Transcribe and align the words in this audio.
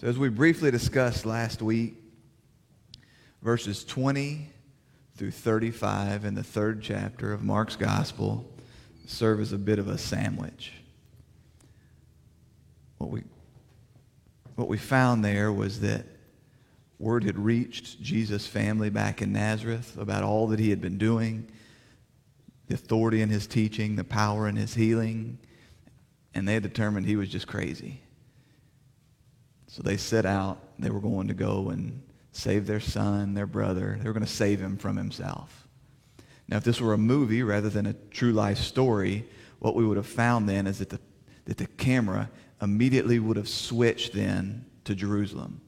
So, 0.00 0.06
as 0.06 0.16
we 0.16 0.28
briefly 0.28 0.70
discussed 0.70 1.26
last 1.26 1.60
week, 1.60 1.96
verses 3.42 3.84
20 3.84 4.48
through 5.16 5.32
35 5.32 6.24
in 6.24 6.36
the 6.36 6.44
third 6.44 6.82
chapter 6.82 7.32
of 7.32 7.42
Mark's 7.42 7.74
Gospel 7.74 8.48
serve 9.06 9.40
as 9.40 9.52
a 9.52 9.58
bit 9.58 9.80
of 9.80 9.88
a 9.88 9.98
sandwich. 9.98 10.72
What 12.98 13.10
we, 13.10 13.24
what 14.54 14.68
we 14.68 14.78
found 14.78 15.24
there 15.24 15.52
was 15.52 15.80
that 15.80 16.06
word 17.00 17.24
had 17.24 17.36
reached 17.36 18.00
Jesus' 18.00 18.46
family 18.46 18.90
back 18.90 19.20
in 19.20 19.32
Nazareth 19.32 19.96
about 19.98 20.22
all 20.22 20.46
that 20.46 20.60
he 20.60 20.70
had 20.70 20.80
been 20.80 20.98
doing, 20.98 21.50
the 22.68 22.74
authority 22.74 23.20
in 23.20 23.30
his 23.30 23.48
teaching, 23.48 23.96
the 23.96 24.04
power 24.04 24.46
in 24.46 24.54
his 24.54 24.74
healing, 24.74 25.38
and 26.34 26.46
they 26.46 26.54
had 26.54 26.62
determined 26.62 27.04
he 27.04 27.16
was 27.16 27.28
just 27.28 27.48
crazy. 27.48 28.02
So 29.78 29.84
they 29.84 29.96
set 29.96 30.26
out. 30.26 30.58
They 30.80 30.90
were 30.90 30.98
going 30.98 31.28
to 31.28 31.34
go 31.34 31.68
and 31.68 32.02
save 32.32 32.66
their 32.66 32.80
son, 32.80 33.34
their 33.34 33.46
brother. 33.46 33.96
They 34.00 34.08
were 34.08 34.12
going 34.12 34.26
to 34.26 34.32
save 34.32 34.58
him 34.58 34.76
from 34.76 34.96
himself. 34.96 35.68
Now, 36.48 36.56
if 36.56 36.64
this 36.64 36.80
were 36.80 36.94
a 36.94 36.98
movie 36.98 37.44
rather 37.44 37.68
than 37.68 37.86
a 37.86 37.92
true 37.92 38.32
life 38.32 38.58
story, 38.58 39.24
what 39.60 39.76
we 39.76 39.86
would 39.86 39.96
have 39.96 40.06
found 40.08 40.48
then 40.48 40.66
is 40.66 40.80
that 40.80 40.88
the, 40.88 40.98
that 41.44 41.58
the 41.58 41.68
camera 41.68 42.28
immediately 42.60 43.20
would 43.20 43.36
have 43.36 43.48
switched 43.48 44.14
then 44.14 44.64
to 44.82 44.96
Jerusalem, 44.96 45.60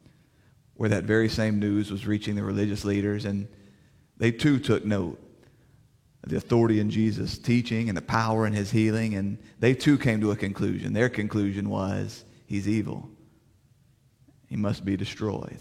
where 0.75 0.89
that 0.89 1.05
very 1.05 1.29
same 1.29 1.61
news 1.61 1.93
was 1.93 2.05
reaching 2.05 2.35
the 2.35 2.43
religious 2.43 2.85
leaders, 2.85 3.27
and 3.27 3.47
they 4.17 4.33
too 4.33 4.59
took 4.59 4.85
note 4.85 5.21
of 6.25 6.31
the 6.31 6.37
authority 6.37 6.81
in 6.81 6.91
Jesus' 6.91 7.39
teaching 7.39 7.89
and 7.89 7.97
the 7.97 8.03
power 8.03 8.45
in 8.45 8.55
his 8.55 8.73
healing, 8.73 9.15
and 9.15 9.39
they 9.61 9.73
too 9.73 9.97
came 9.97 10.21
to 10.21 10.33
a 10.33 10.37
conclusion. 10.37 10.95
Their 10.95 11.09
conclusion 11.09 11.69
was, 11.69 12.25
he's 12.47 12.67
evil. 12.67 13.09
He 14.51 14.57
must 14.57 14.85
be 14.85 14.97
destroyed. 14.97 15.59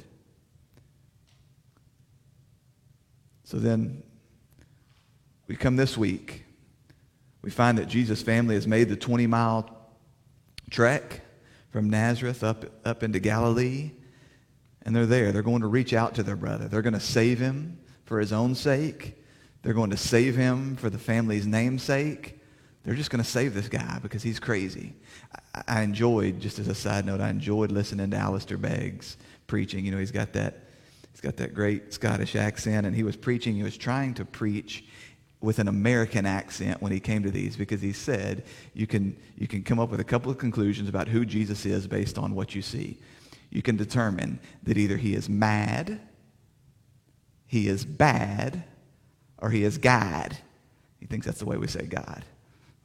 So 3.43 3.57
then 3.57 4.03
we 5.47 5.55
come 5.55 5.75
this 5.75 5.95
week. 5.97 6.43
We 7.43 7.51
find 7.51 7.77
that 7.77 7.87
Jesus' 7.87 8.21
family 8.21 8.55
has 8.55 8.67
made 8.67 8.89
the 8.89 8.95
20 8.95 9.27
mile 9.27 9.69
trek 10.71 11.21
from 11.69 11.89
Nazareth 11.89 12.43
up, 12.43 12.65
up 12.83 13.03
into 13.03 13.19
Galilee. 13.19 13.91
And 14.81 14.95
they're 14.95 15.05
there. 15.05 15.31
They're 15.31 15.43
going 15.43 15.61
to 15.61 15.67
reach 15.67 15.93
out 15.93 16.15
to 16.15 16.23
their 16.23 16.35
brother. 16.35 16.67
They're 16.67 16.81
going 16.81 16.93
to 16.93 16.99
save 16.99 17.39
him 17.39 17.79
for 18.05 18.19
his 18.19 18.33
own 18.33 18.55
sake. 18.55 19.23
They're 19.61 19.73
going 19.73 19.91
to 19.91 19.97
save 19.97 20.35
him 20.35 20.75
for 20.77 20.89
the 20.89 20.97
family's 20.97 21.45
namesake. 21.45 22.38
They're 22.83 22.95
just 22.95 23.09
going 23.09 23.23
to 23.23 23.29
save 23.29 23.53
this 23.53 23.67
guy 23.67 23.99
because 24.01 24.23
he's 24.23 24.39
crazy. 24.39 24.93
I, 25.53 25.63
I 25.67 25.81
enjoyed, 25.81 26.39
just 26.39 26.59
as 26.59 26.67
a 26.67 26.75
side 26.75 27.05
note, 27.05 27.21
I 27.21 27.29
enjoyed 27.29 27.71
listening 27.71 28.11
to 28.11 28.17
Alistair 28.17 28.57
Begg's 28.57 29.17
preaching. 29.47 29.85
You 29.85 29.91
know, 29.91 29.97
he's 29.97 30.11
got 30.11 30.33
that, 30.33 30.63
he's 31.11 31.21
got 31.21 31.37
that 31.37 31.53
great 31.53 31.93
Scottish 31.93 32.35
accent, 32.35 32.87
and 32.87 32.95
he 32.95 33.03
was 33.03 33.15
preaching. 33.15 33.55
He 33.55 33.63
was 33.63 33.77
trying 33.77 34.13
to 34.15 34.25
preach 34.25 34.85
with 35.41 35.59
an 35.59 35.67
American 35.67 36.25
accent 36.25 36.81
when 36.81 36.91
he 36.91 36.99
came 36.99 37.23
to 37.23 37.31
these 37.31 37.55
because 37.55 37.81
he 37.81 37.93
said 37.93 38.43
you 38.73 38.85
can, 38.85 39.17
you 39.37 39.47
can 39.47 39.63
come 39.63 39.79
up 39.79 39.89
with 39.89 39.99
a 39.99 40.05
couple 40.05 40.29
of 40.31 40.37
conclusions 40.37 40.89
about 40.89 41.07
who 41.07 41.25
Jesus 41.25 41.65
is 41.65 41.87
based 41.87 42.17
on 42.17 42.35
what 42.35 42.55
you 42.55 42.61
see. 42.61 42.97
You 43.49 43.61
can 43.61 43.77
determine 43.77 44.39
that 44.63 44.77
either 44.77 44.97
he 44.97 45.15
is 45.15 45.29
mad, 45.29 45.99
he 47.47 47.67
is 47.67 47.85
bad, 47.85 48.63
or 49.37 49.49
he 49.49 49.63
is 49.63 49.77
God. 49.77 50.37
He 50.99 51.05
thinks 51.05 51.25
that's 51.25 51.39
the 51.39 51.45
way 51.45 51.57
we 51.57 51.67
say 51.67 51.85
God. 51.85 52.25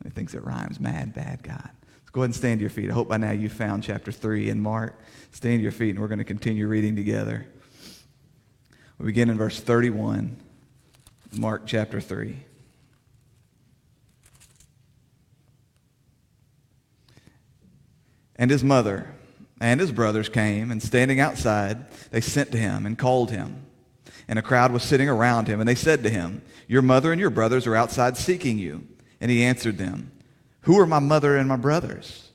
He 0.05 0.11
thinks 0.11 0.35
it 0.35 0.45
rhymes. 0.45 0.79
Mad, 0.79 1.15
bad 1.15 1.43
God. 1.43 1.71
Let's 1.73 2.11
go 2.13 2.21
ahead 2.21 2.29
and 2.29 2.35
stand 2.35 2.61
to 2.61 2.63
your 2.63 2.71
feet. 2.71 2.91
I 2.91 2.93
hope 2.93 3.09
by 3.09 3.17
now 3.17 3.33
you've 3.33 3.53
found 3.53 3.83
chapter 3.83 4.13
3 4.13 4.51
in 4.51 4.61
Mark. 4.61 5.01
Stand 5.33 5.59
to 5.59 5.63
your 5.63 5.73
feet, 5.73 5.91
and 5.91 5.99
we're 5.99 6.09
going 6.09 6.19
to 6.19 6.25
continue 6.25 6.69
reading 6.69 6.95
together. 6.95 7.47
We 8.99 9.07
begin 9.07 9.31
in 9.31 9.37
verse 9.37 9.59
31, 9.59 10.37
Mark 11.33 11.63
chapter 11.67 12.01
3. 12.01 12.37
And 18.37 18.51
his 18.51 18.63
mother 18.63 19.15
and 19.61 19.81
his 19.81 19.93
brothers 19.93 20.29
came, 20.29 20.71
and 20.71 20.83
standing 20.83 21.21
outside, 21.21 21.91
they 22.11 22.21
sent 22.21 22.53
to 22.53 22.59
him 22.59 22.87
and 22.87 22.99
called 22.99 23.31
him. 23.31 23.65
And 24.29 24.39
a 24.39 24.43
crowd 24.43 24.73
was 24.73 24.83
sitting 24.83 25.09
around 25.09 25.49
him, 25.49 25.61
and 25.61 25.69
they 25.69 25.75
said 25.75 26.03
to 26.03 26.11
him, 26.11 26.43
Your 26.67 26.83
mother 26.83 27.13
and 27.13 27.21
your 27.21 27.31
brothers 27.31 27.67
are 27.67 27.77
outside 27.77 28.17
seeking 28.17 28.59
you. 28.59 28.87
And 29.21 29.31
he 29.31 29.45
answered 29.45 29.79
them, 29.79 30.13
Who 30.63 30.79
are 30.79 30.87
my 30.87 30.99
mother 30.99 31.37
and 31.37 31.49
my 31.49 31.57
brothers? 31.57 32.31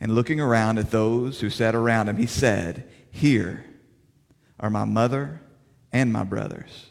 And 0.00 0.14
looking 0.14 0.40
around 0.40 0.78
at 0.78 0.90
those 0.90 1.40
who 1.40 1.50
sat 1.50 1.74
around 1.74 2.08
him, 2.08 2.16
he 2.16 2.26
said, 2.26 2.88
Here 3.10 3.64
are 4.60 4.70
my 4.70 4.84
mother 4.84 5.40
and 5.92 6.12
my 6.12 6.24
brothers. 6.24 6.86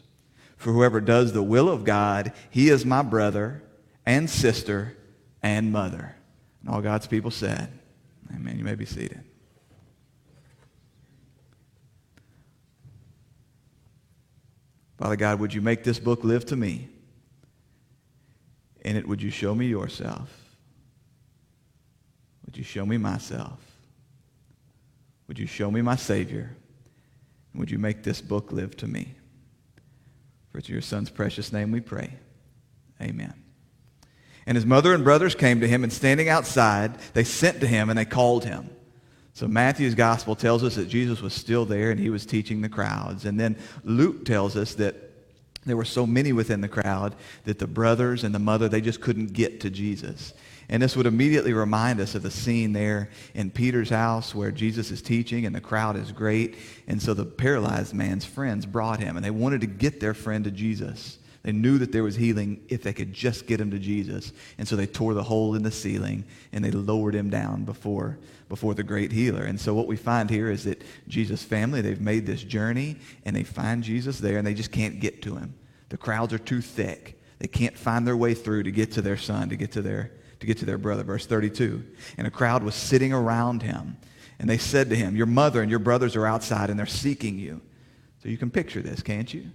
For 0.57 0.74
whoever 0.74 1.00
does 1.00 1.34
the 1.34 1.44
will 1.44 1.69
of 1.69 1.84
God, 1.84 2.34
he 2.50 2.69
is 2.69 2.86
my 2.86 3.02
brother 3.02 3.63
and 4.06 4.30
sister 4.30 4.97
and 5.44 5.72
mother. 5.72 6.16
And 6.62 6.69
all 6.69 6.81
God's 6.81 7.07
people 7.07 7.31
said, 7.31 7.72
Amen. 8.34 8.57
You 8.57 8.63
may 8.63 8.75
be 8.75 8.86
seated. 8.86 9.24
Father 14.97 15.16
God, 15.16 15.40
would 15.40 15.53
you 15.53 15.62
make 15.62 15.84
this 15.84 16.00
book 16.00 16.24
live 16.24 16.46
to 16.47 16.56
me? 16.56 16.90
In 18.88 18.96
it, 18.96 19.06
would 19.06 19.22
you 19.22 19.31
show 19.31 19.53
me 19.53 19.66
yourself? 19.68 20.30
Would 22.46 22.56
you 22.56 22.64
show 22.64 22.86
me 22.86 22.98
myself? 22.98 23.59
Would 25.28 25.38
you 25.38 25.46
show 25.46 25.70
me 25.70 25.81
my 25.81 25.98
Savior? 25.98 26.56
And 27.52 27.59
would 27.59 27.70
you 27.70 27.80
make 27.80 28.03
this 28.03 28.22
book 28.22 28.53
live 28.53 28.78
to 28.78 28.88
me? 28.88 29.14
For 30.50 30.59
it's 30.59 30.70
your 30.70 30.80
Son's 30.80 31.09
precious 31.09 31.52
name 31.52 31.70
we 31.70 31.81
pray. 31.81 32.14
Amen. 33.02 33.34
And 34.46 34.56
his 34.56 34.66
mother 34.66 34.94
and 34.94 35.04
brothers 35.04 35.36
came 35.36 35.59
to 35.59 35.68
him, 35.68 35.84
and 35.84 35.92
standing 35.92 36.30
outside, 36.30 36.98
they 37.14 37.25
sent 37.25 37.59
to 37.59 37.68
him 37.68 37.90
and 37.90 38.00
they 38.00 38.06
called 38.06 38.46
him. 38.46 38.69
So 39.34 39.50
Matthew's 39.50 39.96
gospel 39.96 40.34
tells 40.34 40.64
us 40.64 40.75
that 40.75 40.88
Jesus 40.88 41.22
was 41.22 41.34
still 41.34 41.66
there 41.66 41.92
and 41.92 42.00
he 42.00 42.09
was 42.09 42.25
teaching 42.25 42.62
the 42.62 42.69
crowds. 42.69 43.25
And 43.25 43.38
then 43.38 43.58
Luke 43.84 44.24
tells 44.24 44.56
us 44.56 44.75
that 44.75 45.06
there 45.69 45.78
were 45.78 45.85
so 45.85 46.07
many 46.07 46.33
within 46.33 46.61
the 46.61 46.67
crowd 46.67 47.16
that 47.45 47.59
the 47.59 47.67
brothers 47.67 48.23
and 48.23 48.33
the 48.33 48.39
mother, 48.39 48.67
they 48.67 48.81
just 48.81 49.01
couldn't 49.01 49.33
get 49.33 49.61
to 49.61 49.69
Jesus. 49.69 50.33
And 50.69 50.83
this 50.83 50.97
would 50.97 51.05
immediately 51.05 51.53
remind 51.53 52.01
us 52.01 52.16
of 52.16 52.23
the 52.23 52.31
scene 52.31 52.73
there 52.73 53.09
in 53.33 53.51
Peter's 53.51 53.89
house 53.89 54.35
where 54.35 54.51
Jesus 54.51 54.91
is 54.91 55.01
teaching 55.01 55.45
and 55.45 55.56
the 55.56 55.61
crowd 55.61 55.95
is 55.95 56.11
great. 56.11 56.56
And 56.88 57.01
so 57.01 57.13
the 57.13 57.25
paralyzed 57.25 57.94
man's 57.94 58.25
friends 58.25 58.66
brought 58.66 59.00
him 59.00 59.16
and 59.16 59.25
they 59.25 59.31
wanted 59.31 59.61
to 59.61 59.67
get 59.67 60.00
their 60.00 60.13
friend 60.13 60.44
to 60.44 60.51
Jesus. 60.51 61.19
They 61.44 61.52
knew 61.52 61.78
that 61.78 61.92
there 61.92 62.03
was 62.03 62.16
healing 62.16 62.62
if 62.68 62.84
they 62.84 62.94
could 62.94 63.14
just 63.14 63.48
get 63.48 63.62
him 63.62 63.72
to 63.72 63.80
Jesus. 63.80 64.34
And 64.58 64.68
so 64.68 64.75
they 64.75 64.88
tore 64.88 65.14
the 65.14 65.24
hole 65.24 65.56
in 65.56 65.64
the 65.64 65.72
ceiling 65.72 66.25
and 66.52 66.64
they 66.64 66.72
lowered 66.72 67.16
him 67.16 67.30
down 67.30 67.64
before, 67.64 68.18
before 68.50 68.74
the 68.74 68.84
great 68.84 69.12
healer. 69.12 69.44
And 69.44 69.59
so 69.59 69.74
what 69.74 69.88
we 69.88 69.96
find 69.96 70.30
here 70.30 70.50
is 70.50 70.66
that 70.66 70.84
Jesus' 71.08 71.44
family, 71.44 71.81
they've 71.81 72.02
made 72.02 72.25
this 72.25 72.44
journey 72.44 72.98
and 73.25 73.36
they 73.36 73.44
find 73.44 73.84
Jesus 73.84 74.20
there 74.20 74.38
and 74.38 74.46
they 74.46 74.53
just 74.53 74.72
can't 74.72 75.00
get 75.00 75.22
to 75.24 75.36
him. 75.36 75.53
The 75.90 75.98
crowds 75.98 76.34
are 76.34 76.40
too 76.40 76.62
thick. 76.62 77.22
They 77.40 77.48
can't 77.48 77.78
find 77.78 78.06
their 78.06 78.18
way 78.18 78.34
through 78.34 78.64
to 78.64 78.72
get 78.72 78.92
to 78.94 79.02
their 79.02 79.18
son, 79.18 79.50
to 79.50 79.56
get 79.56 79.72
to 79.74 79.81
their, 79.81 80.12
to 80.40 80.48
get 80.48 80.58
to 80.58 80.66
their 80.66 80.78
brother. 80.78 81.04
Verse 81.04 81.25
32. 81.25 81.84
And 82.18 82.28
a 82.28 82.31
crowd 82.31 82.64
was 82.64 82.75
sitting 82.75 83.14
around 83.14 83.62
him. 83.62 83.98
And 84.40 84.50
they 84.50 84.58
said 84.58 84.90
to 84.90 84.96
him, 84.96 85.16
Your 85.16 85.25
mother 85.25 85.62
and 85.62 85.69
your 85.69 85.80
brothers 85.80 86.16
are 86.16 86.25
outside 86.25 86.69
and 86.69 86.78
they're 86.78 86.86
seeking 86.86 87.40
you. 87.40 87.62
So 88.22 88.30
you 88.30 88.38
can 88.38 88.50
picture 88.50 88.81
this, 88.81 89.02
can't 89.02 89.34
you? 89.34 89.52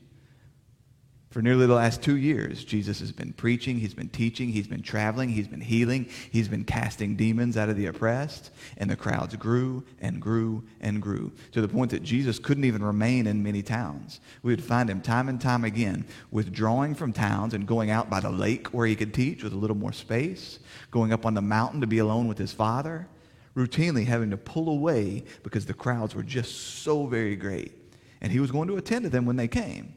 For 1.32 1.40
nearly 1.40 1.66
the 1.66 1.72
last 1.72 2.02
two 2.02 2.18
years, 2.18 2.62
Jesus 2.62 3.00
has 3.00 3.10
been 3.10 3.32
preaching, 3.32 3.78
he's 3.78 3.94
been 3.94 4.10
teaching, 4.10 4.50
he's 4.50 4.66
been 4.66 4.82
traveling, 4.82 5.30
he's 5.30 5.48
been 5.48 5.62
healing, 5.62 6.10
he's 6.30 6.46
been 6.46 6.62
casting 6.62 7.16
demons 7.16 7.56
out 7.56 7.70
of 7.70 7.76
the 7.78 7.86
oppressed, 7.86 8.50
and 8.76 8.90
the 8.90 8.96
crowds 8.96 9.34
grew 9.36 9.82
and 10.02 10.20
grew 10.20 10.62
and 10.82 11.00
grew 11.00 11.32
to 11.52 11.62
the 11.62 11.68
point 11.68 11.90
that 11.92 12.02
Jesus 12.02 12.38
couldn't 12.38 12.66
even 12.66 12.84
remain 12.84 13.26
in 13.26 13.42
many 13.42 13.62
towns. 13.62 14.20
We 14.42 14.52
would 14.52 14.62
find 14.62 14.90
him 14.90 15.00
time 15.00 15.30
and 15.30 15.40
time 15.40 15.64
again 15.64 16.04
withdrawing 16.30 16.94
from 16.94 17.14
towns 17.14 17.54
and 17.54 17.66
going 17.66 17.88
out 17.88 18.10
by 18.10 18.20
the 18.20 18.28
lake 18.28 18.66
where 18.68 18.86
he 18.86 18.94
could 18.94 19.14
teach 19.14 19.42
with 19.42 19.54
a 19.54 19.58
little 19.58 19.76
more 19.76 19.94
space, 19.94 20.58
going 20.90 21.14
up 21.14 21.24
on 21.24 21.32
the 21.32 21.40
mountain 21.40 21.80
to 21.80 21.86
be 21.86 21.98
alone 21.98 22.28
with 22.28 22.36
his 22.36 22.52
father, 22.52 23.08
routinely 23.56 24.04
having 24.04 24.28
to 24.28 24.36
pull 24.36 24.68
away 24.68 25.24
because 25.42 25.64
the 25.64 25.72
crowds 25.72 26.14
were 26.14 26.22
just 26.22 26.82
so 26.82 27.06
very 27.06 27.36
great. 27.36 27.72
And 28.20 28.30
he 28.30 28.38
was 28.38 28.50
going 28.50 28.68
to 28.68 28.76
attend 28.76 29.04
to 29.04 29.08
them 29.08 29.24
when 29.24 29.36
they 29.36 29.48
came. 29.48 29.94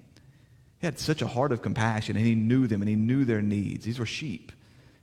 Had 0.85 0.99
such 0.99 1.23
a 1.23 1.27
heart 1.27 1.51
of 1.51 1.63
compassion, 1.63 2.15
and 2.15 2.23
he 2.23 2.35
knew 2.35 2.67
them, 2.67 2.81
and 2.83 2.87
he 2.87 2.95
knew 2.95 3.25
their 3.25 3.41
needs. 3.41 3.85
These 3.85 3.97
were 3.97 4.05
sheep. 4.05 4.51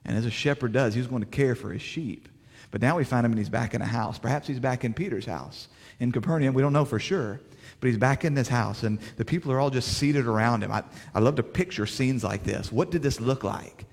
And 0.05 0.17
as 0.17 0.25
a 0.25 0.31
shepherd 0.31 0.73
does, 0.73 0.95
he 0.95 1.01
was 1.01 1.09
going 1.09 1.23
to 1.23 1.27
care 1.27 1.57
for 1.57 1.73
his 1.73 1.83
sheep. 1.83 2.29
But 2.71 2.81
now 2.81 2.97
we 2.97 3.05
find 3.05 3.27
him, 3.27 3.33
and 3.33 3.39
he's 3.39 3.49
back 3.49 3.75
in 3.75 3.83
a 3.83 3.87
house. 3.87 4.17
Perhaps 4.17 4.47
he's 4.47 4.61
back 4.61 4.85
in 4.85 4.95
Peter's 4.95 5.27
house. 5.27 5.67
In 5.99 6.13
Capernaum, 6.13 6.55
we 6.55 6.63
don't 6.63 6.73
know 6.73 6.85
for 6.85 7.01
sure. 7.01 7.41
But 7.81 7.89
he's 7.89 7.99
back 7.99 8.25
in 8.25 8.35
this 8.35 8.47
house, 8.47 8.85
and 8.85 9.01
the 9.17 9.25
people 9.25 9.51
are 9.51 9.59
all 9.59 9.71
just 9.71 9.99
seated 9.99 10.27
around 10.27 10.63
him. 10.63 10.71
I, 10.71 10.85
I 11.17 11.19
love 11.19 11.35
to 11.37 11.43
picture 11.43 11.85
scenes 11.85 12.23
like 12.23 12.45
this. 12.45 12.71
What 12.71 12.93
did 12.93 13.03
this 13.03 13.21
look 13.21 13.43
like? 13.43 13.85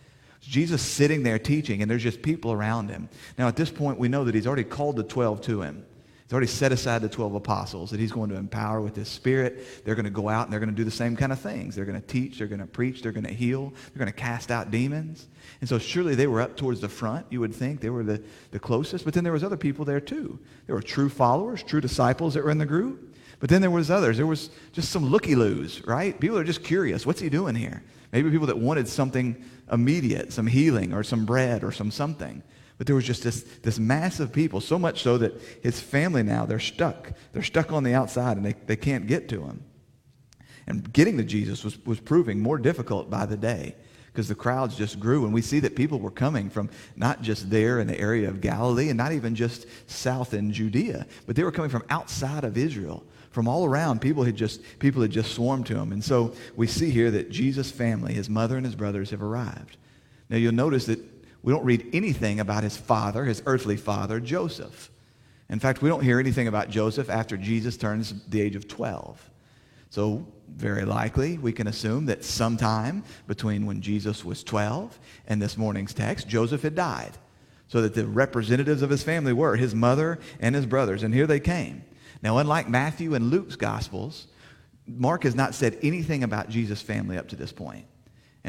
Jesus 0.42 0.84
sitting 0.84 1.24
there 1.24 1.40
teaching, 1.40 1.82
and 1.82 1.90
there's 1.90 2.04
just 2.04 2.22
people 2.22 2.52
around 2.52 2.90
him. 2.90 3.10
Now, 3.36 3.48
at 3.48 3.56
this 3.56 3.72
point, 3.72 3.98
we 3.98 4.10
know 4.10 4.26
that 4.26 4.36
he's 4.36 4.46
already 4.46 4.64
called 4.64 4.96
the 4.96 5.04
12 5.04 5.42
to 5.42 5.64
him. 5.64 5.86
He's 6.30 6.34
already 6.34 6.46
set 6.46 6.72
aside 6.72 7.02
the 7.02 7.10
12 7.10 7.34
apostles 7.34 7.90
that 7.90 8.00
he's 8.00 8.12
going 8.12 8.30
to 8.30 8.36
empower 8.36 8.82
with 8.82 8.96
his 8.96 9.08
spirit. 9.08 9.84
They're 9.84 9.96
going 9.96 10.06
to 10.06 10.12
go 10.12 10.30
out 10.30 10.46
and 10.46 10.54
they're 10.54 10.60
going 10.60 10.70
to 10.70 10.76
do 10.76 10.84
the 10.84 10.92
same 10.92 11.16
kind 11.16 11.32
of 11.32 11.40
things. 11.40 11.76
They're 11.76 11.86
going 11.86 12.00
to 12.00 12.08
teach, 12.08 12.38
they're 12.38 12.46
going 12.46 12.60
to 12.60 12.68
preach, 12.68 13.02
they're 13.02 13.12
going 13.12 13.26
to 13.26 13.34
heal, 13.34 13.74
they're 13.92 13.98
going 13.98 14.14
to 14.14 14.20
cast 14.20 14.52
out 14.52 14.70
demons. 14.70 15.28
And 15.60 15.68
so 15.68 15.80
surely 15.80 16.14
they 16.14 16.28
were 16.28 16.40
up 16.40 16.56
towards 16.56 16.82
the 16.82 16.88
front, 16.88 17.26
you 17.32 17.40
would 17.40 17.56
think. 17.56 17.82
They 17.82 17.90
were 17.90 18.04
the, 18.04 18.22
the 18.52 18.60
closest. 18.60 19.06
But 19.06 19.16
then 19.16 19.24
there 19.24 19.34
was 19.34 19.44
other 19.44 19.58
people 19.58 19.86
there 19.86 20.00
too. 20.00 20.38
There 20.68 20.76
were 20.76 20.84
true 20.84 21.10
followers, 21.10 21.64
true 21.64 21.82
disciples 21.82 22.36
that 22.36 22.44
were 22.44 22.52
in 22.52 22.60
the 22.60 22.66
group. 22.68 23.16
But 23.40 23.50
then 23.50 23.62
there 23.62 23.72
was 23.72 23.90
others. 23.90 24.18
There 24.18 24.28
was 24.28 24.52
just 24.72 24.92
some 24.92 25.06
looky-loos, 25.06 25.88
right? 25.88 26.20
People 26.20 26.38
are 26.38 26.44
just 26.44 26.64
curious. 26.64 27.08
What's 27.08 27.22
he 27.22 27.30
doing 27.30 27.56
here? 27.56 27.82
Maybe 28.12 28.30
people 28.30 28.46
that 28.46 28.58
wanted 28.60 28.88
something 28.88 29.44
immediate, 29.72 30.32
some 30.32 30.46
healing 30.46 30.94
or 30.94 31.02
some 31.02 31.26
bread 31.26 31.64
or 31.64 31.72
some 31.72 31.90
something. 31.90 32.44
But 32.80 32.88
there 32.88 32.96
was 32.96 33.06
just 33.06 33.24
this, 33.24 33.44
this 33.62 33.78
mass 33.78 34.22
of 34.22 34.32
people, 34.32 34.62
so 34.62 34.80
much 34.80 35.04
so 35.04 35.18
that 35.18 35.34
his 35.62 35.82
family 35.82 36.24
now, 36.24 36.46
they're 36.46 36.60
stuck. 36.60 37.12
They're 37.34 37.44
stuck 37.44 37.74
on 37.74 37.84
the 37.84 37.94
outside 37.94 38.38
and 38.38 38.46
they, 38.46 38.54
they 38.54 38.78
can't 38.78 39.06
get 39.06 39.28
to 39.30 39.44
him. 39.44 39.66
And 40.66 40.92
getting 40.94 41.18
to 41.18 41.26
Jesus 41.26 41.64
was, 41.66 41.78
was 41.86 42.00
proving 42.00 42.40
more 42.40 42.58
difficult 42.58 43.10
by 43.10 43.26
the 43.26 43.36
day 43.36 43.76
because 44.08 44.30
the 44.30 44.36
crowds 44.36 44.78
just 44.78 44.98
grew. 44.98 45.26
And 45.26 45.34
we 45.34 45.42
see 45.42 45.60
that 45.60 45.76
people 45.76 46.00
were 46.00 46.10
coming 46.10 46.50
from 46.50 46.70
not 46.96 47.22
just 47.22 47.50
there 47.50 47.82
in 47.82 47.88
the 47.88 48.00
area 48.00 48.30
of 48.30 48.40
Galilee 48.40 48.88
and 48.88 48.98
not 48.98 49.12
even 49.12 49.36
just 49.36 49.66
south 49.88 50.34
in 50.34 50.54
Judea, 50.54 51.06
but 51.28 51.36
they 51.36 51.44
were 51.44 51.52
coming 51.52 51.70
from 51.70 51.84
outside 51.90 52.46
of 52.46 52.58
Israel. 52.58 53.04
From 53.32 53.48
all 53.48 53.66
around, 53.66 54.00
people 54.00 54.24
had 54.24 54.38
just 54.38 54.62
people 54.80 55.02
had 55.02 55.12
just 55.12 55.34
swarmed 55.34 55.66
to 55.68 55.76
him. 55.78 55.92
And 55.92 56.04
so 56.04 56.34
we 56.56 56.66
see 56.66 56.92
here 56.92 57.12
that 57.12 57.30
Jesus' 57.30 57.70
family, 57.72 58.14
his 58.14 58.30
mother 58.30 58.56
and 58.56 58.66
his 58.66 58.76
brothers, 58.76 59.10
have 59.10 59.22
arrived. 59.22 59.76
Now 60.30 60.38
you'll 60.38 60.54
notice 60.54 60.86
that 60.86 61.00
we 61.44 61.54
don't 61.54 61.66
read 61.66 61.90
anything 61.94 62.40
about 62.40 62.64
his 62.64 62.78
father, 62.78 63.26
his 63.26 63.42
earthly 63.46 63.78
father, 63.78 64.20
Joseph. 64.20 64.92
In 65.50 65.60
fact, 65.60 65.82
we 65.82 65.90
don't 65.90 66.04
hear 66.04 66.20
anything 66.20 66.48
about 66.48 66.70
Joseph 66.70 67.10
after 67.10 67.36
Jesus 67.36 67.78
turns 67.78 68.14
the 68.28 68.42
age 68.42 68.56
of 68.56 68.68
12. 68.68 69.30
So, 69.90 70.28
very 70.48 70.86
likely, 70.86 71.38
we 71.38 71.52
can 71.52 71.68
assume 71.68 72.06
that 72.08 72.24
sometime 72.24 73.04
between 73.28 73.66
when 73.66 73.82
Jesus 73.82 74.24
was 74.24 74.44
12 74.44 75.00
and 75.28 75.42
this 75.42 75.58
morning's 75.58 75.94
text, 75.94 76.28
Joseph 76.28 76.62
had 76.62 76.76
died. 76.76 77.14
So 77.68 77.82
that 77.82 77.94
the 77.94 78.06
representatives 78.06 78.82
of 78.82 78.90
his 78.90 79.04
family 79.04 79.32
were 79.32 79.56
his 79.56 79.76
mother 79.76 80.20
and 80.40 80.56
his 80.56 80.66
brothers. 80.66 81.04
And 81.04 81.14
here 81.14 81.28
they 81.28 81.40
came. 81.40 81.84
Now, 82.22 82.40
unlike 82.40 82.68
Matthew 82.68 83.14
and 83.14 83.30
Luke's 83.30 83.56
Gospels, 83.56 84.28
Mark 84.88 85.24
has 85.24 85.36
not 85.36 85.54
said 85.54 85.78
anything 85.82 86.24
about 86.24 86.50
Jesus' 86.50 86.82
family 86.82 87.18
up 87.18 87.28
to 87.30 87.36
this 87.36 87.52
point. 87.52 87.86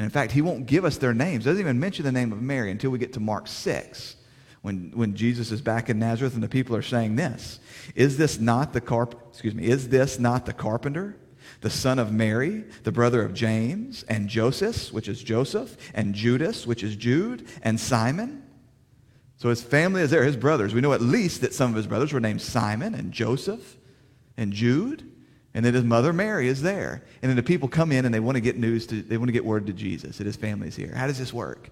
And 0.00 0.06
in 0.06 0.10
fact, 0.10 0.32
he 0.32 0.40
won't 0.40 0.64
give 0.64 0.86
us 0.86 0.96
their 0.96 1.12
names. 1.12 1.44
Doesn't 1.44 1.60
even 1.60 1.78
mention 1.78 2.06
the 2.06 2.10
name 2.10 2.32
of 2.32 2.40
Mary 2.40 2.70
until 2.70 2.90
we 2.90 2.98
get 2.98 3.12
to 3.12 3.20
Mark 3.20 3.46
6, 3.46 4.16
when, 4.62 4.92
when 4.94 5.14
Jesus 5.14 5.52
is 5.52 5.60
back 5.60 5.90
in 5.90 5.98
Nazareth 5.98 6.32
and 6.32 6.42
the 6.42 6.48
people 6.48 6.74
are 6.74 6.80
saying 6.80 7.16
this. 7.16 7.60
Is 7.94 8.16
this 8.16 8.40
not 8.40 8.72
the 8.72 8.80
carp 8.80 9.14
excuse 9.28 9.54
me, 9.54 9.66
is 9.66 9.90
this 9.90 10.18
not 10.18 10.46
the 10.46 10.54
carpenter? 10.54 11.18
The 11.60 11.68
son 11.68 11.98
of 11.98 12.14
Mary, 12.14 12.64
the 12.82 12.90
brother 12.90 13.22
of 13.22 13.34
James, 13.34 14.02
and 14.04 14.26
Joseph, 14.26 14.90
which 14.90 15.06
is 15.06 15.22
Joseph, 15.22 15.76
and 15.92 16.14
Judas, 16.14 16.66
which 16.66 16.82
is 16.82 16.96
Jude, 16.96 17.46
and 17.60 17.78
Simon. 17.78 18.42
So 19.36 19.50
his 19.50 19.62
family 19.62 20.00
is 20.00 20.10
there, 20.10 20.24
his 20.24 20.34
brothers. 20.34 20.72
We 20.72 20.80
know 20.80 20.94
at 20.94 21.02
least 21.02 21.42
that 21.42 21.52
some 21.52 21.68
of 21.68 21.76
his 21.76 21.86
brothers 21.86 22.14
were 22.14 22.20
named 22.20 22.40
Simon 22.40 22.94
and 22.94 23.12
Joseph 23.12 23.76
and 24.38 24.50
Jude. 24.50 25.12
And 25.54 25.64
then 25.64 25.74
his 25.74 25.84
mother 25.84 26.12
Mary 26.12 26.48
is 26.48 26.62
there. 26.62 27.02
And 27.22 27.28
then 27.28 27.36
the 27.36 27.42
people 27.42 27.68
come 27.68 27.90
in 27.90 28.04
and 28.04 28.14
they 28.14 28.20
want 28.20 28.36
to 28.36 28.40
get 28.40 28.56
news, 28.56 28.86
to, 28.88 29.02
they 29.02 29.16
want 29.16 29.28
to 29.28 29.32
get 29.32 29.44
word 29.44 29.66
to 29.66 29.72
Jesus 29.72 30.18
that 30.18 30.26
his 30.26 30.36
family's 30.36 30.76
here. 30.76 30.92
How 30.94 31.06
does 31.06 31.18
this 31.18 31.32
work? 31.32 31.70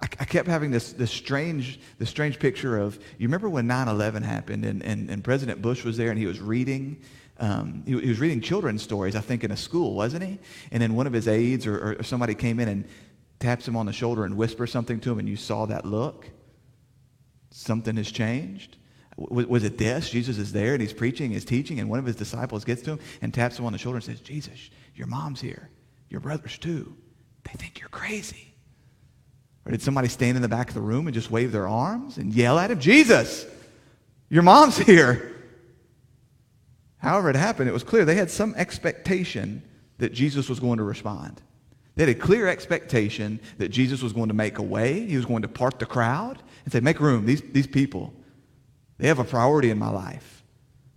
I, 0.00 0.06
I 0.20 0.24
kept 0.24 0.48
having 0.48 0.70
this, 0.70 0.92
this, 0.92 1.10
strange, 1.10 1.78
this 1.98 2.08
strange 2.08 2.38
picture 2.38 2.78
of, 2.78 2.96
you 3.18 3.28
remember 3.28 3.48
when 3.48 3.66
9-11 3.66 4.22
happened 4.22 4.64
and, 4.64 4.82
and, 4.82 5.10
and 5.10 5.22
President 5.22 5.60
Bush 5.60 5.84
was 5.84 5.96
there 5.96 6.10
and 6.10 6.18
he 6.18 6.26
was 6.26 6.40
reading, 6.40 7.00
um, 7.38 7.82
he, 7.86 7.98
he, 8.00 8.08
was 8.08 8.18
reading 8.18 8.40
children's 8.40 8.82
stories, 8.82 9.14
I 9.14 9.20
think, 9.20 9.44
in 9.44 9.50
a 9.50 9.56
school, 9.56 9.94
wasn't 9.94 10.24
he? 10.24 10.38
And 10.70 10.82
then 10.82 10.94
one 10.94 11.06
of 11.06 11.12
his 11.12 11.28
aides 11.28 11.66
or, 11.66 11.98
or 11.98 12.02
somebody 12.02 12.34
came 12.34 12.60
in 12.60 12.68
and 12.68 12.84
taps 13.40 13.68
him 13.68 13.76
on 13.76 13.84
the 13.84 13.92
shoulder 13.92 14.24
and 14.24 14.38
whispers 14.38 14.72
something 14.72 15.00
to 15.00 15.12
him 15.12 15.18
and 15.18 15.28
you 15.28 15.36
saw 15.36 15.66
that 15.66 15.84
look. 15.84 16.30
Something 17.50 17.96
has 17.96 18.10
changed. 18.10 18.76
Was 19.16 19.46
was 19.46 19.64
it 19.64 19.78
this? 19.78 20.10
Jesus 20.10 20.38
is 20.38 20.52
there 20.52 20.74
and 20.74 20.82
he's 20.82 20.92
preaching, 20.92 21.30
he's 21.30 21.44
teaching, 21.44 21.80
and 21.80 21.88
one 21.88 21.98
of 21.98 22.04
his 22.04 22.16
disciples 22.16 22.64
gets 22.64 22.82
to 22.82 22.92
him 22.92 22.98
and 23.22 23.32
taps 23.32 23.58
him 23.58 23.64
on 23.64 23.72
the 23.72 23.78
shoulder 23.78 23.96
and 23.96 24.04
says, 24.04 24.20
Jesus, 24.20 24.70
your 24.94 25.06
mom's 25.06 25.40
here. 25.40 25.70
Your 26.10 26.20
brothers 26.20 26.58
too. 26.58 26.96
They 27.44 27.52
think 27.52 27.80
you're 27.80 27.88
crazy. 27.88 28.54
Or 29.64 29.72
did 29.72 29.82
somebody 29.82 30.08
stand 30.08 30.36
in 30.36 30.42
the 30.42 30.48
back 30.48 30.68
of 30.68 30.74
the 30.74 30.80
room 30.80 31.06
and 31.06 31.14
just 31.14 31.30
wave 31.30 31.50
their 31.50 31.66
arms 31.66 32.18
and 32.18 32.32
yell 32.32 32.58
at 32.58 32.70
him, 32.70 32.78
Jesus, 32.78 33.46
your 34.28 34.42
mom's 34.42 34.78
here? 34.86 35.32
However 36.98 37.30
it 37.30 37.36
happened, 37.36 37.68
it 37.68 37.72
was 37.72 37.84
clear 37.84 38.04
they 38.04 38.14
had 38.14 38.30
some 38.30 38.54
expectation 38.56 39.62
that 39.98 40.12
Jesus 40.12 40.48
was 40.48 40.60
going 40.60 40.78
to 40.78 40.84
respond. 40.84 41.40
They 41.94 42.04
had 42.04 42.14
a 42.14 42.18
clear 42.18 42.46
expectation 42.46 43.40
that 43.58 43.70
Jesus 43.70 44.02
was 44.02 44.12
going 44.12 44.28
to 44.28 44.34
make 44.34 44.58
a 44.58 44.62
way. 44.62 45.06
He 45.06 45.16
was 45.16 45.24
going 45.24 45.42
to 45.42 45.48
part 45.48 45.78
the 45.78 45.86
crowd 45.86 46.42
and 46.64 46.72
say, 46.72 46.80
make 46.80 47.00
room. 47.00 47.24
These, 47.24 47.42
these 47.52 47.66
people, 47.66 48.12
they 48.98 49.08
have 49.08 49.18
a 49.18 49.24
priority 49.24 49.70
in 49.70 49.78
my 49.78 49.90
life. 49.90 50.42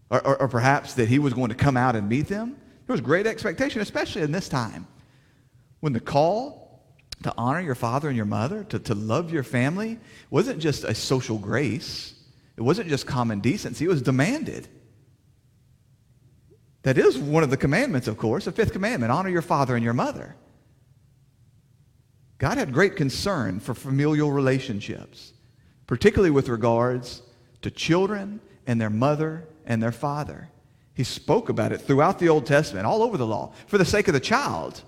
Or, 0.09 0.25
or, 0.25 0.41
or, 0.41 0.47
perhaps 0.47 0.95
that 0.95 1.07
he 1.07 1.19
was 1.19 1.33
going 1.33 1.49
to 1.49 1.55
come 1.55 1.77
out 1.77 1.95
and 1.95 2.09
meet 2.09 2.27
them. 2.27 2.57
There 2.87 2.93
was 2.93 3.01
great 3.01 3.27
expectation, 3.27 3.79
especially 3.81 4.23
in 4.23 4.31
this 4.31 4.49
time. 4.49 4.87
When 5.81 5.93
the 5.93 5.99
call 5.99 6.81
to 7.23 7.33
honor 7.37 7.59
your 7.59 7.75
father 7.75 8.07
and 8.07 8.17
your 8.17 8.25
mother, 8.25 8.63
to, 8.65 8.79
to 8.79 8.95
love 8.95 9.31
your 9.31 9.43
family, 9.43 9.99
wasn't 10.29 10.59
just 10.59 10.83
a 10.83 10.95
social 10.95 11.37
grace. 11.37 12.13
It 12.57 12.61
wasn't 12.61 12.89
just 12.89 13.05
common 13.05 13.39
decency. 13.39 13.85
It 13.85 13.89
was 13.89 14.01
demanded. 14.01 14.67
That 16.83 16.97
is 16.97 17.17
one 17.17 17.43
of 17.43 17.49
the 17.49 17.57
commandments, 17.57 18.07
of 18.07 18.17
course, 18.17 18.45
the 18.45 18.51
fifth 18.51 18.71
commandment, 18.71 19.11
honor 19.11 19.29
your 19.29 19.41
father 19.41 19.75
and 19.75 19.83
your 19.83 19.93
mother. 19.93 20.35
God 22.37 22.57
had 22.57 22.73
great 22.73 22.95
concern 22.95 23.59
for 23.59 23.73
familial 23.73 24.31
relationships, 24.31 25.33
particularly 25.87 26.31
with 26.31 26.47
regards 26.47 27.21
to 27.61 27.71
children 27.71 28.39
and 28.65 28.79
their 28.79 28.89
mother 28.89 29.47
and 29.65 29.81
their 29.81 29.91
father. 29.91 30.49
He 30.93 31.03
spoke 31.03 31.49
about 31.49 31.71
it 31.71 31.79
throughout 31.79 32.19
the 32.19 32.29
Old 32.29 32.45
Testament, 32.45 32.85
all 32.85 33.01
over 33.01 33.17
the 33.17 33.25
law, 33.25 33.53
for 33.67 33.77
the 33.77 33.85
sake 33.85 34.07
of 34.07 34.13
the 34.13 34.19
child. 34.19 34.83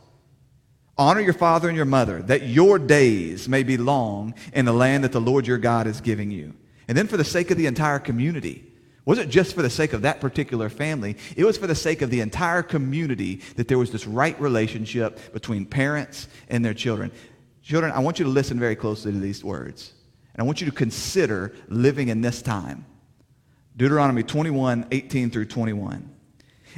Honor 0.97 1.21
your 1.21 1.33
father 1.33 1.69
and 1.69 1.75
your 1.75 1.85
mother, 1.85 2.21
that 2.23 2.44
your 2.44 2.77
days 2.77 3.47
may 3.47 3.63
be 3.63 3.77
long 3.77 4.33
in 4.53 4.65
the 4.65 4.73
land 4.73 5.03
that 5.03 5.13
the 5.13 5.21
Lord 5.21 5.47
your 5.47 5.57
God 5.57 5.88
is 5.88 6.01
giving 6.01 6.29
you. 6.29 6.53
And 6.88 6.97
then 6.97 7.07
for 7.07 7.18
the 7.18 7.23
sake 7.23 7.50
of 7.50 7.57
the 7.57 7.65
entire 7.65 8.00
community. 8.00 8.68
It 9.01 9.07
wasn't 9.07 9.31
just 9.31 9.56
for 9.56 9.62
the 9.62 9.69
sake 9.69 9.94
of 9.94 10.01
that 10.01 10.19
particular 10.19 10.69
family. 10.69 11.16
It 11.35 11.45
was 11.45 11.57
for 11.57 11.66
the 11.66 11.75
sake 11.75 12.01
of 12.01 12.09
the 12.09 12.19
entire 12.19 12.61
community 12.61 13.42
that 13.56 13.68
there 13.68 13.80
was 13.80 13.92
this 13.92 14.06
right 14.06 14.40
relationship 14.40 15.33
between 15.33 15.66
parents 15.66 16.28
and 16.49 16.63
their 16.63 16.73
children. 16.73 17.11
Children, 17.63 17.94
I 17.94 17.99
want 17.99 18.19
you 18.19 18.25
to 18.25 18.31
listen 18.31 18.59
very 18.59 18.75
closely 18.75 19.11
to 19.11 19.18
these 19.18 19.44
words. 19.44 19.94
And 20.33 20.42
I 20.42 20.44
want 20.44 20.61
you 20.61 20.66
to 20.66 20.76
consider 20.76 21.54
living 21.68 22.07
in 22.07 22.21
this 22.21 22.42
time. 22.42 22.85
Deuteronomy 23.76 24.23
21, 24.23 24.88
18 24.92 25.30
through 25.30 25.45
21. 25.45 26.09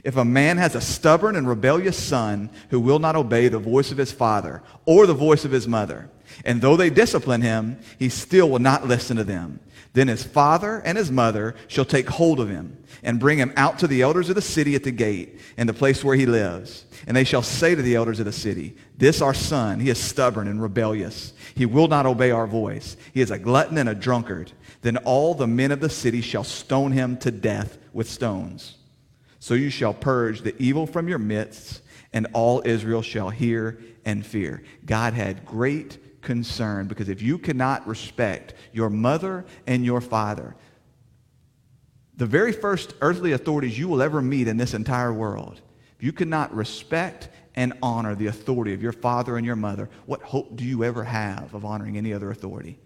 If 0.03 0.17
a 0.17 0.25
man 0.25 0.57
has 0.57 0.75
a 0.75 0.81
stubborn 0.81 1.35
and 1.35 1.47
rebellious 1.47 1.97
son 1.97 2.49
who 2.69 2.79
will 2.79 2.99
not 2.99 3.15
obey 3.15 3.47
the 3.47 3.59
voice 3.59 3.91
of 3.91 3.97
his 3.97 4.11
father 4.11 4.63
or 4.85 5.05
the 5.05 5.13
voice 5.13 5.45
of 5.45 5.51
his 5.51 5.67
mother, 5.67 6.09
and 6.45 6.61
though 6.61 6.75
they 6.75 6.89
discipline 6.89 7.41
him, 7.41 7.79
he 7.99 8.09
still 8.09 8.49
will 8.49 8.59
not 8.59 8.87
listen 8.87 9.17
to 9.17 9.23
them, 9.23 9.59
then 9.93 10.07
his 10.07 10.23
father 10.23 10.79
and 10.79 10.97
his 10.97 11.11
mother 11.11 11.55
shall 11.67 11.85
take 11.85 12.09
hold 12.09 12.39
of 12.39 12.49
him 12.49 12.83
and 13.03 13.19
bring 13.19 13.37
him 13.37 13.53
out 13.55 13.79
to 13.79 13.87
the 13.87 14.01
elders 14.01 14.27
of 14.27 14.35
the 14.35 14.41
city 14.41 14.73
at 14.73 14.83
the 14.83 14.91
gate 14.91 15.39
and 15.55 15.69
the 15.69 15.73
place 15.73 16.03
where 16.03 16.15
he 16.15 16.25
lives. 16.25 16.85
And 17.05 17.15
they 17.15 17.23
shall 17.23 17.43
say 17.43 17.75
to 17.75 17.81
the 17.81 17.95
elders 17.95 18.19
of 18.19 18.25
the 18.25 18.31
city, 18.31 18.75
This 18.97 19.21
our 19.21 19.35
son, 19.35 19.79
he 19.79 19.89
is 19.91 19.99
stubborn 19.99 20.47
and 20.47 20.61
rebellious. 20.61 21.33
He 21.53 21.67
will 21.67 21.87
not 21.87 22.07
obey 22.07 22.31
our 22.31 22.47
voice. 22.47 22.97
He 23.13 23.21
is 23.21 23.29
a 23.29 23.37
glutton 23.37 23.77
and 23.77 23.87
a 23.87 23.95
drunkard. 23.95 24.51
Then 24.81 24.97
all 24.97 25.35
the 25.35 25.47
men 25.47 25.71
of 25.71 25.79
the 25.79 25.89
city 25.89 26.21
shall 26.21 26.43
stone 26.43 26.91
him 26.91 27.17
to 27.17 27.29
death 27.29 27.77
with 27.93 28.09
stones. 28.09 28.77
So 29.39 29.53
you 29.53 29.69
shall 29.69 29.93
purge 29.93 30.41
the 30.41 30.55
evil 30.57 30.87
from 30.87 31.07
your 31.07 31.19
midst, 31.19 31.81
and 32.13 32.27
all 32.33 32.63
Israel 32.65 33.01
shall 33.01 33.29
hear 33.29 33.79
and 34.05 34.25
fear. 34.25 34.63
God 34.85 35.13
had 35.13 35.45
great 35.45 35.97
concern 36.23 36.87
because 36.87 37.09
if 37.09 37.21
you 37.21 37.37
cannot 37.37 37.85
respect 37.85 38.55
your 38.71 38.89
mother 38.89 39.45
and 39.67 39.85
your 39.85 40.01
father, 40.01 40.55
the 42.15 42.25
very 42.25 42.51
first 42.51 42.93
earthly 43.01 43.31
authorities 43.33 43.77
you 43.77 43.87
will 43.87 44.01
ever 44.01 44.21
meet 44.21 44.47
in 44.47 44.57
this 44.57 44.73
entire 44.73 45.13
world, 45.13 45.61
if 45.97 46.03
you 46.03 46.11
cannot 46.11 46.53
respect 46.55 47.29
and 47.55 47.73
honor 47.83 48.15
the 48.15 48.27
authority 48.27 48.73
of 48.73 48.81
your 48.81 48.91
father 48.91 49.37
and 49.37 49.45
your 49.45 49.55
mother, 49.55 49.89
what 50.05 50.21
hope 50.21 50.55
do 50.55 50.63
you 50.63 50.83
ever 50.83 51.03
have 51.03 51.53
of 51.53 51.65
honoring 51.65 51.97
any 51.97 52.13
other 52.13 52.31
authority? 52.31 52.79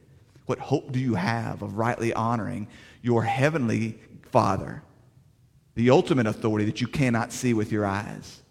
What 0.46 0.60
hope 0.60 0.92
do 0.92 1.00
you 1.00 1.16
have 1.16 1.62
of 1.62 1.78
rightly 1.78 2.14
honoring 2.14 2.68
your 3.02 3.24
heavenly 3.24 4.00
Father, 4.32 4.84
the 5.76 5.90
ultimate 5.90 6.28
authority 6.28 6.66
that 6.66 6.82
you 6.82 6.88
cannot 6.88 7.32
see 7.32 7.54
with 7.54 7.72
your 7.72 7.86
eyes, 7.86 8.42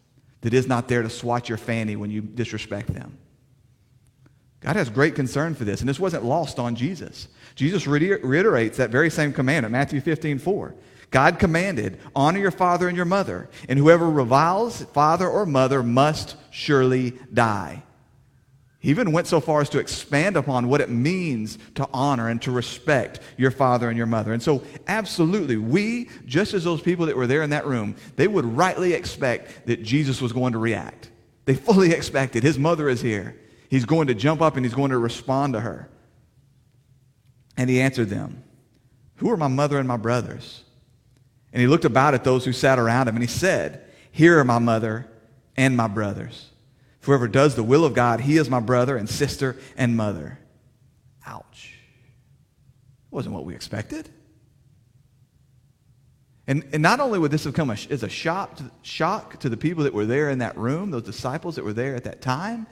that 0.41 0.55
is 0.55 0.67
not 0.67 0.89
there 0.89 1.03
to 1.03 1.11
swat 1.11 1.49
your 1.49 1.59
fanny 1.59 1.97
when 1.97 2.11
you 2.11 2.21
disrespect 2.21 2.93
them? 2.93 3.19
God 4.61 4.77
has 4.77 4.91
great 4.91 5.15
concern 5.15 5.55
for 5.55 5.65
this, 5.65 5.81
and 5.81 5.89
this 5.89 6.01
wasn't 6.01 6.25
lost 6.25 6.59
on 6.59 6.75
Jesus. 6.75 7.29
Jesus 7.55 7.87
reiterates 7.87 8.79
that 8.79 8.91
very 8.91 9.11
same 9.11 9.33
command 9.33 9.65
commandment, 9.65 9.73
Matthew 9.73 10.01
15, 10.01 10.39
4. 10.39 10.75
God 11.11 11.39
commanded, 11.39 11.99
honor 12.15 12.39
your 12.39 12.51
father 12.51 12.89
and 12.89 12.97
your 12.97 13.07
mother, 13.07 13.49
and 13.69 13.79
whoever 13.79 14.11
reviles 14.11 14.83
father 14.87 15.29
or 15.29 15.47
mother 15.47 15.83
must 15.83 16.37
surely 16.51 17.13
die. 17.33 17.83
He 18.81 18.91
even 18.91 19.13
went 19.13 19.27
so 19.27 19.41
far 19.41 19.61
as 19.61 19.69
to 19.71 19.79
expand 19.79 20.37
upon 20.37 20.69
what 20.69 20.81
it 20.81 20.91
means 20.91 21.59
to 21.77 21.89
honor 21.93 22.29
and 22.29 22.41
to 22.43 22.51
respect 22.51 23.21
your 23.37 23.51
father 23.51 23.89
and 23.89 23.97
your 23.97 24.07
mother. 24.07 24.33
And 24.33 24.43
so, 24.43 24.63
absolutely, 24.87 25.57
we, 25.57 26.11
just 26.25 26.55
as 26.55 26.65
those 26.65 26.83
people 26.83 27.07
that 27.07 27.17
were 27.17 27.27
there 27.27 27.43
in 27.43 27.51
that 27.51 27.67
room, 27.67 27.97
they 28.17 28.29
would 28.29 28.45
rightly 28.45 28.93
expect 28.93 29.67
that 29.67 29.83
Jesus 29.83 30.21
was 30.21 30.33
going 30.33 30.53
to 30.53 30.59
react. 30.59 31.11
They 31.47 31.55
fully 31.55 31.93
expected. 31.95 32.43
His 32.43 32.59
mother 32.59 32.89
is 32.89 33.01
here. 33.01 33.37
He's 33.69 33.85
going 33.85 34.09
to 34.09 34.15
jump 34.15 34.41
up 34.41 34.57
and 34.57 34.65
he's 34.65 34.75
going 34.75 34.91
to 34.91 34.99
respond 34.99 35.55
to 35.55 35.61
her. 35.61 35.89
And 37.57 37.71
he 37.71 37.81
answered 37.81 38.09
them, 38.09 38.45
Who 39.17 39.31
are 39.31 39.37
my 39.37 39.49
mother 39.49 39.79
and 39.79 39.89
my 39.89 39.97
brothers? 39.97 40.63
And 41.53 41.61
he 41.61 41.67
looked 41.67 41.85
about 41.85 42.15
at 42.15 42.25
those 42.25 42.45
who 42.45 42.53
sat 42.53 42.79
around 42.79 43.09
him 43.09 43.17
and 43.17 43.23
he 43.23 43.29
said, 43.29 43.85
Here 44.13 44.39
are 44.39 44.45
my 44.45 44.59
mother 44.59 45.09
and 45.57 45.77
my 45.77 45.89
brothers. 45.89 46.51
Whoever 47.03 47.29
does 47.29 47.55
the 47.55 47.63
will 47.63 47.85
of 47.85 47.95
God, 47.95 48.21
he 48.21 48.37
is 48.37 48.51
my 48.51 48.61
brother 48.61 48.97
and 48.97 49.09
sister 49.09 49.57
and 49.77 49.97
mother. 49.97 50.39
Ouch. 51.25 51.75
Wasn't 53.11 53.35
what 53.35 53.45
we 53.45 53.55
expected. 53.55 54.09
And, 56.49 56.65
and 56.73 56.83
not 56.83 57.01
only 57.01 57.19
would 57.19 57.31
this 57.31 57.45
have 57.45 57.55
come 57.55 57.71
as 57.71 58.03
a 58.03 58.09
shock 58.09 58.57
to, 58.57 58.71
shock 58.83 59.41
to 59.41 59.49
the 59.49 59.57
people 59.57 59.85
that 59.85 59.95
were 59.95 60.07
there 60.07 60.31
in 60.31 60.39
that 60.39 60.57
room, 60.57 60.91
those 60.91 61.03
disciples 61.03 61.57
that 61.57 61.65
were 61.65 61.73
there 61.73 61.97
at 61.97 62.05
that 62.05 62.21
time, 62.21 62.67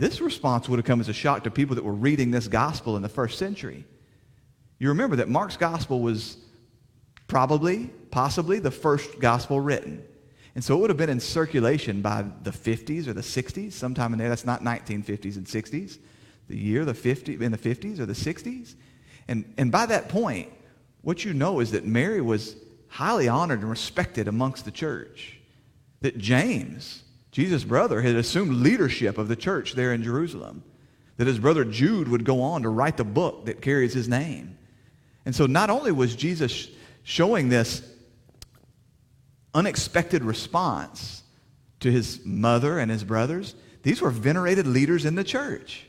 this 0.00 0.20
response 0.20 0.68
would 0.68 0.78
have 0.78 0.86
come 0.86 1.00
as 1.00 1.08
a 1.08 1.12
shock 1.12 1.44
to 1.44 1.50
people 1.50 1.76
that 1.76 1.84
were 1.84 1.92
reading 1.92 2.30
this 2.30 2.48
gospel 2.48 2.96
in 2.96 3.02
the 3.02 3.08
first 3.08 3.38
century. 3.38 3.84
You 4.78 4.88
remember 4.88 5.16
that 5.16 5.28
Mark's 5.28 5.58
gospel 5.58 6.00
was 6.00 6.38
probably, 7.26 7.90
possibly, 8.10 8.58
the 8.58 8.70
first 8.70 9.20
gospel 9.20 9.60
written. 9.60 10.02
And 10.54 10.64
so 10.64 10.76
it 10.76 10.80
would 10.80 10.90
have 10.90 10.96
been 10.96 11.10
in 11.10 11.20
circulation 11.20 12.00
by 12.00 12.24
the 12.42 12.50
50s 12.50 13.06
or 13.06 13.12
the 13.12 13.20
60s, 13.20 13.72
sometime 13.72 14.12
in 14.14 14.18
there. 14.18 14.30
That's 14.30 14.46
not 14.46 14.62
1950s 14.62 15.36
and 15.36 15.46
60s. 15.46 15.98
The 16.48 16.56
year, 16.56 16.84
the 16.84 16.94
50, 16.94 17.34
in 17.34 17.52
the 17.52 17.58
50s 17.58 18.00
or 18.00 18.06
the 18.06 18.14
60s. 18.14 18.74
And, 19.28 19.52
and 19.58 19.70
by 19.70 19.86
that 19.86 20.08
point, 20.08 20.50
what 21.02 21.24
you 21.24 21.34
know 21.34 21.60
is 21.60 21.70
that 21.72 21.84
Mary 21.84 22.20
was 22.20 22.56
highly 22.88 23.28
honored 23.28 23.60
and 23.60 23.70
respected 23.70 24.28
amongst 24.28 24.64
the 24.64 24.70
church. 24.70 25.38
That 26.00 26.16
James, 26.16 27.04
Jesus' 27.30 27.64
brother, 27.64 28.00
had 28.00 28.16
assumed 28.16 28.56
leadership 28.56 29.18
of 29.18 29.28
the 29.28 29.36
church 29.36 29.74
there 29.74 29.92
in 29.92 30.02
Jerusalem. 30.02 30.64
That 31.16 31.26
his 31.26 31.38
brother 31.38 31.64
Jude 31.64 32.08
would 32.08 32.24
go 32.24 32.42
on 32.42 32.62
to 32.62 32.68
write 32.68 32.96
the 32.96 33.04
book 33.04 33.46
that 33.46 33.60
carries 33.60 33.92
his 33.92 34.08
name. 34.08 34.56
And 35.26 35.34
so 35.34 35.46
not 35.46 35.70
only 35.70 35.92
was 35.92 36.16
Jesus 36.16 36.68
showing 37.02 37.48
this 37.48 37.82
unexpected 39.54 40.22
response 40.22 41.22
to 41.80 41.90
his 41.90 42.24
mother 42.24 42.78
and 42.78 42.90
his 42.90 43.04
brothers. 43.04 43.54
These 43.82 44.00
were 44.00 44.10
venerated 44.10 44.66
leaders 44.66 45.04
in 45.04 45.14
the 45.14 45.24
church. 45.24 45.86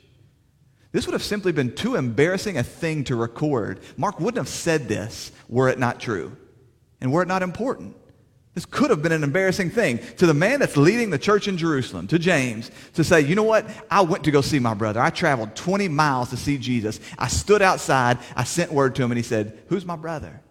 This 0.91 1.05
would 1.05 1.13
have 1.13 1.24
simply 1.24 1.51
been 1.51 1.75
too 1.75 1.95
embarrassing 1.95 2.57
a 2.57 2.63
thing 2.63 3.03
to 3.05 3.15
record. 3.15 3.79
Mark 3.98 4.19
wouldn't 4.19 4.38
have 4.38 4.50
said 4.50 4.88
this 4.88 5.31
were 5.48 5.69
it 5.69 5.79
not 5.79 6.00
true 6.00 6.36
and 7.00 7.12
were 7.12 7.21
it 7.21 7.27
not 7.27 7.43
important. 7.43 7.95
This 8.53 8.65
could 8.65 8.89
have 8.89 9.01
been 9.01 9.13
an 9.13 9.24
embarrassing 9.24 9.70
thing 9.70 10.00
to 10.17 10.27
the 10.27 10.34
man 10.34 10.60
that's 10.60 10.75
leading 10.75 11.10
the 11.10 11.17
church 11.17 11.48
in 11.48 11.58
Jerusalem, 11.58 12.08
to 12.08 12.20
James, 12.20 12.70
to 12.96 13.03
say, 13.03 13.22
you 13.22 13.34
know 13.34 13.43
what? 13.43 13.65
I 13.89 14.01
went 14.01 14.25
to 14.25 14.31
go 14.31 14.41
see 14.41 14.60
my 14.60 14.74
brother. 14.74 15.00
I 15.00 15.10
traveled 15.10 15.55
20 15.55 15.88
miles 15.88 16.31
to 16.31 16.38
see 16.38 16.58
Jesus. 16.58 17.00
I 17.17 17.27
stood 17.27 17.62
outside. 17.62 18.17
I 18.36 18.43
sent 18.43 18.74
word 18.74 18.96
to 18.96 19.03
him, 19.03 19.12
and 19.12 19.17
he 19.17 19.24
said, 19.24 19.58
Who's 19.67 19.86
my 19.86 19.96
brother? 19.96 20.41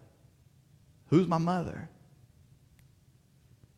Who's 1.09 1.27
my 1.27 1.39
mother? 1.39 1.91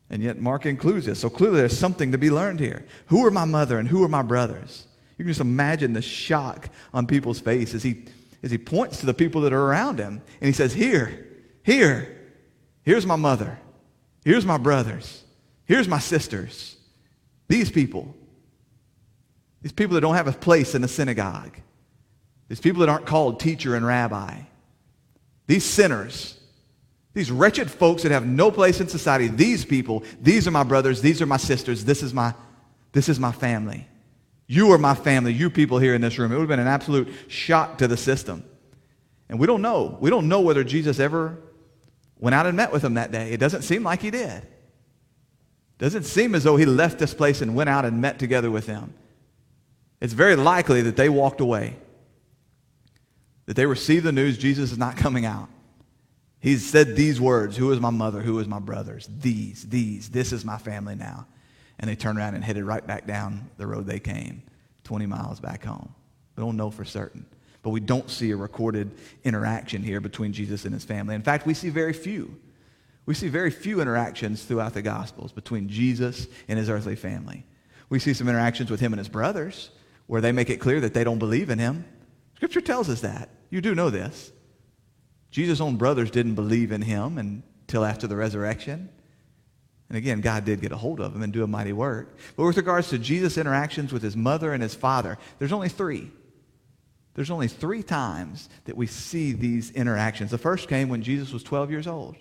And 0.09 0.21
yet 0.23 0.39
Mark 0.39 0.65
includes 0.65 1.05
this. 1.07 1.19
So 1.19 1.29
clearly 1.29 1.57
there's 1.57 1.77
something 1.77 2.11
to 2.11 2.17
be 2.17 2.29
learned 2.29 2.59
here. 2.59 2.85
Who 3.07 3.25
are 3.25 3.31
my 3.31 3.45
mother 3.45 3.77
and 3.79 3.87
who 3.87 4.03
are 4.03 4.09
my 4.09 4.21
brothers? 4.21 4.85
You 5.17 5.25
can 5.25 5.31
just 5.31 5.41
imagine 5.41 5.93
the 5.93 6.01
shock 6.01 6.69
on 6.93 7.07
people's 7.07 7.39
face 7.39 7.73
as 7.73 7.83
he, 7.83 8.05
as 8.41 8.51
he 8.51 8.57
points 8.57 8.99
to 8.99 9.05
the 9.05 9.13
people 9.13 9.41
that 9.41 9.53
are 9.53 9.65
around 9.65 9.99
him. 9.99 10.21
And 10.39 10.47
he 10.47 10.53
says, 10.53 10.73
Here, 10.73 11.27
here, 11.63 12.21
here's 12.83 13.05
my 13.05 13.15
mother. 13.15 13.59
Here's 14.23 14.45
my 14.45 14.57
brothers. 14.57 15.23
Here's 15.65 15.87
my 15.87 15.99
sisters. 15.99 16.77
These 17.47 17.71
people. 17.71 18.15
These 19.61 19.73
people 19.73 19.95
that 19.95 20.01
don't 20.01 20.15
have 20.15 20.27
a 20.27 20.33
place 20.33 20.75
in 20.75 20.81
the 20.81 20.87
synagogue. 20.87 21.57
These 22.47 22.59
people 22.59 22.81
that 22.81 22.89
aren't 22.89 23.05
called 23.05 23.39
teacher 23.39 23.75
and 23.75 23.85
rabbi. 23.85 24.41
These 25.47 25.65
sinners 25.65 26.39
these 27.13 27.29
wretched 27.29 27.69
folks 27.69 28.03
that 28.03 28.11
have 28.11 28.25
no 28.25 28.51
place 28.51 28.81
in 28.81 28.87
society, 28.87 29.27
these 29.27 29.63
people, 29.63 30.03
these 30.19 30.47
are 30.47 30.51
my 30.51 30.63
brothers, 30.63 31.01
these 31.01 31.21
are 31.21 31.27
my 31.27 31.37
sisters, 31.37 31.85
this 31.85 32.01
is 32.01 32.13
my, 32.13 32.33
this 32.91 33.07
is 33.07 33.19
my 33.19 33.31
family. 33.31 33.87
You 34.47 34.71
are 34.71 34.77
my 34.77 34.95
family, 34.95 35.31
you 35.31 35.49
people 35.49 35.77
here 35.77 35.93
in 35.93 36.01
this 36.01 36.17
room. 36.17 36.31
It 36.31 36.35
would 36.35 36.41
have 36.41 36.49
been 36.49 36.59
an 36.59 36.67
absolute 36.67 37.13
shock 37.27 37.77
to 37.77 37.87
the 37.87 37.97
system. 37.97 38.43
And 39.29 39.39
we 39.39 39.47
don't 39.47 39.61
know. 39.61 39.97
We 40.01 40.09
don't 40.09 40.27
know 40.27 40.41
whether 40.41 40.63
Jesus 40.63 40.99
ever 40.99 41.37
went 42.23 42.33
out 42.33 42.45
and 42.45 42.55
met 42.55 42.71
with 42.71 42.81
them 42.81 42.93
that 42.93 43.11
day. 43.11 43.33
It 43.33 43.39
doesn't 43.41 43.63
seem 43.63 43.83
like 43.83 44.01
he 44.01 44.09
did. 44.09 44.47
Doesn't 45.77 46.03
seem 46.03 46.35
as 46.35 46.45
though 46.45 46.55
he 46.55 46.65
left 46.65 46.97
this 46.97 47.13
place 47.13 47.41
and 47.41 47.53
went 47.53 47.69
out 47.69 47.83
and 47.83 47.99
met 47.99 48.17
together 48.17 48.49
with 48.49 48.65
them. 48.65 48.93
It's 49.99 50.13
very 50.13 50.37
likely 50.37 50.81
that 50.83 50.95
they 50.95 51.09
walked 51.09 51.41
away, 51.41 51.75
that 53.45 53.57
they 53.57 53.65
received 53.65 54.05
the 54.05 54.13
news 54.13 54.37
Jesus 54.37 54.71
is 54.71 54.77
not 54.77 54.95
coming 54.95 55.25
out. 55.25 55.49
He 56.39 56.55
said 56.55 56.95
these 56.95 57.19
words 57.19 57.57
Who 57.57 57.73
is 57.73 57.81
my 57.81 57.89
mother? 57.89 58.21
Who 58.21 58.39
is 58.39 58.47
my 58.47 58.59
brothers? 58.59 59.09
These, 59.19 59.67
these, 59.67 60.07
this 60.07 60.31
is 60.31 60.45
my 60.45 60.57
family 60.57 60.95
now. 60.95 61.27
And 61.77 61.89
they 61.89 61.97
turned 61.97 62.17
around 62.17 62.35
and 62.35 62.43
headed 62.43 62.63
right 62.63 62.87
back 62.87 63.05
down 63.05 63.49
the 63.57 63.67
road 63.67 63.85
they 63.85 63.99
came, 63.99 64.43
20 64.85 65.07
miles 65.07 65.41
back 65.41 65.65
home. 65.65 65.93
We 66.37 66.43
don't 66.43 66.55
know 66.55 66.71
for 66.71 66.85
certain. 66.85 67.25
But 67.63 67.71
we 67.71 67.79
don't 67.79 68.09
see 68.09 68.29
a 68.31 68.35
recorded 68.35 68.91
interaction 69.23 69.81
here 69.81 70.01
between 70.01 70.33
Jesus 70.33 70.65
and 70.65 70.73
his 70.73 70.83
family. 70.83 71.15
In 71.15 71.23
fact, 71.23 71.47
we 71.47 71.53
see 71.53 71.69
very 71.69 71.93
few. 71.93 72.37
We 73.05 73.13
see 73.13 73.29
very 73.29 73.49
few 73.49 73.81
interactions 73.81 74.43
throughout 74.43 74.73
the 74.73 74.81
Gospels 74.81 75.31
between 75.31 75.69
Jesus 75.69 76.27
and 76.47 76.59
his 76.59 76.69
earthly 76.69 76.95
family. 76.95 77.45
We 77.89 77.99
see 77.99 78.13
some 78.13 78.29
interactions 78.29 78.69
with 78.69 78.79
him 78.79 78.93
and 78.93 78.99
his 78.99 79.09
brothers 79.09 79.71
where 80.07 80.21
they 80.21 80.31
make 80.31 80.49
it 80.49 80.57
clear 80.57 80.81
that 80.81 80.93
they 80.93 81.03
don't 81.03 81.19
believe 81.19 81.49
in 81.49 81.59
him. 81.59 81.85
Scripture 82.35 82.61
tells 82.61 82.89
us 82.89 83.01
that. 83.01 83.29
You 83.49 83.61
do 83.61 83.75
know 83.75 83.89
this. 83.89 84.31
Jesus' 85.31 85.61
own 85.61 85.77
brothers 85.77 86.11
didn't 86.11 86.35
believe 86.35 86.71
in 86.71 86.81
him 86.81 87.17
until 87.17 87.85
after 87.85 88.07
the 88.07 88.15
resurrection. 88.15 88.89
And 89.89 89.97
again, 89.97 90.21
God 90.21 90.43
did 90.45 90.61
get 90.61 90.71
a 90.71 90.77
hold 90.77 90.99
of 90.99 91.15
him 91.15 91.21
and 91.21 91.31
do 91.31 91.43
a 91.43 91.47
mighty 91.47 91.73
work. 91.73 92.17
But 92.35 92.45
with 92.45 92.57
regards 92.57 92.89
to 92.89 92.97
Jesus' 92.97 93.37
interactions 93.37 93.93
with 93.93 94.01
his 94.01 94.15
mother 94.15 94.53
and 94.53 94.63
his 94.63 94.75
father, 94.75 95.17
there's 95.39 95.53
only 95.53 95.69
three. 95.69 96.11
There's 97.15 97.31
only 97.31 97.47
three 97.47 97.83
times 97.83 98.49
that 98.65 98.75
we 98.75 98.87
see 98.87 99.33
these 99.33 99.71
interactions. 99.71 100.31
The 100.31 100.37
first 100.37 100.67
came 100.67 100.89
when 100.89 101.03
Jesus 101.03 101.31
was 101.31 101.43
12 101.43 101.69
years 101.69 101.87
old. 101.87 102.17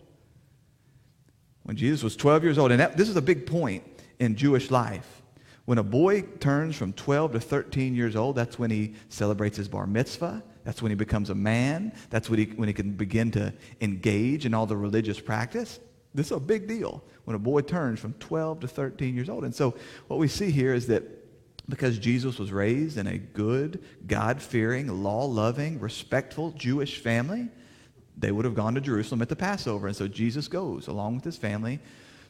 When 1.62 1.76
Jesus 1.76 2.02
was 2.02 2.16
12 2.16 2.44
years 2.44 2.58
old. 2.58 2.72
And 2.72 2.80
that, 2.80 2.96
this 2.96 3.08
is 3.08 3.16
a 3.16 3.22
big 3.22 3.46
point 3.46 3.84
in 4.18 4.37
Jewish 4.37 4.70
life. 4.70 5.22
When 5.64 5.78
a 5.78 5.82
boy 5.82 6.22
turns 6.40 6.76
from 6.76 6.92
12 6.92 7.32
to 7.32 7.40
13 7.40 7.94
years 7.94 8.16
old, 8.16 8.37
that's 8.37 8.58
when 8.58 8.70
he 8.70 8.94
celebrates 9.08 9.56
his 9.56 9.68
bar 9.68 9.87
mitzvah. 9.87 10.42
That's 10.64 10.82
when 10.82 10.90
he 10.90 10.96
becomes 10.96 11.30
a 11.30 11.34
man. 11.34 11.92
That's 12.11 12.28
when 12.28 12.38
he, 12.40 12.44
when 12.46 12.68
he 12.68 12.75
can 12.75 12.92
begin 12.92 13.30
to 13.32 13.54
engage 13.80 14.44
in 14.44 14.54
all 14.54 14.66
the 14.66 14.76
religious 14.76 15.20
practice. 15.20 15.80
This 16.14 16.26
is 16.26 16.32
a 16.32 16.40
big 16.40 16.68
deal 16.68 17.02
when 17.25 17.37
a 17.37 17.38
boy 17.38 17.62
turns 17.62 18.00
from 18.00 18.12
12 18.14 18.61
to 18.61 18.68
13 18.68 19.14
years 19.14 19.28
old. 19.28 19.44
And 19.44 19.54
so 19.54 19.75
what 20.08 20.18
we 20.18 20.28
see 20.28 20.50
here 20.50 20.75
is 20.75 20.88
that 20.88 21.02
because 21.69 21.99
Jesus 21.99 22.38
was 22.38 22.52
raised 22.52 22.99
in 22.99 23.07
a 23.07 23.19
good, 23.19 23.83
God 24.07 24.42
fearing, 24.42 25.02
law 25.02 25.25
loving, 25.25 25.81
respectful 25.81 26.50
Jewish 26.52 26.99
family, 26.99 27.49
they 28.16 28.33
would 28.33 28.45
have 28.45 28.54
gone 28.54 28.75
to 28.75 28.81
Jerusalem 28.81 29.23
at 29.23 29.28
the 29.28 29.37
Passover. 29.37 29.87
And 29.87 29.97
so 29.97 30.09
Jesus 30.09 30.49
goes 30.49 30.88
along 30.88 31.16
with 31.16 31.25
his 31.25 31.37
family 31.37 31.81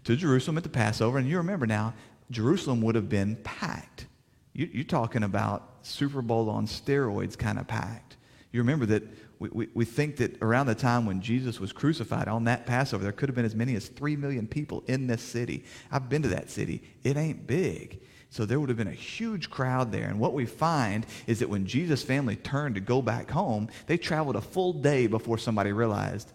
to 0.04 0.16
Jerusalem 0.16 0.58
at 0.58 0.62
the 0.62 0.68
Passover. 0.68 1.18
And 1.18 1.28
you 1.28 1.38
remember 1.38 1.66
now, 1.66 1.94
Jerusalem 2.30 2.82
would 2.82 2.94
have 2.94 3.08
been 3.08 3.36
packed. 3.36 4.06
You, 4.52 4.80
are 4.80 4.84
talking 4.84 5.22
about 5.22 5.68
Super 5.82 6.22
Bowl 6.22 6.50
on 6.50 6.66
steroids 6.66 7.36
kind 7.36 7.58
of 7.58 7.66
packed. 7.66 8.16
You 8.52 8.60
remember 8.60 8.86
that 8.86 9.02
we, 9.38 9.48
we, 9.50 9.68
we 9.74 9.84
think 9.84 10.18
that 10.18 10.40
around 10.42 10.66
the 10.66 10.74
time 10.74 11.06
when 11.06 11.20
Jesus 11.20 11.58
was 11.58 11.72
crucified 11.72 12.28
on 12.28 12.44
that 12.44 12.66
Passover, 12.66 13.02
there 13.02 13.12
could 13.12 13.28
have 13.28 13.34
been 13.34 13.44
as 13.44 13.54
many 13.54 13.74
as 13.74 13.88
3 13.88 14.14
million 14.16 14.46
people 14.46 14.84
in 14.86 15.06
this 15.06 15.22
city. 15.22 15.64
I've 15.90 16.08
been 16.08 16.22
to 16.22 16.28
that 16.28 16.50
city. 16.50 16.82
It 17.02 17.16
ain't 17.16 17.46
big. 17.46 18.00
So 18.32 18.44
there 18.44 18.58
would 18.58 18.70
have 18.70 18.78
been 18.78 18.88
a 18.88 18.92
huge 18.92 19.50
crowd 19.50 19.92
there. 19.92 20.08
And 20.08 20.18
what 20.18 20.32
we 20.32 20.46
find 20.46 21.06
is 21.26 21.38
that 21.38 21.48
when 21.48 21.66
Jesus' 21.66 22.02
family 22.02 22.34
turned 22.34 22.74
to 22.74 22.80
go 22.80 23.00
back 23.00 23.30
home, 23.30 23.68
they 23.86 23.98
traveled 23.98 24.36
a 24.36 24.40
full 24.40 24.72
day 24.72 25.06
before 25.06 25.38
somebody 25.38 25.70
realized 25.70 26.32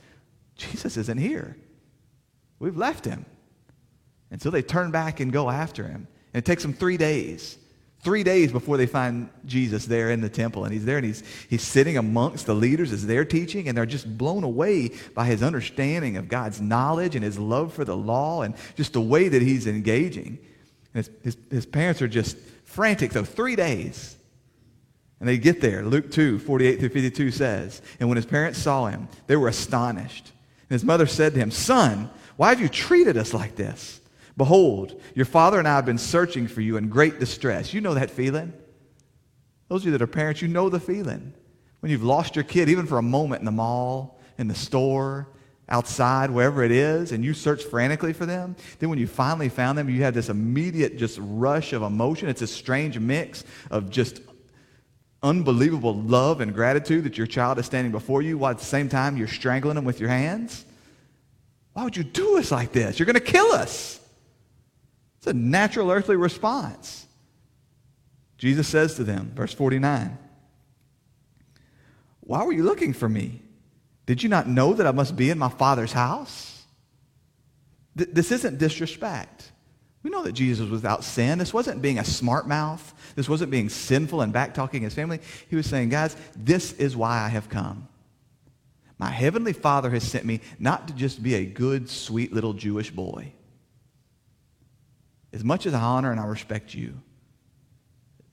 Jesus 0.55 0.95
isn't 0.95 1.17
here. 1.17 1.57
We've 2.59 2.77
left 2.77 3.03
him. 3.03 3.25
And 4.31 4.41
so 4.41 4.49
they 4.49 4.61
turn 4.61 4.91
back 4.91 5.19
and 5.19 5.33
go 5.33 5.49
after 5.49 5.87
him. 5.87 6.07
And 6.33 6.43
it 6.43 6.45
takes 6.45 6.61
them 6.61 6.73
three 6.73 6.97
days 6.97 7.57
Three 8.01 8.23
days 8.23 8.51
before 8.51 8.77
they 8.77 8.85
find 8.85 9.29
Jesus 9.45 9.85
there 9.85 10.11
in 10.11 10.21
the 10.21 10.29
temple, 10.29 10.63
and 10.63 10.71
he's 10.73 10.85
there 10.85 10.97
and 10.97 11.05
he's, 11.05 11.23
he's 11.49 11.63
sitting 11.63 11.97
amongst 11.97 12.45
the 12.45 12.53
leaders 12.53 12.93
as 12.93 13.05
they're 13.05 13.25
teaching, 13.25 13.67
and 13.67 13.77
they're 13.77 13.87
just 13.87 14.17
blown 14.17 14.43
away 14.43 14.91
by 15.15 15.25
his 15.25 15.41
understanding 15.41 16.15
of 16.15 16.29
God's 16.29 16.61
knowledge 16.61 17.15
and 17.15 17.23
his 17.23 17.39
love 17.39 17.73
for 17.73 17.83
the 17.83 17.97
law 17.97 18.43
and 18.43 18.53
just 18.75 18.93
the 18.93 19.01
way 19.01 19.27
that 19.29 19.41
he's 19.41 19.65
engaging. 19.65 20.37
His, 20.97 21.09
his, 21.23 21.37
his 21.49 21.65
parents 21.65 22.01
are 22.01 22.07
just 22.07 22.37
frantic. 22.65 23.11
So, 23.11 23.23
three 23.23 23.55
days. 23.55 24.15
And 25.19 25.27
they 25.27 25.37
get 25.37 25.61
there. 25.61 25.83
Luke 25.83 26.11
2, 26.11 26.39
48 26.39 26.79
through 26.79 26.89
52 26.89 27.31
says, 27.31 27.81
And 27.99 28.07
when 28.07 28.17
his 28.17 28.25
parents 28.25 28.59
saw 28.59 28.85
him, 28.87 29.07
they 29.25 29.35
were 29.35 29.47
astonished. 29.47 30.31
And 30.69 30.75
his 30.75 30.83
mother 30.83 31.07
said 31.07 31.33
to 31.33 31.39
him, 31.39 31.49
Son, 31.49 32.09
why 32.35 32.49
have 32.49 32.61
you 32.61 32.69
treated 32.69 33.17
us 33.17 33.33
like 33.33 33.55
this? 33.55 33.99
Behold, 34.35 35.01
your 35.15 35.25
father 35.25 35.57
and 35.57 35.67
I 35.67 35.75
have 35.75 35.85
been 35.85 35.97
searching 35.97 36.47
for 36.47 36.61
you 36.61 36.77
in 36.77 36.89
great 36.89 37.19
distress. 37.19 37.73
You 37.73 37.81
know 37.81 37.95
that 37.95 38.11
feeling. 38.11 38.53
Those 39.69 39.81
of 39.81 39.85
you 39.87 39.91
that 39.93 40.01
are 40.03 40.07
parents, 40.07 40.41
you 40.41 40.47
know 40.47 40.69
the 40.69 40.79
feeling. 40.79 41.33
When 41.79 41.91
you've 41.91 42.03
lost 42.03 42.35
your 42.35 42.43
kid, 42.43 42.69
even 42.69 42.85
for 42.85 42.99
a 42.99 43.03
moment 43.03 43.39
in 43.39 43.45
the 43.45 43.51
mall, 43.51 44.19
in 44.37 44.47
the 44.47 44.55
store, 44.55 45.27
outside, 45.69 46.31
wherever 46.31 46.63
it 46.63 46.71
is, 46.71 47.11
and 47.11 47.23
you 47.23 47.33
search 47.33 47.63
frantically 47.63 48.13
for 48.13 48.25
them. 48.25 48.55
Then 48.79 48.89
when 48.89 48.99
you 48.99 49.07
finally 49.07 49.49
found 49.49 49.77
them, 49.77 49.89
you 49.89 50.03
have 50.03 50.13
this 50.13 50.29
immediate 50.29 50.97
just 50.97 51.17
rush 51.21 51.73
of 51.73 51.81
emotion. 51.81 52.29
It's 52.29 52.41
a 52.41 52.47
strange 52.47 52.97
mix 52.97 53.43
of 53.69 53.89
just 53.89 54.21
unbelievable 55.21 55.95
love 55.95 56.41
and 56.41 56.53
gratitude 56.53 57.03
that 57.03 57.17
your 57.17 57.27
child 57.27 57.59
is 57.59 57.65
standing 57.65 57.91
before 57.91 58.21
you 58.21 58.37
while 58.37 58.51
at 58.51 58.59
the 58.59 58.65
same 58.65 58.87
time 58.87 59.17
you're 59.17 59.27
strangling 59.27 59.75
them 59.75 59.85
with 59.85 59.99
your 59.99 60.09
hands. 60.09 60.63
Why 61.73 61.83
would 61.83 61.97
you 61.97 62.03
do 62.03 62.37
us 62.37 62.51
like 62.51 62.71
this? 62.71 62.97
You're 62.97 63.05
going 63.05 63.15
to 63.15 63.19
kill 63.19 63.51
us. 63.51 63.99
It's 65.17 65.27
a 65.27 65.33
natural 65.33 65.91
earthly 65.91 66.15
response. 66.15 67.05
Jesus 68.37 68.67
says 68.67 68.95
to 68.95 69.03
them, 69.03 69.31
verse 69.35 69.53
49, 69.53 70.17
Why 72.21 72.43
were 72.43 72.53
you 72.53 72.63
looking 72.63 72.93
for 72.93 73.09
me? 73.09 73.41
Did 74.07 74.23
you 74.23 74.29
not 74.29 74.47
know 74.47 74.73
that 74.73 74.87
I 74.87 74.91
must 74.91 75.15
be 75.15 75.29
in 75.29 75.37
my 75.37 75.49
Father's 75.49 75.91
house? 75.91 76.63
Th- 77.95 78.09
this 78.11 78.31
isn't 78.31 78.57
disrespect. 78.57 79.51
We 80.01 80.09
know 80.09 80.23
that 80.23 80.31
Jesus 80.31 80.61
was 80.61 80.71
without 80.71 81.03
sin. 81.03 81.37
This 81.37 81.53
wasn't 81.53 81.81
being 81.81 81.99
a 81.99 82.05
smart 82.05 82.47
mouth. 82.47 82.93
This 83.15 83.27
wasn't 83.27 83.51
being 83.51 83.67
sinful 83.67 84.21
and 84.21 84.33
backtalking 84.33 84.81
his 84.81 84.93
family. 84.93 85.19
He 85.49 85.57
was 85.57 85.65
saying, 85.65 85.89
guys, 85.89 86.15
this 86.35 86.71
is 86.73 86.95
why 86.95 87.19
I 87.19 87.27
have 87.27 87.49
come. 87.49 87.89
My 88.97 89.09
heavenly 89.09 89.53
Father 89.53 89.89
has 89.89 90.03
sent 90.03 90.23
me 90.23 90.39
not 90.57 90.87
to 90.87 90.93
just 90.93 91.21
be 91.21 91.35
a 91.35 91.45
good, 91.45 91.89
sweet 91.89 92.31
little 92.31 92.53
Jewish 92.53 92.89
boy. 92.89 93.33
As 95.33 95.43
much 95.43 95.65
as 95.65 95.73
I 95.73 95.81
honor 95.81 96.11
and 96.11 96.19
I 96.19 96.25
respect 96.25 96.73
you, 96.73 96.99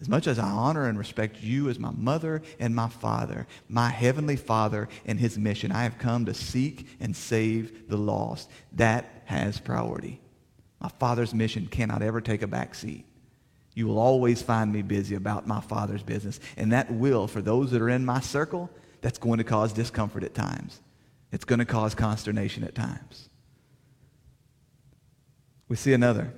as 0.00 0.08
much 0.08 0.26
as 0.26 0.38
I 0.38 0.48
honor 0.48 0.88
and 0.88 0.98
respect 0.98 1.40
you 1.40 1.68
as 1.68 1.78
my 1.78 1.90
mother 1.90 2.42
and 2.58 2.74
my 2.74 2.88
father, 2.88 3.46
my 3.68 3.88
heavenly 3.88 4.36
Father 4.36 4.88
and 5.06 5.18
his 5.18 5.38
mission, 5.38 5.72
I 5.72 5.84
have 5.84 5.98
come 5.98 6.26
to 6.26 6.34
seek 6.34 6.88
and 7.00 7.16
save 7.16 7.88
the 7.88 7.96
lost. 7.96 8.50
That 8.72 9.22
has 9.26 9.60
priority. 9.60 10.20
My 10.80 10.88
Father's 10.88 11.32
mission 11.32 11.66
cannot 11.66 12.02
ever 12.02 12.20
take 12.20 12.42
a 12.42 12.46
back 12.46 12.74
seat. 12.74 13.06
You 13.74 13.86
will 13.86 13.98
always 13.98 14.42
find 14.42 14.72
me 14.72 14.82
busy 14.82 15.14
about 15.14 15.46
my 15.46 15.60
Father's 15.60 16.02
business. 16.02 16.38
And 16.56 16.72
that 16.72 16.92
will, 16.92 17.26
for 17.26 17.40
those 17.40 17.70
that 17.70 17.80
are 17.80 17.88
in 17.88 18.04
my 18.04 18.20
circle, 18.20 18.70
that's 19.00 19.18
going 19.18 19.38
to 19.38 19.44
cause 19.44 19.72
discomfort 19.72 20.22
at 20.22 20.34
times. 20.34 20.80
It's 21.32 21.44
going 21.44 21.58
to 21.58 21.64
cause 21.64 21.94
consternation 21.94 22.62
at 22.64 22.74
times. 22.74 23.28
We 25.68 25.76
see 25.76 25.92
another 25.92 26.32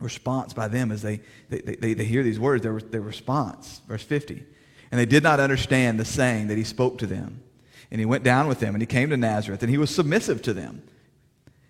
response 0.00 0.52
by 0.52 0.68
them 0.68 0.92
as 0.92 1.02
they, 1.02 1.20
they, 1.48 1.60
they, 1.60 1.94
they 1.94 2.04
hear 2.04 2.22
these 2.22 2.38
words, 2.38 2.62
their, 2.62 2.78
their 2.80 3.00
response. 3.00 3.80
Verse 3.88 4.02
50. 4.02 4.44
And 4.90 4.98
they 4.98 5.06
did 5.06 5.22
not 5.22 5.40
understand 5.40 6.00
the 6.00 6.04
saying 6.04 6.48
that 6.48 6.58
he 6.58 6.64
spoke 6.64 6.98
to 6.98 7.06
them. 7.06 7.42
And 7.90 8.00
he 8.00 8.06
went 8.06 8.24
down 8.24 8.48
with 8.48 8.60
them, 8.60 8.74
and 8.74 8.82
he 8.82 8.86
came 8.86 9.10
to 9.10 9.16
Nazareth, 9.16 9.62
and 9.62 9.70
he 9.70 9.78
was 9.78 9.94
submissive 9.94 10.42
to 10.42 10.52
them. 10.52 10.82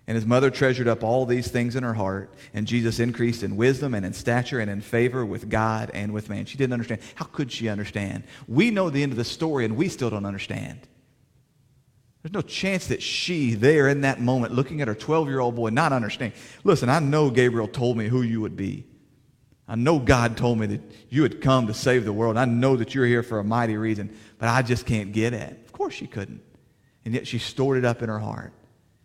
And 0.07 0.17
his 0.17 0.25
mother 0.25 0.51
treasured 0.51 0.89
up 0.89 1.05
all 1.05 1.27
these 1.27 1.49
things 1.49 1.77
in 1.77 1.83
her 1.83 1.95
heart, 1.95 2.33
and 2.55 2.67
Jesus 2.67 2.99
increased 2.99 3.43
in 3.43 3.57
wisdom 3.57 3.95
and 3.95 4.07
in 4.07 4.15
stature 4.15 4.59
and 4.59 4.71
in 4.71 4.81
favor 4.81 5.25
with 5.25 5.51
God 5.51 5.91
and 5.93 6.13
with 6.13 6.31
man. 6.31 6.47
She 6.47 6.57
didn't 6.57 6.73
understand. 6.73 7.03
How 7.15 7.27
could 7.27 7.53
she 7.53 7.69
understand? 7.69 8.25
We 8.47 8.71
know 8.71 8.89
the 8.89 9.03
end 9.03 9.13
of 9.13 9.19
the 9.19 9.25
story, 9.25 9.65
and 9.65 9.77
we 9.77 9.89
still 9.89 10.11
don't 10.11 10.25
understand. 10.25 10.81
There's 12.23 12.33
no 12.33 12.43
chance 12.43 12.89
that 12.89 13.03
she, 13.03 13.55
there 13.55 13.89
in 13.89 14.01
that 14.01 14.21
moment, 14.21 14.53
looking 14.53 14.81
at 14.81 14.89
her 14.89 14.95
12 14.95 15.29
year 15.29 15.41
old 15.41 15.55
boy, 15.55 15.71
not 15.71 15.93
understanding. 15.93 16.39
Listen, 16.65 16.89
I 16.89 16.99
know 16.99 17.31
Gabriel 17.31 17.69
told 17.69 17.97
me 17.97 18.09
who 18.09 18.23
you 18.23 18.41
would 18.41 18.57
be. 18.57 18.85
I 19.69 19.77
know 19.77 19.99
God 19.99 20.37
told 20.37 20.59
me 20.59 20.67
that 20.67 20.81
you 21.11 21.23
had 21.23 21.41
come 21.41 21.67
to 21.67 21.75
save 21.75 22.05
the 22.05 22.13
world. 22.13 22.39
I 22.39 22.47
know 22.47 22.77
that 22.77 22.95
you're 22.95 23.07
here 23.07 23.23
for 23.23 23.39
a 23.39 23.45
mighty 23.45 23.77
reason, 23.77 24.17
but 24.39 24.49
I 24.49 24.63
just 24.63 24.87
can't 24.87 25.13
get 25.13 25.35
it. 25.35 25.63
Of 25.65 25.73
course 25.73 25.95
she 25.95 26.07
couldn't. 26.07 26.43
And 27.05 27.15
yet 27.15 27.27
she 27.27 27.39
stored 27.39 27.79
it 27.79 27.85
up 27.85 28.03
in 28.03 28.09
her 28.09 28.19
heart. 28.19 28.53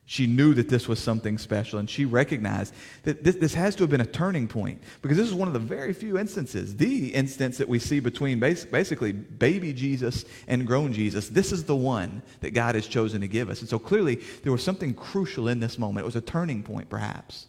She 0.06 0.28
knew 0.28 0.54
that 0.56 0.68
this 0.68 0.88
was 0.88 1.00
something 1.00 1.38
special, 1.38 1.80
and 1.80 1.89
she 1.89 2.04
recognized 2.04 2.74
that 3.04 3.24
this, 3.24 3.36
this, 3.36 3.54
has 3.54 3.74
to 3.78 3.84
have 3.84 3.89
been 3.89 4.02
a 4.02 4.06
turning 4.06 4.50
point 4.50 4.84
because 5.02 5.18
this 5.18 5.28
is 5.28 5.34
one 5.34 5.48
of 5.48 5.54
the 5.54 5.60
very 5.60 5.94
few 5.94 6.18
instances, 6.18 6.76
the 6.76 7.08
instance 7.13 7.58
that 7.58 7.70
we 7.70 7.80
see 7.80 8.02
between 8.02 8.38
bas- 8.38 8.66
basically 8.66 9.13
baby 9.13 9.72
Jesus 9.72 10.26
and 10.48 10.68
grown 10.68 10.92
Jesus. 10.92 11.30
This 11.30 11.54
is 11.54 11.63
the 11.63 11.76
one 11.76 12.22
that 12.42 12.54
God 12.54 12.76
has 12.76 12.86
chosen 12.86 13.22
to 13.22 13.30
give 13.30 13.50
us. 13.50 13.62
And 13.62 13.70
so 13.70 13.80
clearly, 13.80 14.16
there 14.44 14.52
was 14.52 14.62
something 14.62 14.94
crucial 14.94 15.48
in 15.48 15.62
this 15.62 15.80
moment. 15.80 16.04
It 16.04 16.08
was 16.08 16.18
a 16.18 16.22
turning 16.22 16.63
point, 16.63 16.89
perhaps. 16.89 17.48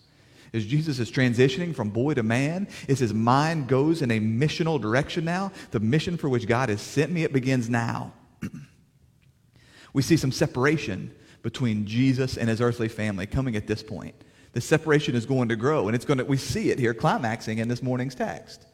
As 0.53 0.65
Jesus 0.65 1.01
is 1.01 1.11
transitioning 1.11 1.75
from 1.75 1.91
boy 1.91 2.15
to 2.15 2.23
man, 2.23 2.69
as 2.89 3.01
his 3.01 3.13
mind 3.13 3.67
goes 3.67 4.01
in 4.01 4.13
a 4.13 4.21
missional 4.21 4.81
direction 4.81 5.25
now, 5.25 5.51
the 5.73 5.81
mission 5.81 6.17
for 6.17 6.29
which 6.29 6.47
God 6.47 6.69
has 6.69 6.81
sent 6.81 7.11
me, 7.11 7.25
it 7.25 7.33
begins 7.33 7.69
now. 7.69 8.13
we 9.93 10.03
see 10.03 10.17
some 10.17 10.31
separation 10.31 11.13
between 11.45 11.87
Jesus 11.87 12.39
and 12.39 12.49
his 12.49 12.63
earthly 12.63 12.89
family 12.89 13.27
coming 13.27 13.55
at 13.55 13.67
this 13.67 13.83
point. 13.83 14.15
The 14.55 14.63
separation 14.63 15.15
is 15.15 15.27
going 15.27 15.51
to 15.51 15.57
grow, 15.57 15.87
and 15.87 15.95
it's 15.95 16.07
going 16.07 16.17
to, 16.17 16.25
we 16.25 16.39
see 16.39 16.71
it 16.71 16.79
here 16.79 16.95
climaxing 16.95 17.59
in 17.59 17.69
this 17.69 17.83
morning's 17.83 18.15
text. 18.15 18.65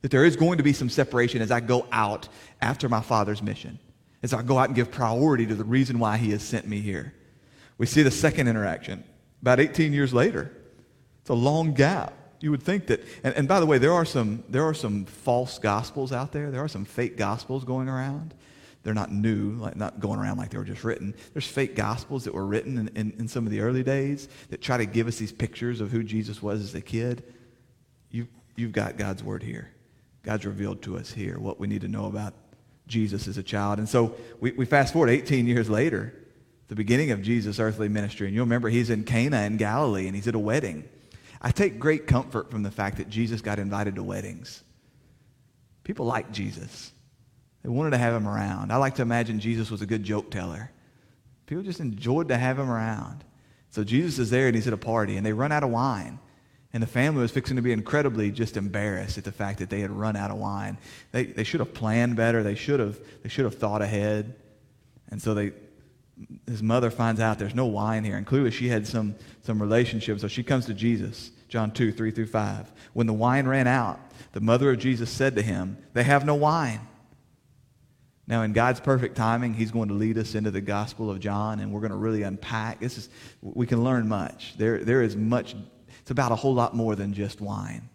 That 0.00 0.10
there 0.10 0.24
is 0.24 0.34
going 0.34 0.56
to 0.56 0.64
be 0.64 0.72
some 0.72 0.88
separation 0.88 1.42
as 1.42 1.50
I 1.50 1.60
go 1.60 1.86
out 1.92 2.28
after 2.62 2.88
my 2.88 3.02
Father's 3.02 3.42
mission, 3.42 3.78
as 4.22 4.32
I 4.32 4.42
go 4.42 4.58
out 4.58 4.68
and 4.68 4.74
give 4.74 4.90
priority 4.90 5.46
to 5.46 5.54
the 5.54 5.64
reason 5.64 5.98
why 5.98 6.16
he 6.16 6.30
has 6.30 6.42
sent 6.42 6.66
me 6.66 6.80
here. 6.80 7.12
We 7.76 7.84
see 7.84 8.02
the 8.02 8.10
second 8.10 8.48
interaction 8.48 9.04
about 9.42 9.60
18 9.60 9.92
years 9.92 10.14
later. 10.14 10.50
It's 11.20 11.30
a 11.30 11.34
long 11.34 11.74
gap. 11.74 12.14
You 12.40 12.50
would 12.52 12.62
think 12.62 12.86
that, 12.86 13.02
and, 13.22 13.34
and 13.34 13.46
by 13.46 13.60
the 13.60 13.66
way, 13.66 13.76
there 13.76 13.92
are, 13.92 14.06
some, 14.06 14.44
there 14.48 14.64
are 14.64 14.74
some 14.74 15.04
false 15.04 15.58
gospels 15.58 16.10
out 16.10 16.32
there. 16.32 16.50
There 16.50 16.64
are 16.64 16.68
some 16.68 16.86
fake 16.86 17.18
gospels 17.18 17.64
going 17.64 17.88
around 17.88 18.34
they're 18.84 18.94
not 18.94 19.10
new, 19.10 19.52
like 19.52 19.76
not 19.76 19.98
going 19.98 20.20
around 20.20 20.36
like 20.36 20.50
they 20.50 20.58
were 20.58 20.64
just 20.64 20.84
written. 20.84 21.14
There's 21.32 21.46
fake 21.46 21.74
gospels 21.74 22.24
that 22.24 22.34
were 22.34 22.46
written 22.46 22.78
in, 22.78 22.88
in, 22.88 23.14
in, 23.18 23.28
some 23.28 23.46
of 23.46 23.50
the 23.50 23.60
early 23.60 23.82
days 23.82 24.28
that 24.50 24.60
try 24.60 24.76
to 24.76 24.84
give 24.84 25.08
us 25.08 25.16
these 25.16 25.32
pictures 25.32 25.80
of 25.80 25.90
who 25.90 26.04
Jesus 26.04 26.42
was 26.42 26.60
as 26.60 26.74
a 26.74 26.82
kid. 26.82 27.24
You, 28.10 28.28
you've 28.56 28.72
got 28.72 28.98
God's 28.98 29.24
word 29.24 29.42
here. 29.42 29.70
God's 30.22 30.44
revealed 30.44 30.82
to 30.82 30.98
us 30.98 31.10
here 31.10 31.38
what 31.38 31.58
we 31.58 31.66
need 31.66 31.80
to 31.80 31.88
know 31.88 32.06
about 32.06 32.34
Jesus 32.86 33.26
as 33.26 33.38
a 33.38 33.42
child. 33.42 33.78
And 33.78 33.88
so 33.88 34.14
we, 34.38 34.52
we 34.52 34.66
fast 34.66 34.92
forward 34.92 35.08
18 35.08 35.46
years 35.46 35.70
later, 35.70 36.14
the 36.68 36.74
beginning 36.74 37.10
of 37.10 37.22
Jesus' 37.22 37.58
earthly 37.58 37.88
ministry. 37.88 38.26
And 38.26 38.36
you'll 38.36 38.44
remember 38.44 38.68
he's 38.68 38.90
in 38.90 39.04
Cana 39.04 39.42
in 39.42 39.56
Galilee 39.56 40.06
and 40.06 40.14
he's 40.14 40.28
at 40.28 40.34
a 40.34 40.38
wedding. 40.38 40.88
I 41.40 41.50
take 41.50 41.78
great 41.78 42.06
comfort 42.06 42.50
from 42.50 42.62
the 42.62 42.70
fact 42.70 42.98
that 42.98 43.08
Jesus 43.08 43.40
got 43.40 43.58
invited 43.58 43.94
to 43.94 44.02
weddings. 44.02 44.62
People 45.84 46.06
like 46.06 46.32
Jesus. 46.32 46.93
They 47.64 47.70
wanted 47.70 47.90
to 47.90 47.98
have 47.98 48.14
him 48.14 48.28
around. 48.28 48.70
I 48.70 48.76
like 48.76 48.96
to 48.96 49.02
imagine 49.02 49.40
Jesus 49.40 49.70
was 49.70 49.80
a 49.80 49.86
good 49.86 50.04
joke 50.04 50.30
teller. 50.30 50.70
People 51.46 51.64
just 51.64 51.80
enjoyed 51.80 52.28
to 52.28 52.36
have 52.36 52.58
him 52.58 52.70
around. 52.70 53.24
So 53.70 53.82
Jesus 53.82 54.18
is 54.18 54.30
there 54.30 54.46
and 54.46 54.54
he's 54.54 54.66
at 54.66 54.74
a 54.74 54.78
party 54.78 55.16
and 55.16 55.24
they 55.24 55.32
run 55.32 55.50
out 55.50 55.64
of 55.64 55.70
wine. 55.70 56.18
And 56.74 56.82
the 56.82 56.86
family 56.86 57.22
was 57.22 57.30
fixing 57.30 57.56
to 57.56 57.62
be 57.62 57.72
incredibly 57.72 58.30
just 58.30 58.56
embarrassed 58.56 59.16
at 59.16 59.24
the 59.24 59.32
fact 59.32 59.60
that 59.60 59.70
they 59.70 59.80
had 59.80 59.90
run 59.90 60.14
out 60.14 60.30
of 60.30 60.36
wine. 60.36 60.76
They, 61.12 61.24
they 61.24 61.44
should 61.44 61.60
have 61.60 61.72
planned 61.72 62.16
better. 62.16 62.42
They 62.42 62.54
should 62.54 62.80
have, 62.80 62.98
they 63.22 63.28
should 63.28 63.46
have 63.46 63.54
thought 63.54 63.80
ahead. 63.80 64.34
And 65.08 65.22
so 65.22 65.32
they, 65.32 65.52
his 66.46 66.62
mother 66.62 66.90
finds 66.90 67.20
out 67.20 67.38
there's 67.38 67.54
no 67.54 67.66
wine 67.66 68.04
here. 68.04 68.16
And 68.16 68.26
clearly 68.26 68.50
she 68.50 68.68
had 68.68 68.86
some, 68.86 69.14
some 69.42 69.62
relationship. 69.62 70.20
So 70.20 70.28
she 70.28 70.42
comes 70.42 70.66
to 70.66 70.74
Jesus, 70.74 71.30
John 71.48 71.70
2, 71.70 71.92
3 71.92 72.10
through 72.10 72.26
5. 72.26 72.72
When 72.92 73.06
the 73.06 73.12
wine 73.12 73.46
ran 73.46 73.66
out, 73.66 74.00
the 74.32 74.40
mother 74.40 74.70
of 74.70 74.78
Jesus 74.78 75.08
said 75.08 75.34
to 75.36 75.42
him, 75.42 75.78
They 75.94 76.02
have 76.02 76.26
no 76.26 76.34
wine. 76.34 76.80
Now, 78.26 78.42
in 78.42 78.52
God's 78.52 78.80
perfect 78.80 79.16
timing, 79.16 79.54
He's 79.54 79.70
going 79.70 79.88
to 79.88 79.94
lead 79.94 80.16
us 80.16 80.34
into 80.34 80.50
the 80.50 80.60
Gospel 80.60 81.10
of 81.10 81.20
John, 81.20 81.60
and 81.60 81.72
we're 81.72 81.80
going 81.80 81.90
to 81.90 81.96
really 81.96 82.22
unpack. 82.22 82.80
This 82.80 82.96
is, 82.96 83.08
we 83.42 83.66
can 83.66 83.84
learn 83.84 84.08
much. 84.08 84.54
There, 84.56 84.82
there 84.82 85.02
is 85.02 85.14
much, 85.14 85.54
it's 86.00 86.10
about 86.10 86.32
a 86.32 86.36
whole 86.36 86.54
lot 86.54 86.74
more 86.74 86.96
than 86.96 87.12
just 87.12 87.42
wine, 87.42 87.88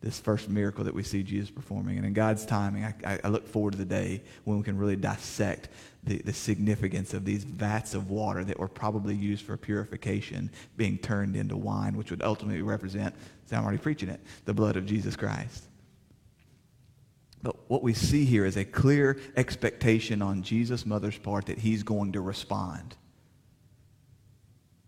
this 0.00 0.18
first 0.18 0.48
miracle 0.48 0.82
that 0.84 0.94
we 0.94 1.04
see 1.04 1.22
Jesus 1.22 1.50
performing. 1.50 1.96
And 1.96 2.04
in 2.04 2.12
God's 2.12 2.44
timing, 2.44 2.92
I, 3.04 3.20
I 3.22 3.28
look 3.28 3.46
forward 3.46 3.72
to 3.72 3.78
the 3.78 3.84
day 3.84 4.22
when 4.44 4.58
we 4.58 4.64
can 4.64 4.76
really 4.76 4.96
dissect 4.96 5.68
the, 6.02 6.18
the 6.18 6.32
significance 6.32 7.14
of 7.14 7.24
these 7.24 7.44
vats 7.44 7.94
of 7.94 8.10
water 8.10 8.42
that 8.44 8.58
were 8.58 8.68
probably 8.68 9.14
used 9.14 9.44
for 9.44 9.56
purification 9.56 10.50
being 10.76 10.98
turned 10.98 11.36
into 11.36 11.56
wine, 11.56 11.96
which 11.96 12.10
would 12.10 12.22
ultimately 12.22 12.62
represent, 12.62 13.14
I'm 13.52 13.62
already 13.62 13.78
preaching 13.78 14.08
it, 14.08 14.20
the 14.44 14.54
blood 14.54 14.76
of 14.76 14.86
Jesus 14.86 15.14
Christ. 15.14 15.67
But 17.42 17.70
what 17.70 17.82
we 17.82 17.94
see 17.94 18.24
here 18.24 18.44
is 18.44 18.56
a 18.56 18.64
clear 18.64 19.18
expectation 19.36 20.22
on 20.22 20.42
Jesus' 20.42 20.84
mother's 20.84 21.18
part 21.18 21.46
that 21.46 21.58
he's 21.58 21.82
going 21.82 22.12
to 22.12 22.20
respond. 22.20 22.96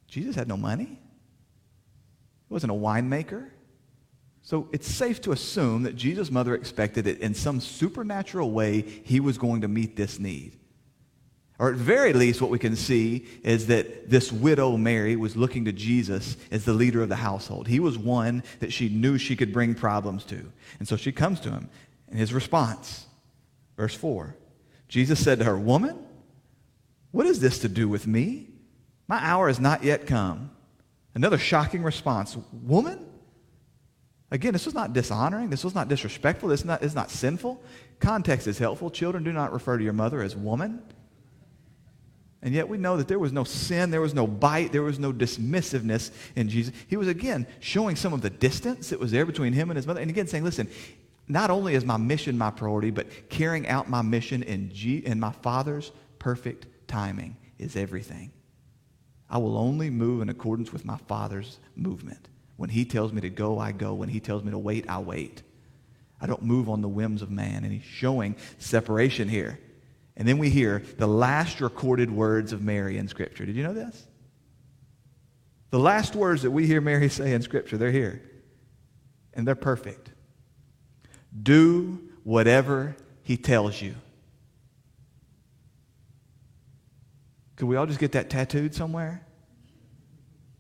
Jesus 0.09 0.35
had 0.35 0.49
no 0.49 0.57
money. 0.57 0.99
He 2.49 2.53
wasn't 2.53 2.73
a 2.73 2.75
winemaker. 2.75 3.51
So 4.43 4.69
it's 4.73 4.89
safe 4.89 5.21
to 5.23 5.33
assume 5.33 5.85
that 5.85 5.95
Jesus' 5.95 6.31
mother 6.31 6.55
expected 6.55 7.05
that 7.05 7.21
in 7.21 7.35
some 7.35 7.61
supernatural 7.61 8.51
way 8.51 8.81
he 8.81 9.21
was 9.21 9.39
going 9.39 9.61
to 9.61 9.69
meet 9.69 9.97
this 9.97 10.19
need. 10.19 10.57
Or 11.61 11.69
at 11.69 11.77
very 11.77 12.15
least, 12.15 12.41
what 12.41 12.51
we 12.51 12.59
can 12.59 12.75
see 12.75 13.27
is 13.45 13.67
that 13.67 14.09
this 14.09 14.33
widow, 14.33 14.79
Mary, 14.79 15.15
was 15.15 15.37
looking 15.37 15.67
to 15.67 15.73
Jesus 15.73 16.39
as 16.51 16.65
the 16.65 16.73
leader 16.73 17.03
of 17.03 17.11
the 17.11 17.17
household. 17.17 17.69
He 17.69 17.81
was 17.81 17.99
one 17.99 18.43
that 18.61 18.73
she 18.73 18.89
knew 18.89 19.19
she 19.19 19.37
could 19.37 19.53
bring 19.53 19.75
problems 19.75 20.25
to. 20.25 20.51
And 20.79 20.89
so 20.89 20.97
she 20.97 21.13
comes 21.13 21.39
to 21.41 21.51
him. 21.51 21.69
And 22.11 22.18
his 22.18 22.33
response, 22.33 23.07
verse 23.77 23.94
4 23.94 24.37
Jesus 24.88 25.23
said 25.23 25.38
to 25.38 25.44
her, 25.44 25.57
Woman, 25.57 25.96
what 27.12 27.27
is 27.27 27.40
this 27.40 27.61
to 27.61 27.68
do 27.68 27.88
with 27.88 28.07
me? 28.07 28.49
My 29.07 29.18
hour 29.18 29.49
has 29.49 29.61
not 29.61 29.85
yet 29.85 30.07
come. 30.07 30.51
Another 31.14 31.38
shocking 31.38 31.83
response 31.83 32.37
Woman? 32.53 33.07
Again, 34.33 34.53
this 34.53 34.64
was 34.64 34.75
not 34.75 34.92
dishonoring. 34.92 35.51
This 35.51 35.64
was 35.64 35.75
not 35.75 35.88
disrespectful. 35.88 36.49
This 36.49 36.61
is 36.61 36.66
not, 36.66 36.83
is 36.83 36.94
not 36.94 37.11
sinful. 37.11 37.61
Context 37.99 38.46
is 38.46 38.59
helpful. 38.59 38.90
Children, 38.90 39.25
do 39.25 39.33
not 39.33 39.53
refer 39.53 39.77
to 39.77 39.83
your 39.83 39.92
mother 39.92 40.23
as 40.23 40.37
woman. 40.37 40.83
And 42.42 42.55
yet 42.55 42.68
we 42.68 42.79
know 42.79 42.96
that 42.96 43.09
there 43.09 43.18
was 43.18 43.33
no 43.33 43.44
sin, 43.44 43.90
there 43.90 44.01
was 44.01 44.14
no 44.14 44.27
bite, 44.27 44.73
there 44.73 44.83
was 44.83 44.99
no 44.99 45.12
dismissiveness 45.12 46.11
in 46.37 46.49
Jesus. 46.49 46.73
He 46.87 46.96
was, 46.96 47.09
again, 47.09 47.46
showing 47.59 47.96
some 47.96 48.12
of 48.12 48.23
the 48.23 48.31
distance 48.31 48.90
that 48.90 49.01
was 49.01 49.11
there 49.11 49.27
between 49.27 49.53
him 49.53 49.68
and 49.68 49.77
his 49.77 49.87
mother. 49.87 50.01
And 50.01 50.11
again, 50.11 50.27
saying, 50.27 50.44
listen, 50.44 50.68
not 51.31 51.51
only 51.51 51.75
is 51.75 51.85
my 51.85 51.97
mission 51.97 52.37
my 52.37 52.51
priority, 52.51 52.90
but 52.90 53.29
carrying 53.29 53.69
out 53.69 53.88
my 53.88 54.03
mission 54.03 54.43
in, 54.43 54.71
G- 54.71 54.99
in 54.99 55.21
my 55.21 55.33
Father's 55.33 55.93
perfect 56.19 56.66
timing 56.88 57.37
is 57.59 57.77
everything. 57.77 58.33
I 59.29 59.38
will 59.38 59.57
only 59.57 59.90
move 59.90 60.23
in 60.23 60.29
accordance 60.29 60.73
with 60.73 60.85
my 60.85 60.97
Father's 61.07 61.59
movement. 61.77 62.29
When 62.57 62.69
he 62.69 62.85
tells 62.85 63.12
me 63.12 63.21
to 63.21 63.31
go, 63.31 63.59
I 63.59 63.73
go. 63.73 63.95
When 63.95 64.09
he 64.09 64.19
tells 64.21 64.43
me 64.43 64.51
to 64.51 64.59
wait, 64.59 64.90
I 64.90 64.99
wait. 64.99 65.43
I 66.21 66.27
don't 66.27 66.43
move 66.43 66.69
on 66.69 66.83
the 66.83 66.88
whims 66.88 67.23
of 67.23 67.31
man. 67.31 67.64
And 67.64 67.73
he's 67.73 67.85
showing 67.85 68.35
separation 68.59 69.29
here. 69.29 69.59
And 70.16 70.27
then 70.27 70.37
we 70.37 70.51
hear 70.51 70.83
the 70.99 71.07
last 71.07 71.61
recorded 71.61 72.11
words 72.11 72.53
of 72.53 72.61
Mary 72.61 72.99
in 72.99 73.09
Scripture. 73.09 73.47
Did 73.47 73.57
you 73.57 73.62
know 73.62 73.73
this? 73.73 74.07
The 75.71 75.79
last 75.79 76.16
words 76.16 76.43
that 76.43 76.51
we 76.51 76.66
hear 76.66 76.81
Mary 76.81 77.09
say 77.09 77.33
in 77.33 77.40
Scripture, 77.40 77.79
they're 77.79 77.93
here. 77.93 78.21
And 79.33 79.47
they're 79.47 79.55
perfect. 79.55 80.11
Do 81.43 82.09
whatever 82.25 82.97
he 83.23 83.37
tells 83.37 83.81
you. 83.81 83.95
Could 87.57 87.66
we 87.66 87.77
all 87.77 87.87
just 87.87 88.01
get 88.01 88.12
that 88.12 88.31
tattooed 88.31 88.75
somewhere? 88.75 89.25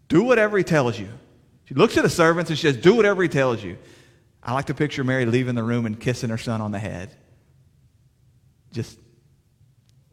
Do 0.08 0.24
whatever 0.24 0.58
he 0.58 0.64
tells 0.64 0.98
you. 0.98 1.08
She 1.64 1.74
looks 1.74 1.96
at 1.96 2.02
the 2.02 2.10
servants 2.10 2.50
and 2.50 2.58
she 2.58 2.66
says, 2.66 2.76
Do 2.76 2.94
whatever 2.94 3.22
he 3.22 3.28
tells 3.28 3.62
you. 3.62 3.78
I 4.42 4.52
like 4.52 4.66
to 4.66 4.74
picture 4.74 5.04
Mary 5.04 5.26
leaving 5.26 5.54
the 5.54 5.62
room 5.62 5.86
and 5.86 5.98
kissing 5.98 6.30
her 6.30 6.38
son 6.38 6.60
on 6.60 6.72
the 6.72 6.78
head. 6.78 7.14
Just 8.72 8.98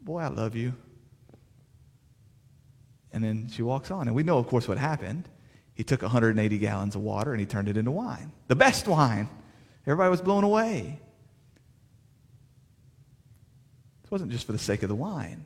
Boy, 0.08 0.22
I 0.22 0.30
love 0.30 0.56
you. 0.56 0.74
And 3.12 3.22
then 3.22 3.50
she 3.50 3.62
walks 3.62 3.91
on. 3.91 4.08
And 4.08 4.15
we 4.15 4.24
know, 4.24 4.38
of 4.38 4.48
course, 4.48 4.65
what 4.65 4.78
happened. 4.78 5.28
He 5.74 5.84
took 5.84 6.02
180 6.02 6.58
gallons 6.60 6.96
of 6.96 7.02
water 7.02 7.34
and 7.34 7.41
he 7.41 7.46
turned 7.46 7.67
it 7.67 7.76
into 7.76 7.91
wine. 7.91 8.32
The 8.48 8.56
best 8.56 8.88
wine. 8.88 9.28
Everybody 9.88 10.12
was 10.12 10.21
blown 10.21 10.43
away. 10.43 11.00
It 14.04 14.12
wasn't 14.12 14.32
just 14.32 14.45
for 14.45 14.52
the 14.52 14.60
sake 14.60 14.84
of 14.84 14.89
the 14.89 14.95
wine. 14.95 15.45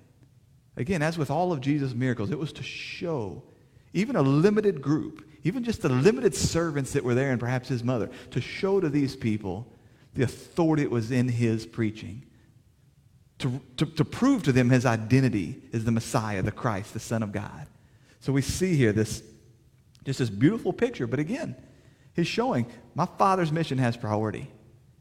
Again, 0.76 1.02
as 1.02 1.18
with 1.18 1.32
all 1.32 1.54
of 1.54 1.62
Jesus' 1.62 1.94
miracles, 1.94 2.32
it 2.32 2.40
was 2.40 2.52
to 2.54 2.64
show 2.64 3.44
even 3.94 4.18
a 4.18 4.22
limited 4.22 4.82
group, 4.82 5.26
even 5.44 5.64
just 5.64 5.82
the 5.82 5.90
limited 5.90 6.36
servants 6.36 6.92
that 6.94 7.04
were 7.04 7.16
there 7.16 7.32
and 7.32 7.40
perhaps 7.40 7.70
his 7.70 7.84
mother, 7.84 8.10
to 8.32 8.42
show 8.42 8.82
to 8.82 8.90
these 8.90 9.16
people 9.16 9.68
the 10.16 10.24
authority 10.24 10.84
that 10.84 10.92
was 10.92 11.12
in 11.12 11.30
his 11.30 11.66
preaching 11.66 12.26
to, 13.42 13.60
to, 13.78 13.86
to 13.86 14.06
prove 14.06 14.44
to 14.44 14.52
them 14.52 14.70
his 14.70 14.86
identity 14.86 15.62
as 15.74 15.84
the 15.84 15.92
Messiah, 15.92 16.42
the 16.42 16.52
Christ, 16.52 16.94
the 16.94 17.00
Son 17.00 17.24
of 17.24 17.32
God. 17.32 17.68
So 18.20 18.32
we 18.32 18.42
see 18.42 18.76
here 18.76 18.94
this 18.94 19.24
just 20.04 20.20
this 20.20 20.30
beautiful 20.30 20.74
picture. 20.74 21.06
But 21.06 21.20
again, 21.20 21.56
he's 22.16 22.28
showing 22.28 22.66
my 22.96 23.06
Father's 23.06 23.52
mission 23.52 23.78
has 23.78 23.98
priority. 23.98 24.52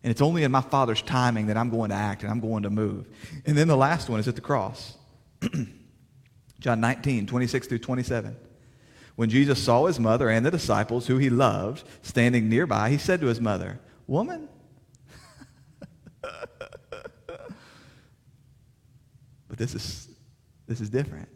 And 0.02 0.10
it's 0.10 0.22
only 0.22 0.44
in 0.44 0.50
my 0.50 0.62
Father's 0.62 1.02
timing 1.02 1.48
that 1.48 1.56
I'm 1.56 1.70
going 1.70 1.90
to 1.90 1.96
act 1.96 2.22
and 2.22 2.30
I'm 2.30 2.40
going 2.40 2.62
to 2.62 2.70
move. 2.70 3.06
And 3.44 3.56
then 3.56 3.68
the 3.68 3.76
last 3.76 4.08
one 4.08 4.18
is 4.18 4.28
at 4.28 4.34
the 4.34 4.40
cross. 4.40 4.96
John 6.60 6.80
19, 6.80 7.26
26 7.26 7.66
through 7.66 7.78
27. 7.78 8.36
When 9.16 9.28
Jesus 9.28 9.62
saw 9.62 9.86
his 9.86 10.00
mother 10.00 10.30
and 10.30 10.46
the 10.46 10.50
disciples 10.50 11.06
who 11.06 11.18
he 11.18 11.28
loved 11.28 11.84
standing 12.02 12.48
nearby, 12.48 12.90
he 12.90 12.98
said 12.98 13.20
to 13.20 13.26
his 13.26 13.40
mother, 13.40 13.78
Woman, 14.06 14.48
but 16.22 16.38
this 19.48 19.74
is, 19.74 20.08
this 20.66 20.80
is 20.80 20.88
different. 20.88 21.28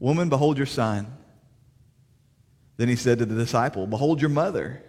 Woman, 0.00 0.28
behold 0.28 0.56
your 0.56 0.66
son. 0.66 1.06
Then 2.76 2.88
he 2.88 2.96
said 2.96 3.18
to 3.20 3.26
the 3.26 3.34
disciple, 3.34 3.86
Behold 3.86 4.20
your 4.20 4.30
mother. 4.30 4.82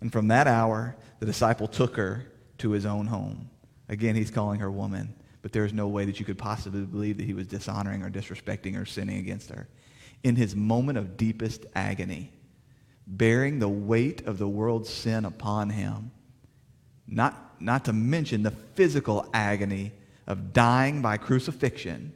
And 0.00 0.12
from 0.12 0.28
that 0.28 0.46
hour, 0.46 0.96
the 1.20 1.26
disciple 1.26 1.68
took 1.68 1.96
her 1.96 2.26
to 2.58 2.70
his 2.70 2.86
own 2.86 3.06
home. 3.06 3.50
Again, 3.88 4.14
he's 4.14 4.30
calling 4.30 4.60
her 4.60 4.70
woman, 4.70 5.14
but 5.42 5.52
there 5.52 5.64
is 5.64 5.72
no 5.72 5.88
way 5.88 6.04
that 6.04 6.18
you 6.18 6.26
could 6.26 6.38
possibly 6.38 6.82
believe 6.82 7.18
that 7.18 7.24
he 7.24 7.34
was 7.34 7.46
dishonoring 7.46 8.02
or 8.02 8.10
disrespecting 8.10 8.80
or 8.80 8.84
sinning 8.84 9.18
against 9.18 9.50
her. 9.50 9.68
In 10.22 10.36
his 10.36 10.56
moment 10.56 10.98
of 10.98 11.16
deepest 11.16 11.66
agony, 11.74 12.32
bearing 13.06 13.58
the 13.58 13.68
weight 13.68 14.26
of 14.26 14.38
the 14.38 14.48
world's 14.48 14.88
sin 14.88 15.24
upon 15.24 15.70
him, 15.70 16.10
not, 17.06 17.60
not 17.60 17.84
to 17.84 17.92
mention 17.92 18.42
the 18.42 18.50
physical 18.50 19.28
agony 19.32 19.92
of 20.26 20.52
dying 20.52 21.02
by 21.02 21.16
crucifixion, 21.16 22.12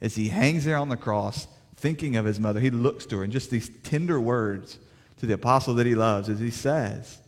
as 0.00 0.14
he 0.14 0.28
hangs 0.28 0.64
there 0.64 0.76
on 0.76 0.90
the 0.90 0.96
cross, 0.96 1.48
thinking 1.76 2.16
of 2.16 2.26
his 2.26 2.38
mother, 2.38 2.60
he 2.60 2.70
looks 2.70 3.06
to 3.06 3.18
her 3.18 3.24
and 3.24 3.32
just 3.32 3.50
these 3.50 3.70
tender 3.82 4.20
words 4.20 4.78
to 5.18 5.26
the 5.26 5.34
apostle 5.34 5.74
that 5.74 5.86
he 5.86 5.94
loves 5.94 6.28
as 6.28 6.38
he 6.38 6.50
says, 6.50 7.18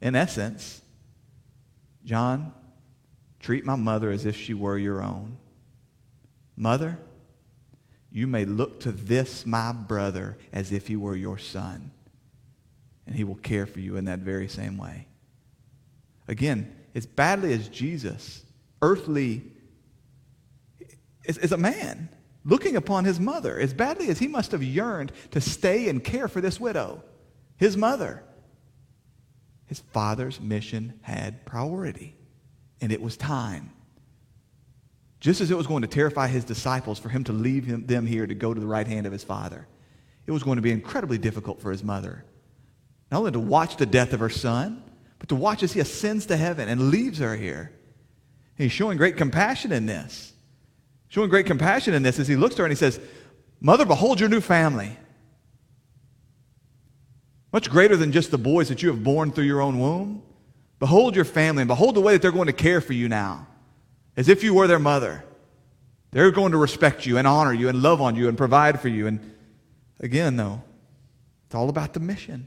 in 0.00 0.14
essence, 0.14 0.82
John, 2.04 2.52
treat 3.40 3.64
my 3.64 3.76
mother 3.76 4.10
as 4.10 4.26
if 4.26 4.36
she 4.36 4.54
were 4.54 4.78
your 4.78 5.02
own. 5.02 5.38
Mother, 6.56 6.98
you 8.10 8.26
may 8.26 8.44
look 8.44 8.80
to 8.80 8.92
this, 8.92 9.44
my 9.44 9.72
brother, 9.72 10.38
as 10.52 10.72
if 10.72 10.86
he 10.86 10.96
were 10.96 11.16
your 11.16 11.38
son. 11.38 11.90
And 13.06 13.14
he 13.14 13.24
will 13.24 13.36
care 13.36 13.66
for 13.66 13.80
you 13.80 13.96
in 13.96 14.06
that 14.06 14.20
very 14.20 14.48
same 14.48 14.78
way. 14.78 15.06
Again, 16.28 16.74
as 16.94 17.06
badly 17.06 17.52
as 17.52 17.68
Jesus 17.68 18.44
earthly, 18.82 19.42
is, 21.24 21.38
is 21.38 21.52
a 21.52 21.56
man 21.56 22.08
looking 22.46 22.76
upon 22.76 23.04
his 23.04 23.18
mother 23.18 23.58
as 23.58 23.74
badly 23.74 24.08
as 24.08 24.20
he 24.20 24.28
must 24.28 24.52
have 24.52 24.62
yearned 24.62 25.12
to 25.32 25.40
stay 25.40 25.88
and 25.88 26.02
care 26.02 26.28
for 26.28 26.40
this 26.40 26.60
widow, 26.60 27.02
his 27.56 27.76
mother. 27.76 28.22
His 29.66 29.80
father's 29.92 30.40
mission 30.40 31.00
had 31.02 31.44
priority, 31.44 32.16
and 32.80 32.92
it 32.92 33.02
was 33.02 33.16
time. 33.16 33.72
Just 35.18 35.40
as 35.40 35.50
it 35.50 35.56
was 35.56 35.66
going 35.66 35.82
to 35.82 35.88
terrify 35.88 36.28
his 36.28 36.44
disciples 36.44 37.00
for 37.00 37.08
him 37.08 37.24
to 37.24 37.32
leave 37.32 37.64
him, 37.64 37.84
them 37.86 38.06
here 38.06 38.26
to 38.26 38.34
go 38.34 38.54
to 38.54 38.60
the 38.60 38.66
right 38.66 38.86
hand 38.86 39.06
of 39.06 39.12
his 39.12 39.24
father, 39.24 39.66
it 40.24 40.30
was 40.30 40.44
going 40.44 40.56
to 40.56 40.62
be 40.62 40.70
incredibly 40.70 41.18
difficult 41.18 41.60
for 41.60 41.72
his 41.72 41.82
mother. 41.82 42.24
Not 43.10 43.18
only 43.18 43.32
to 43.32 43.40
watch 43.40 43.76
the 43.76 43.86
death 43.86 44.12
of 44.12 44.20
her 44.20 44.30
son, 44.30 44.84
but 45.18 45.28
to 45.30 45.34
watch 45.34 45.64
as 45.64 45.72
he 45.72 45.80
ascends 45.80 46.26
to 46.26 46.36
heaven 46.36 46.68
and 46.68 46.90
leaves 46.90 47.18
her 47.18 47.34
here. 47.34 47.72
He's 48.56 48.72
showing 48.72 48.98
great 48.98 49.16
compassion 49.16 49.72
in 49.72 49.86
this. 49.86 50.32
Showing 51.16 51.30
great 51.30 51.46
compassion 51.46 51.94
in 51.94 52.02
this 52.02 52.18
as 52.18 52.28
he 52.28 52.36
looks 52.36 52.56
to 52.56 52.60
her 52.60 52.66
and 52.66 52.72
he 52.72 52.76
says, 52.76 53.00
Mother, 53.58 53.86
behold 53.86 54.20
your 54.20 54.28
new 54.28 54.42
family. 54.42 54.98
Much 57.54 57.70
greater 57.70 57.96
than 57.96 58.12
just 58.12 58.30
the 58.30 58.36
boys 58.36 58.68
that 58.68 58.82
you 58.82 58.90
have 58.90 59.02
born 59.02 59.32
through 59.32 59.44
your 59.44 59.62
own 59.62 59.80
womb. 59.80 60.22
Behold 60.78 61.16
your 61.16 61.24
family 61.24 61.62
and 61.62 61.68
behold 61.68 61.96
the 61.96 62.02
way 62.02 62.12
that 62.12 62.20
they're 62.20 62.32
going 62.32 62.48
to 62.48 62.52
care 62.52 62.82
for 62.82 62.92
you 62.92 63.08
now, 63.08 63.46
as 64.14 64.28
if 64.28 64.44
you 64.44 64.52
were 64.52 64.66
their 64.66 64.78
mother. 64.78 65.24
They're 66.10 66.30
going 66.30 66.52
to 66.52 66.58
respect 66.58 67.06
you 67.06 67.16
and 67.16 67.26
honor 67.26 67.54
you 67.54 67.70
and 67.70 67.80
love 67.80 68.02
on 68.02 68.14
you 68.14 68.28
and 68.28 68.36
provide 68.36 68.78
for 68.78 68.88
you. 68.88 69.06
And 69.06 69.34
again, 70.00 70.36
though, 70.36 70.62
it's 71.46 71.54
all 71.54 71.70
about 71.70 71.94
the 71.94 72.00
mission. 72.00 72.46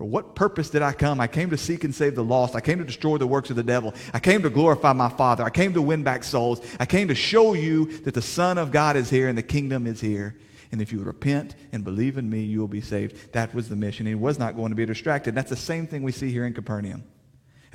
For 0.00 0.06
what 0.06 0.34
purpose 0.34 0.70
did 0.70 0.80
I 0.80 0.94
come? 0.94 1.20
I 1.20 1.26
came 1.26 1.50
to 1.50 1.58
seek 1.58 1.84
and 1.84 1.94
save 1.94 2.14
the 2.14 2.24
lost. 2.24 2.56
I 2.56 2.62
came 2.62 2.78
to 2.78 2.86
destroy 2.86 3.18
the 3.18 3.26
works 3.26 3.50
of 3.50 3.56
the 3.56 3.62
devil. 3.62 3.92
I 4.14 4.18
came 4.18 4.40
to 4.44 4.48
glorify 4.48 4.94
my 4.94 5.10
Father. 5.10 5.44
I 5.44 5.50
came 5.50 5.74
to 5.74 5.82
win 5.82 6.02
back 6.02 6.24
souls. 6.24 6.62
I 6.80 6.86
came 6.86 7.08
to 7.08 7.14
show 7.14 7.52
you 7.52 7.98
that 7.98 8.14
the 8.14 8.22
Son 8.22 8.56
of 8.56 8.72
God 8.72 8.96
is 8.96 9.10
here 9.10 9.28
and 9.28 9.36
the 9.36 9.42
kingdom 9.42 9.86
is 9.86 10.00
here. 10.00 10.38
And 10.72 10.80
if 10.80 10.90
you 10.90 11.02
repent 11.02 11.54
and 11.72 11.84
believe 11.84 12.16
in 12.16 12.30
me, 12.30 12.40
you 12.40 12.60
will 12.60 12.66
be 12.66 12.80
saved. 12.80 13.34
That 13.34 13.54
was 13.54 13.68
the 13.68 13.76
mission. 13.76 14.06
He 14.06 14.14
was 14.14 14.38
not 14.38 14.56
going 14.56 14.70
to 14.70 14.74
be 14.74 14.86
distracted. 14.86 15.34
That's 15.34 15.50
the 15.50 15.54
same 15.54 15.86
thing 15.86 16.02
we 16.02 16.12
see 16.12 16.32
here 16.32 16.46
in 16.46 16.54
Capernaum. 16.54 17.04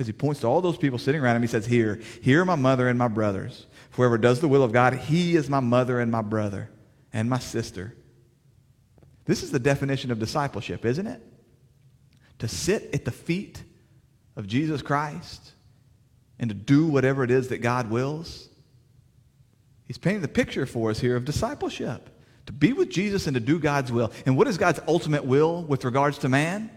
As 0.00 0.08
he 0.08 0.12
points 0.12 0.40
to 0.40 0.48
all 0.48 0.60
those 0.60 0.78
people 0.78 0.98
sitting 0.98 1.20
around 1.20 1.36
him, 1.36 1.42
he 1.42 1.48
says, 1.48 1.64
Here, 1.64 2.00
here 2.22 2.42
are 2.42 2.44
my 2.44 2.56
mother 2.56 2.88
and 2.88 2.98
my 2.98 3.06
brothers. 3.06 3.68
Whoever 3.92 4.18
does 4.18 4.40
the 4.40 4.48
will 4.48 4.64
of 4.64 4.72
God, 4.72 4.94
he 4.94 5.36
is 5.36 5.48
my 5.48 5.60
mother 5.60 6.00
and 6.00 6.10
my 6.10 6.22
brother 6.22 6.70
and 7.12 7.30
my 7.30 7.38
sister. 7.38 7.94
This 9.26 9.44
is 9.44 9.52
the 9.52 9.60
definition 9.60 10.10
of 10.10 10.18
discipleship, 10.18 10.84
isn't 10.84 11.06
it? 11.06 11.22
To 12.40 12.48
sit 12.48 12.90
at 12.92 13.04
the 13.04 13.10
feet 13.10 13.62
of 14.36 14.46
Jesus 14.46 14.82
Christ 14.82 15.52
and 16.38 16.50
to 16.50 16.54
do 16.54 16.86
whatever 16.86 17.24
it 17.24 17.30
is 17.30 17.48
that 17.48 17.62
God 17.62 17.90
wills. 17.90 18.48
He's 19.86 19.98
painting 19.98 20.22
the 20.22 20.28
picture 20.28 20.66
for 20.66 20.90
us 20.90 21.00
here 21.00 21.16
of 21.16 21.24
discipleship 21.24 22.10
to 22.46 22.52
be 22.52 22.72
with 22.72 22.90
Jesus 22.90 23.26
and 23.26 23.34
to 23.34 23.40
do 23.40 23.58
God's 23.58 23.92
will. 23.92 24.12
And 24.24 24.36
what 24.36 24.48
is 24.48 24.56
God's 24.56 24.80
ultimate 24.88 25.24
will 25.24 25.62
with 25.64 25.84
regards 25.84 26.18
to 26.18 26.28
man? 26.28 26.70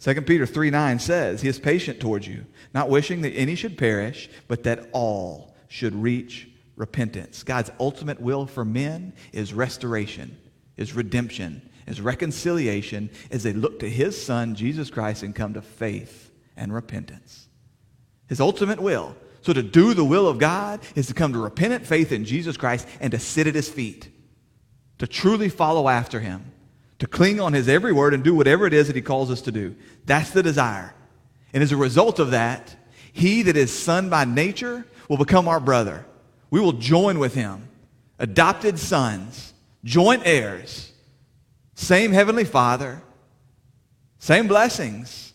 2 0.00 0.22
Peter 0.22 0.46
3 0.46 0.70
9 0.70 0.98
says, 0.98 1.42
He 1.42 1.48
is 1.48 1.58
patient 1.58 2.00
towards 2.00 2.26
you, 2.26 2.44
not 2.74 2.88
wishing 2.88 3.22
that 3.22 3.32
any 3.32 3.54
should 3.54 3.78
perish, 3.78 4.28
but 4.48 4.64
that 4.64 4.88
all 4.92 5.54
should 5.68 5.94
reach 5.94 6.48
repentance. 6.74 7.42
God's 7.42 7.70
ultimate 7.78 8.20
will 8.20 8.46
for 8.46 8.64
men 8.64 9.12
is 9.32 9.52
restoration, 9.52 10.36
is 10.76 10.94
redemption, 10.94 11.62
is 11.86 12.00
reconciliation 12.00 13.10
as 13.30 13.42
they 13.42 13.52
look 13.52 13.80
to 13.80 13.90
His 13.90 14.20
Son, 14.20 14.54
Jesus 14.54 14.90
Christ, 14.90 15.22
and 15.22 15.34
come 15.34 15.54
to 15.54 15.62
faith 15.62 16.30
and 16.56 16.72
repentance. 16.72 17.48
His 18.28 18.40
ultimate 18.40 18.80
will. 18.80 19.16
So 19.42 19.52
to 19.52 19.62
do 19.62 19.92
the 19.92 20.04
will 20.04 20.28
of 20.28 20.38
God 20.38 20.80
is 20.94 21.08
to 21.08 21.14
come 21.14 21.32
to 21.32 21.38
repentant 21.38 21.86
faith 21.86 22.12
in 22.12 22.24
Jesus 22.24 22.56
Christ 22.56 22.86
and 23.00 23.10
to 23.10 23.18
sit 23.18 23.46
at 23.46 23.54
His 23.54 23.68
feet, 23.68 24.08
to 24.98 25.06
truly 25.06 25.48
follow 25.48 25.88
after 25.88 26.20
Him 26.20 26.52
to 27.02 27.08
cling 27.08 27.40
on 27.40 27.52
his 27.52 27.68
every 27.68 27.92
word 27.92 28.14
and 28.14 28.22
do 28.22 28.32
whatever 28.32 28.64
it 28.64 28.72
is 28.72 28.86
that 28.86 28.94
he 28.94 29.02
calls 29.02 29.28
us 29.28 29.42
to 29.42 29.50
do. 29.50 29.74
That's 30.06 30.30
the 30.30 30.40
desire. 30.40 30.94
And 31.52 31.60
as 31.60 31.72
a 31.72 31.76
result 31.76 32.20
of 32.20 32.30
that, 32.30 32.76
he 33.12 33.42
that 33.42 33.56
is 33.56 33.76
son 33.76 34.08
by 34.08 34.24
nature 34.24 34.86
will 35.08 35.16
become 35.16 35.48
our 35.48 35.58
brother. 35.58 36.06
We 36.48 36.60
will 36.60 36.74
join 36.74 37.18
with 37.18 37.34
him, 37.34 37.68
adopted 38.20 38.78
sons, 38.78 39.52
joint 39.82 40.22
heirs, 40.24 40.91
same 41.82 42.12
heavenly 42.12 42.44
father, 42.44 43.02
same 44.18 44.48
blessings, 44.48 45.32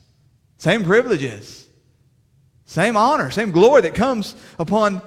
same 0.58 0.84
privileges, 0.84 1.68
same 2.66 2.98
honor, 2.98 3.30
same 3.32 3.52
glory 3.52 3.82
that 3.84 3.96
comes 3.96 4.36
upon 4.58 5.02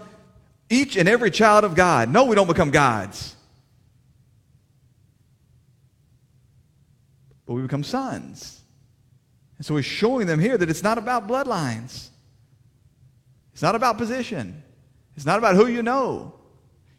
each 0.69 0.97
and 0.97 1.09
every 1.09 1.31
child 1.31 1.65
of 1.65 1.75
God. 1.75 2.09
No, 2.09 2.25
we 2.25 2.37
don't 2.37 2.47
become 2.47 2.71
gods. 2.71 3.37
but 7.51 7.55
we 7.55 7.63
become 7.63 7.83
sons. 7.83 8.61
And 9.57 9.67
so 9.67 9.75
he's 9.75 9.85
showing 9.85 10.29
them 10.29 10.39
here 10.39 10.57
that 10.57 10.71
it's 10.71 10.85
not 10.85 10.99
about 10.99 11.27
bloodlines. 11.27 12.11
It's 13.53 13.61
not 13.61 13.75
about 13.75 13.99
position. 13.99 14.63
It's 15.17 15.27
not 15.27 15.41
about 15.41 15.57
who 15.57 15.67
you 15.67 15.83
know. 15.83 16.33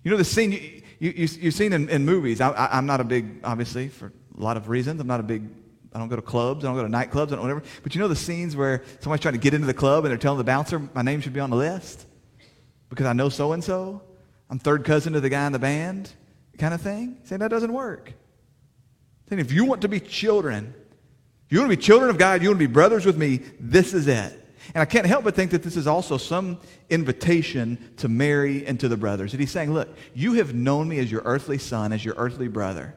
You 0.04 0.12
know 0.12 0.17
the 0.17 0.25
scene 0.25 0.51
you, 0.51 0.82
you, 0.99 1.13
you, 1.15 1.27
you've 1.39 1.54
seen 1.54 1.71
in, 1.71 1.88
in 1.88 2.04
movies. 2.04 2.41
I, 2.41 2.49
I, 2.49 2.77
I'm 2.77 2.86
not 2.86 2.99
a 2.99 3.06
big, 3.06 3.39
obviously, 3.45 3.88
for 3.88 4.12
a 4.38 4.41
lot 4.41 4.58
of 4.58 4.70
reasons. 4.70 5.00
I'm 5.02 5.08
not 5.08 5.20
a 5.20 5.24
big, 5.24 5.48
I 5.94 6.00
don't 6.00 6.08
go 6.08 6.15
to 6.15 6.22
clubs. 6.22 6.63
I 6.63 6.67
don't 6.67 6.76
go 6.76 6.84
to 6.84 6.89
nightclubs. 6.89 7.28
I 7.28 7.36
don't 7.36 7.41
whatever. 7.41 7.63
But 7.84 7.96
you 7.96 8.02
know 8.02 8.08
the 8.08 8.15
scenes 8.15 8.56
where 8.56 8.84
somebody's 9.00 9.22
trying 9.22 9.34
to 9.34 9.39
get 9.39 9.54
into 9.54 9.67
the 9.67 9.74
club 9.74 10.06
and 10.06 10.12
they're 10.12 10.17
telling 10.17 10.38
the 10.38 10.44
bouncer, 10.44 10.80
my 10.94 11.02
name 11.02 11.22
should 11.22 11.34
be 11.34 11.39
on 11.39 11.50
the 11.50 11.56
list 11.56 12.06
because 12.89 13.06
I 13.06 13.13
know 13.13 13.30
so 13.30 13.54
and 13.54 13.63
so. 13.63 14.02
I'm 14.50 14.60
third 14.60 14.84
cousin 14.84 15.13
to 15.13 15.22
the 15.22 15.30
guy 15.30 15.46
in 15.46 15.54
the 15.54 15.60
band, 15.60 16.12
kind 16.58 16.74
of 16.74 16.82
thing. 16.82 17.17
Saying 17.24 17.39
that 17.39 17.48
doesn't 17.48 17.72
work. 17.72 18.13
Saying 19.30 19.39
if 19.39 19.52
you 19.52 19.63
want 19.65 19.82
to 19.82 19.88
be 19.88 20.00
children, 20.00 20.74
you 21.50 21.60
want 21.60 21.72
to 21.72 21.78
be 21.78 21.82
children 21.82 22.10
of 22.10 22.17
God, 22.17 22.41
you 22.41 22.50
want 22.50 22.60
to 22.60 22.67
be 22.67 22.72
brothers 22.72 23.06
with 23.06 23.17
me, 23.17 23.41
this 23.60 23.94
is 23.94 24.08
it. 24.08 24.38
And 24.74 24.82
I 24.82 24.86
can't 24.86 25.06
help 25.06 25.24
but 25.24 25.36
think 25.36 25.52
that 25.52 25.63
this 25.63 25.76
is 25.76 25.88
also 25.88 26.17
some 26.17 26.60
invitation 26.89 27.94
to 27.98 28.08
Mary 28.08 28.65
and 28.65 28.80
to 28.80 28.88
the 28.88 28.98
brothers. 28.98 29.32
That 29.32 29.39
he's 29.39 29.52
saying, 29.52 29.74
look, 29.74 29.89
you 30.13 30.34
have 30.34 30.54
known 30.54 30.88
me 30.88 31.00
as 31.00 31.12
your 31.12 31.22
earthly 31.26 31.58
son, 31.58 31.91
as 31.94 32.06
your 32.06 32.15
earthly 32.15 32.48
brother. 32.48 32.96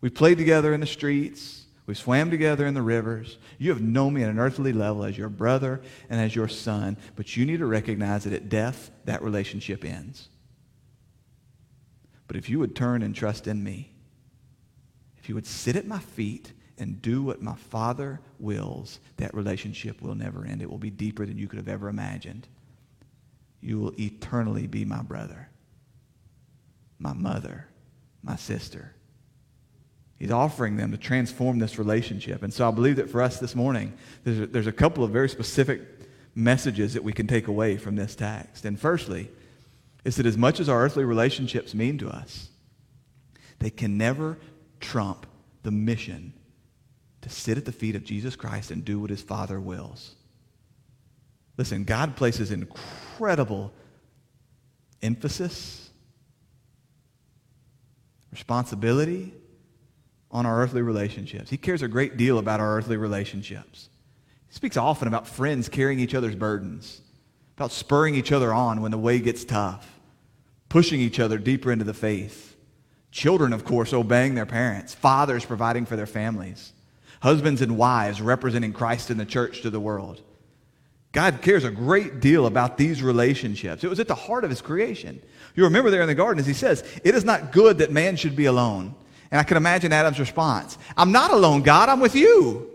We 0.00 0.10
played 0.10 0.38
together 0.38 0.72
in 0.72 0.80
the 0.80 0.86
streets. 0.86 1.64
We 1.86 1.94
swam 1.94 2.30
together 2.30 2.66
in 2.66 2.74
the 2.74 2.82
rivers. 2.82 3.38
You 3.58 3.70
have 3.70 3.80
known 3.80 4.14
me 4.14 4.22
at 4.22 4.28
an 4.28 4.38
earthly 4.38 4.72
level 4.72 5.04
as 5.04 5.16
your 5.16 5.30
brother 5.30 5.80
and 6.10 6.20
as 6.20 6.36
your 6.36 6.48
son. 6.48 6.98
But 7.16 7.36
you 7.36 7.46
need 7.46 7.58
to 7.58 7.66
recognize 7.66 8.24
that 8.24 8.32
at 8.32 8.48
death, 8.48 8.90
that 9.06 9.22
relationship 9.22 9.84
ends. 9.84 10.28
But 12.26 12.36
if 12.36 12.50
you 12.50 12.58
would 12.58 12.76
turn 12.76 13.02
and 13.02 13.14
trust 13.14 13.46
in 13.46 13.64
me, 13.64 13.90
if 15.16 15.28
you 15.28 15.34
would 15.34 15.46
sit 15.46 15.76
at 15.76 15.86
my 15.86 15.98
feet 15.98 16.52
and 16.76 17.02
do 17.02 17.22
what 17.22 17.42
my 17.42 17.54
Father 17.54 18.20
wills, 18.38 19.00
that 19.16 19.34
relationship 19.34 20.00
will 20.00 20.14
never 20.14 20.44
end. 20.44 20.62
It 20.62 20.70
will 20.70 20.78
be 20.78 20.90
deeper 20.90 21.26
than 21.26 21.38
you 21.38 21.48
could 21.48 21.58
have 21.58 21.68
ever 21.68 21.88
imagined. 21.88 22.46
You 23.60 23.80
will 23.80 23.98
eternally 23.98 24.66
be 24.66 24.84
my 24.84 25.02
brother, 25.02 25.48
my 26.98 27.14
mother, 27.14 27.66
my 28.22 28.36
sister. 28.36 28.94
He's 30.18 30.32
offering 30.32 30.76
them 30.76 30.90
to 30.90 30.98
transform 30.98 31.58
this 31.58 31.78
relationship. 31.78 32.42
And 32.42 32.52
so 32.52 32.66
I 32.66 32.72
believe 32.72 32.96
that 32.96 33.08
for 33.08 33.22
us 33.22 33.38
this 33.38 33.54
morning, 33.54 33.92
there's 34.24 34.40
a, 34.40 34.46
there's 34.46 34.66
a 34.66 34.72
couple 34.72 35.04
of 35.04 35.10
very 35.10 35.28
specific 35.28 35.80
messages 36.34 36.94
that 36.94 37.04
we 37.04 37.12
can 37.12 37.26
take 37.26 37.46
away 37.46 37.76
from 37.76 37.94
this 37.94 38.16
text. 38.16 38.64
And 38.64 38.78
firstly, 38.78 39.30
is 40.04 40.16
that 40.16 40.26
as 40.26 40.36
much 40.36 40.58
as 40.58 40.68
our 40.68 40.82
earthly 40.82 41.04
relationships 41.04 41.74
mean 41.74 41.98
to 41.98 42.08
us, 42.08 42.48
they 43.60 43.70
can 43.70 43.96
never 43.96 44.38
trump 44.80 45.26
the 45.62 45.70
mission 45.70 46.32
to 47.20 47.28
sit 47.28 47.58
at 47.58 47.64
the 47.64 47.72
feet 47.72 47.94
of 47.94 48.04
Jesus 48.04 48.36
Christ 48.36 48.70
and 48.70 48.84
do 48.84 48.98
what 48.98 49.10
his 49.10 49.22
Father 49.22 49.60
wills. 49.60 50.14
Listen, 51.56 51.84
God 51.84 52.16
places 52.16 52.50
incredible 52.52 53.72
emphasis, 55.02 55.90
responsibility 58.32 59.32
on 60.30 60.46
our 60.46 60.62
earthly 60.62 60.82
relationships. 60.82 61.50
He 61.50 61.56
cares 61.56 61.82
a 61.82 61.88
great 61.88 62.16
deal 62.16 62.38
about 62.38 62.60
our 62.60 62.76
earthly 62.76 62.96
relationships. 62.96 63.88
He 64.48 64.54
speaks 64.54 64.76
often 64.76 65.08
about 65.08 65.26
friends 65.26 65.68
carrying 65.68 66.00
each 66.00 66.14
other's 66.14 66.36
burdens, 66.36 67.00
about 67.56 67.72
spurring 67.72 68.14
each 68.14 68.32
other 68.32 68.52
on 68.52 68.80
when 68.80 68.90
the 68.90 68.98
way 68.98 69.18
gets 69.20 69.44
tough, 69.44 69.98
pushing 70.68 71.00
each 71.00 71.18
other 71.18 71.38
deeper 71.38 71.72
into 71.72 71.84
the 71.84 71.94
faith. 71.94 72.56
Children, 73.10 73.52
of 73.52 73.64
course, 73.64 73.92
obeying 73.92 74.34
their 74.34 74.46
parents. 74.46 74.94
Fathers 74.94 75.44
providing 75.44 75.86
for 75.86 75.96
their 75.96 76.06
families. 76.06 76.72
Husbands 77.20 77.62
and 77.62 77.78
wives 77.78 78.20
representing 78.20 78.72
Christ 78.72 79.10
in 79.10 79.18
the 79.18 79.24
church 79.24 79.62
to 79.62 79.70
the 79.70 79.80
world. 79.80 80.20
God 81.12 81.40
cares 81.40 81.64
a 81.64 81.70
great 81.70 82.20
deal 82.20 82.46
about 82.46 82.76
these 82.76 83.02
relationships. 83.02 83.82
It 83.82 83.88
was 83.88 83.98
at 83.98 84.08
the 84.08 84.14
heart 84.14 84.44
of 84.44 84.50
his 84.50 84.60
creation. 84.60 85.20
You 85.54 85.64
remember 85.64 85.90
there 85.90 86.02
in 86.02 86.06
the 86.06 86.14
garden 86.14 86.38
as 86.38 86.46
he 86.46 86.52
says, 86.52 86.84
It 87.02 87.14
is 87.14 87.24
not 87.24 87.50
good 87.50 87.78
that 87.78 87.90
man 87.90 88.16
should 88.16 88.36
be 88.36 88.44
alone. 88.44 88.94
And 89.30 89.40
I 89.40 89.44
can 89.44 89.56
imagine 89.56 89.92
Adam's 89.92 90.18
response 90.18 90.78
I'm 90.96 91.12
not 91.12 91.32
alone, 91.32 91.62
God, 91.62 91.88
I'm 91.88 92.00
with 92.00 92.14
you. 92.14 92.70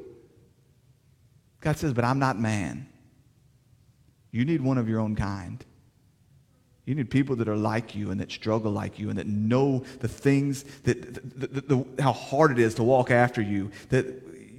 God 1.62 1.78
says, 1.78 1.94
But 1.94 2.06
I'm 2.06 2.20
not 2.20 2.40
man. 2.40 2.88
You 4.32 4.46
need 4.46 4.62
one 4.62 4.78
of 4.78 4.90
your 4.90 5.00
own 5.00 5.16
kind. 5.16 5.64
You 6.86 6.96
need 6.96 7.10
people 7.10 7.38
that 7.38 7.48
are 7.48 7.56
like 7.56 7.96
you 7.96 8.12
and 8.12 8.20
that 8.20 8.32
struggle 8.32 8.72
like 8.72 9.00
you 9.00 9.10
and 9.10 9.18
that 9.18 9.28
know 9.28 9.84
the 10.00 10.08
things 10.08 10.64
that 10.84 11.14
the, 11.14 11.48
the, 11.48 11.62
the, 11.62 12.04
how 12.04 12.12
hard 12.12 12.52
it 12.52 12.60
is 12.60 12.76
to 12.76 12.84
walk 12.84 13.10
after 13.10 13.42
you. 13.42 13.72
That 13.90 14.06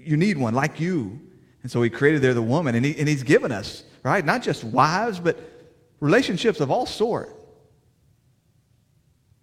you 0.02 0.16
need 0.16 0.38
one 0.38 0.54
like 0.54 0.80
you. 0.80 1.20
And 1.62 1.70
so 1.70 1.82
he 1.82 1.90
created 1.90 2.22
there 2.22 2.32
the 2.32 2.42
woman 2.42 2.74
and, 2.74 2.84
he, 2.84 2.98
and 2.98 3.08
he's 3.08 3.22
given 3.22 3.52
us, 3.52 3.84
right? 4.02 4.24
Not 4.24 4.42
just 4.42 4.64
wives, 4.64 5.20
but 5.20 5.38
relationships 6.00 6.60
of 6.60 6.70
all 6.70 6.86
sort. 6.86 7.34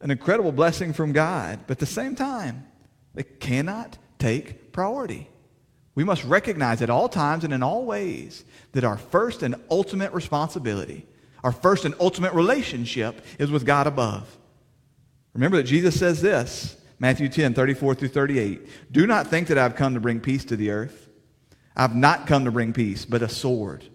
An 0.01 0.11
incredible 0.11 0.51
blessing 0.51 0.93
from 0.93 1.11
God. 1.11 1.59
But 1.67 1.73
at 1.73 1.79
the 1.79 1.85
same 1.85 2.15
time, 2.15 2.65
they 3.13 3.23
cannot 3.23 3.97
take 4.19 4.71
priority. 4.71 5.29
We 5.95 6.03
must 6.03 6.23
recognize 6.23 6.81
at 6.81 6.89
all 6.89 7.09
times 7.09 7.43
and 7.43 7.53
in 7.53 7.61
all 7.61 7.85
ways 7.85 8.45
that 8.71 8.83
our 8.83 8.97
first 8.97 9.43
and 9.43 9.55
ultimate 9.69 10.13
responsibility 10.13 11.05
our 11.43 11.51
first 11.51 11.85
and 11.85 11.95
ultimate 11.99 12.33
relationship 12.33 13.23
is 13.39 13.51
with 13.51 13.65
God 13.65 13.87
above. 13.87 14.37
Remember 15.33 15.57
that 15.57 15.63
Jesus 15.63 15.97
says 15.97 16.21
this, 16.21 16.77
Matthew 16.99 17.29
10, 17.29 17.53
34 17.53 17.95
through 17.95 18.09
38. 18.09 18.91
Do 18.91 19.07
not 19.07 19.27
think 19.27 19.47
that 19.47 19.57
I've 19.57 19.75
come 19.75 19.93
to 19.95 19.99
bring 19.99 20.19
peace 20.19 20.45
to 20.45 20.55
the 20.55 20.71
earth. 20.71 21.09
I've 21.75 21.95
not 21.95 22.27
come 22.27 22.45
to 22.45 22.51
bring 22.51 22.73
peace, 22.73 23.05
but 23.05 23.21
a 23.21 23.29
sword. 23.29 23.85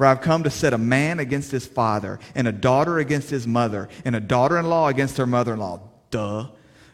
For 0.00 0.06
I've 0.06 0.22
come 0.22 0.44
to 0.44 0.50
set 0.50 0.72
a 0.72 0.78
man 0.78 1.18
against 1.18 1.50
his 1.50 1.66
father, 1.66 2.20
and 2.34 2.48
a 2.48 2.52
daughter 2.52 3.00
against 3.00 3.28
his 3.28 3.46
mother, 3.46 3.90
and 4.02 4.16
a 4.16 4.20
daughter 4.20 4.56
in 4.56 4.64
law 4.64 4.88
against 4.88 5.18
her 5.18 5.26
mother 5.26 5.52
in 5.52 5.58
law. 5.58 5.90
Duh. 6.10 6.46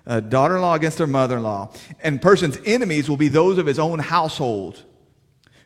A 0.07 0.21
daughter 0.21 0.57
in 0.57 0.63
law 0.63 0.75
against 0.75 0.99
her 0.99 1.07
mother 1.07 1.37
in 1.37 1.45
law. 1.45 1.73
And 2.03 2.21
person's 2.21 2.59
enemies 2.67 3.09
will 3.09 3.17
be 3.17 3.29
those 3.29 3.59
of 3.59 3.67
his 3.67 3.79
own 3.79 4.01
household. 4.01 4.83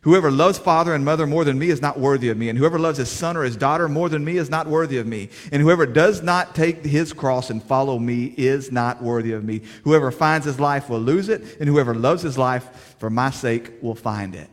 Whoever 0.02 0.30
loves 0.30 0.58
father 0.58 0.94
and 0.94 1.02
mother 1.02 1.26
more 1.26 1.46
than 1.46 1.58
me 1.58 1.70
is 1.70 1.80
not 1.80 1.98
worthy 1.98 2.28
of 2.28 2.36
me, 2.36 2.50
and 2.50 2.58
whoever 2.58 2.78
loves 2.78 2.98
his 2.98 3.08
son 3.08 3.38
or 3.38 3.44
his 3.44 3.56
daughter 3.56 3.88
more 3.88 4.10
than 4.10 4.22
me 4.22 4.36
is 4.36 4.50
not 4.50 4.66
worthy 4.66 4.98
of 4.98 5.06
me. 5.06 5.30
And 5.50 5.62
whoever 5.62 5.86
does 5.86 6.22
not 6.22 6.54
take 6.54 6.84
his 6.84 7.14
cross 7.14 7.48
and 7.48 7.62
follow 7.62 7.98
me 7.98 8.34
is 8.36 8.70
not 8.70 9.02
worthy 9.02 9.32
of 9.32 9.44
me. 9.44 9.62
Whoever 9.84 10.10
finds 10.10 10.44
his 10.44 10.60
life 10.60 10.90
will 10.90 11.00
lose 11.00 11.30
it, 11.30 11.56
and 11.58 11.70
whoever 11.70 11.94
loves 11.94 12.20
his 12.20 12.36
life 12.36 12.96
for 12.98 13.08
my 13.08 13.30
sake 13.30 13.82
will 13.82 13.94
find 13.94 14.34
it. 14.34 14.50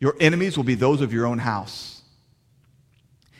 Your 0.00 0.14
enemies 0.20 0.56
will 0.56 0.64
be 0.64 0.74
those 0.74 1.00
of 1.00 1.12
your 1.12 1.26
own 1.26 1.38
house. 1.38 2.02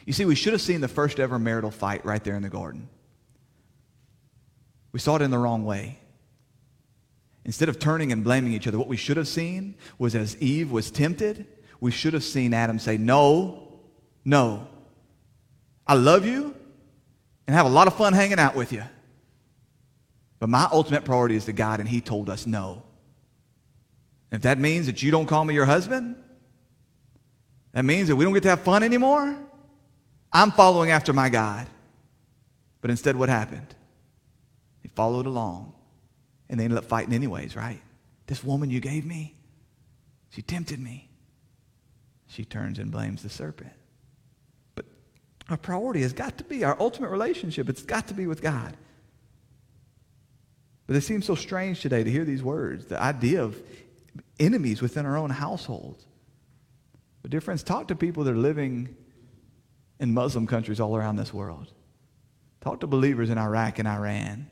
You 0.05 0.13
see, 0.13 0.25
we 0.25 0.35
should 0.35 0.53
have 0.53 0.63
seen 0.63 0.81
the 0.81 0.89
first 0.89 1.21
ever 1.21 1.39
marital 1.39 1.71
fight 1.71 2.05
right 2.05 2.23
there 2.23 2.35
in 2.35 2.43
the 2.43 2.49
garden. 2.49 2.89
We 4.93 5.01
saw 5.01 5.17
it 5.17 5.23
in 5.23 5.31
the 5.31 5.39
wrong 5.39 5.65
way. 5.65 5.99
Instead 7.45 7.69
of 7.69 7.79
turning 7.79 8.11
and 8.13 8.25
blaming 8.25 8.53
each 8.53 8.67
other, 8.67 8.79
what 8.79 8.89
we 8.89 8.97
should 8.97 9.17
have 9.17 9.29
seen 9.29 9.75
was 9.99 10.15
as 10.15 10.37
Eve 10.39 10.71
was 10.71 10.91
tempted, 10.91 11.47
we 11.81 11.91
should 11.91 12.15
have 12.15 12.25
seen 12.25 12.53
Adam 12.53 12.79
say, 12.79 12.97
No, 12.97 13.69
no. 14.25 14.67
I 15.87 15.95
love 15.95 16.27
you 16.27 16.55
and 17.47 17.55
have 17.55 17.67
a 17.67 17.71
lot 17.71 17.87
of 17.87 17.95
fun 17.95 18.13
hanging 18.13 18.39
out 18.39 18.55
with 18.55 18.73
you. 18.73 18.83
But 20.39 20.49
my 20.49 20.69
ultimate 20.71 21.05
priority 21.05 21.37
is 21.37 21.47
to 21.47 21.53
God, 21.53 21.81
and 21.81 21.89
He 21.89 22.01
told 22.01 22.29
us 22.29 22.47
no. 22.47 22.83
If 24.31 24.43
that 24.43 24.59
means 24.59 24.87
that 24.87 25.03
you 25.03 25.11
don't 25.11 25.27
call 25.27 25.45
me 25.45 25.55
your 25.55 25.65
husband, 25.65 26.17
that 27.79 27.85
means 27.85 28.09
that 28.09 28.17
we 28.17 28.25
don't 28.25 28.35
get 28.35 28.43
to 28.43 28.49
have 28.49 28.63
fun 28.63 28.83
anymore, 28.83 29.39
I'm 30.33 30.51
following 30.51 30.91
after 30.91 31.13
my 31.13 31.29
God. 31.29 31.69
But 32.81 32.91
instead, 32.91 33.15
what 33.15 33.29
happened? 33.29 33.73
He 34.83 34.89
followed 34.89 35.27
along, 35.27 35.75
and 36.49 36.59
they 36.59 36.65
ended 36.65 36.77
up 36.77 36.87
fighting 36.87 37.15
anyways, 37.15 37.55
right? 37.55 37.81
This 38.27 38.43
woman 38.43 38.69
you 38.69 38.81
gave 38.81 39.07
me, 39.07 39.37
she 40.31 40.43
tempted 40.43 40.81
me. 40.81 41.09
She 42.27 42.45
turns 42.45 42.81
and 42.81 42.91
blames 42.91 43.23
the 43.23 43.31
serpent. 43.31 43.71
But 44.75 44.87
our 45.49 45.57
priority 45.57 46.03
has 46.03 46.13
got 46.13 46.37
to 46.39 46.45
be 46.45 46.65
our 46.65 46.77
ultimate 46.81 47.11
relationship. 47.11 47.69
It's 47.69 47.85
got 47.85 48.09
to 48.09 48.15
be 48.15 48.27
with 48.27 48.43
God. 48.43 48.77
But 50.89 50.97
it 50.97 51.03
seems 51.03 51.27
so 51.27 51.37
strange 51.37 51.81
today 51.81 52.03
to 52.03 52.11
hear 52.11 52.25
these 52.25 52.43
words 52.43 52.87
the 52.87 53.01
idea 53.01 53.45
of 53.45 53.57
enemies 54.41 54.83
within 54.83 55.07
our 55.07 55.17
own 55.17 55.31
households. 55.31 56.08
But, 57.23 57.31
dear 57.31 57.41
friends, 57.41 57.63
talk 57.63 57.89
to 57.89 57.97
people 57.97 58.25
that 58.25 58.33
are 58.33 58.37
living 58.37 58.97
in 59.99 60.15
Muslim 60.15 60.47
countries 60.47 60.81
all 60.81 60.97
around 60.97 61.17
this 61.17 61.35
world. 61.35 61.73
Talk 62.61 62.81
to 62.81 62.87
believers 62.87 63.31
in 63.31 63.39
Iraq 63.39 63.79
and 63.79 63.89
Iran. 63.89 64.49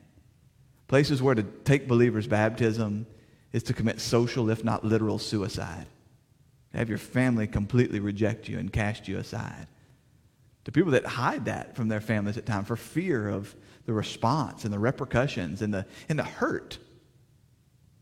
Places 0.88 1.22
where 1.22 1.34
to 1.34 1.42
take 1.42 1.88
believers' 1.88 2.26
baptism 2.26 3.06
is 3.52 3.62
to 3.64 3.72
commit 3.72 4.00
social, 4.00 4.50
if 4.50 4.64
not 4.64 4.84
literal, 4.84 5.18
suicide. 5.18 5.86
To 6.72 6.78
have 6.78 6.88
your 6.88 6.98
family 6.98 7.46
completely 7.46 8.00
reject 8.00 8.48
you 8.48 8.58
and 8.58 8.72
cast 8.72 9.08
you 9.08 9.18
aside. 9.18 9.66
To 10.64 10.72
people 10.72 10.92
that 10.92 11.06
hide 11.06 11.44
that 11.44 11.76
from 11.76 11.88
their 11.88 12.00
families 12.00 12.36
at 12.36 12.46
times 12.46 12.66
for 12.66 12.76
fear 12.76 13.28
of 13.28 13.54
the 13.86 13.92
response 13.92 14.64
and 14.64 14.72
the 14.72 14.78
repercussions 14.78 15.62
and 15.62 15.72
the, 15.72 15.86
and 16.08 16.18
the 16.18 16.24
hurt. 16.24 16.78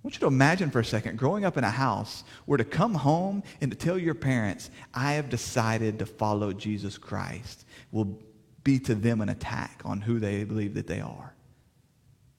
I 0.04 0.06
want 0.06 0.16
you 0.16 0.20
to 0.20 0.26
imagine 0.26 0.70
for 0.70 0.80
a 0.80 0.84
second 0.84 1.16
growing 1.16 1.46
up 1.46 1.56
in 1.56 1.64
a 1.64 1.70
house 1.70 2.24
where 2.44 2.58
to 2.58 2.64
come 2.64 2.92
home 2.92 3.42
and 3.62 3.70
to 3.70 3.76
tell 3.76 3.96
your 3.96 4.14
parents, 4.14 4.68
I 4.92 5.14
have 5.14 5.30
decided 5.30 5.98
to 6.00 6.04
follow 6.04 6.52
Jesus 6.52 6.98
Christ, 6.98 7.64
will 7.90 8.18
be 8.64 8.78
to 8.80 8.94
them 8.94 9.22
an 9.22 9.30
attack 9.30 9.80
on 9.82 10.02
who 10.02 10.18
they 10.18 10.44
believe 10.44 10.74
that 10.74 10.86
they 10.86 11.00
are, 11.00 11.34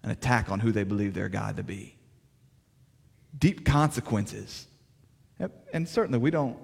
an 0.04 0.12
attack 0.12 0.52
on 0.52 0.60
who 0.60 0.72
they 0.72 0.84
believe 0.84 1.16
their 1.16 1.28
God 1.28 1.58
to 1.58 1.64
be. 1.64 1.98
Deep 3.36 3.66
consequences. 3.66 4.68
And 5.74 5.90
certainly 5.90 6.20
we 6.20 6.30
don't, 6.30 6.58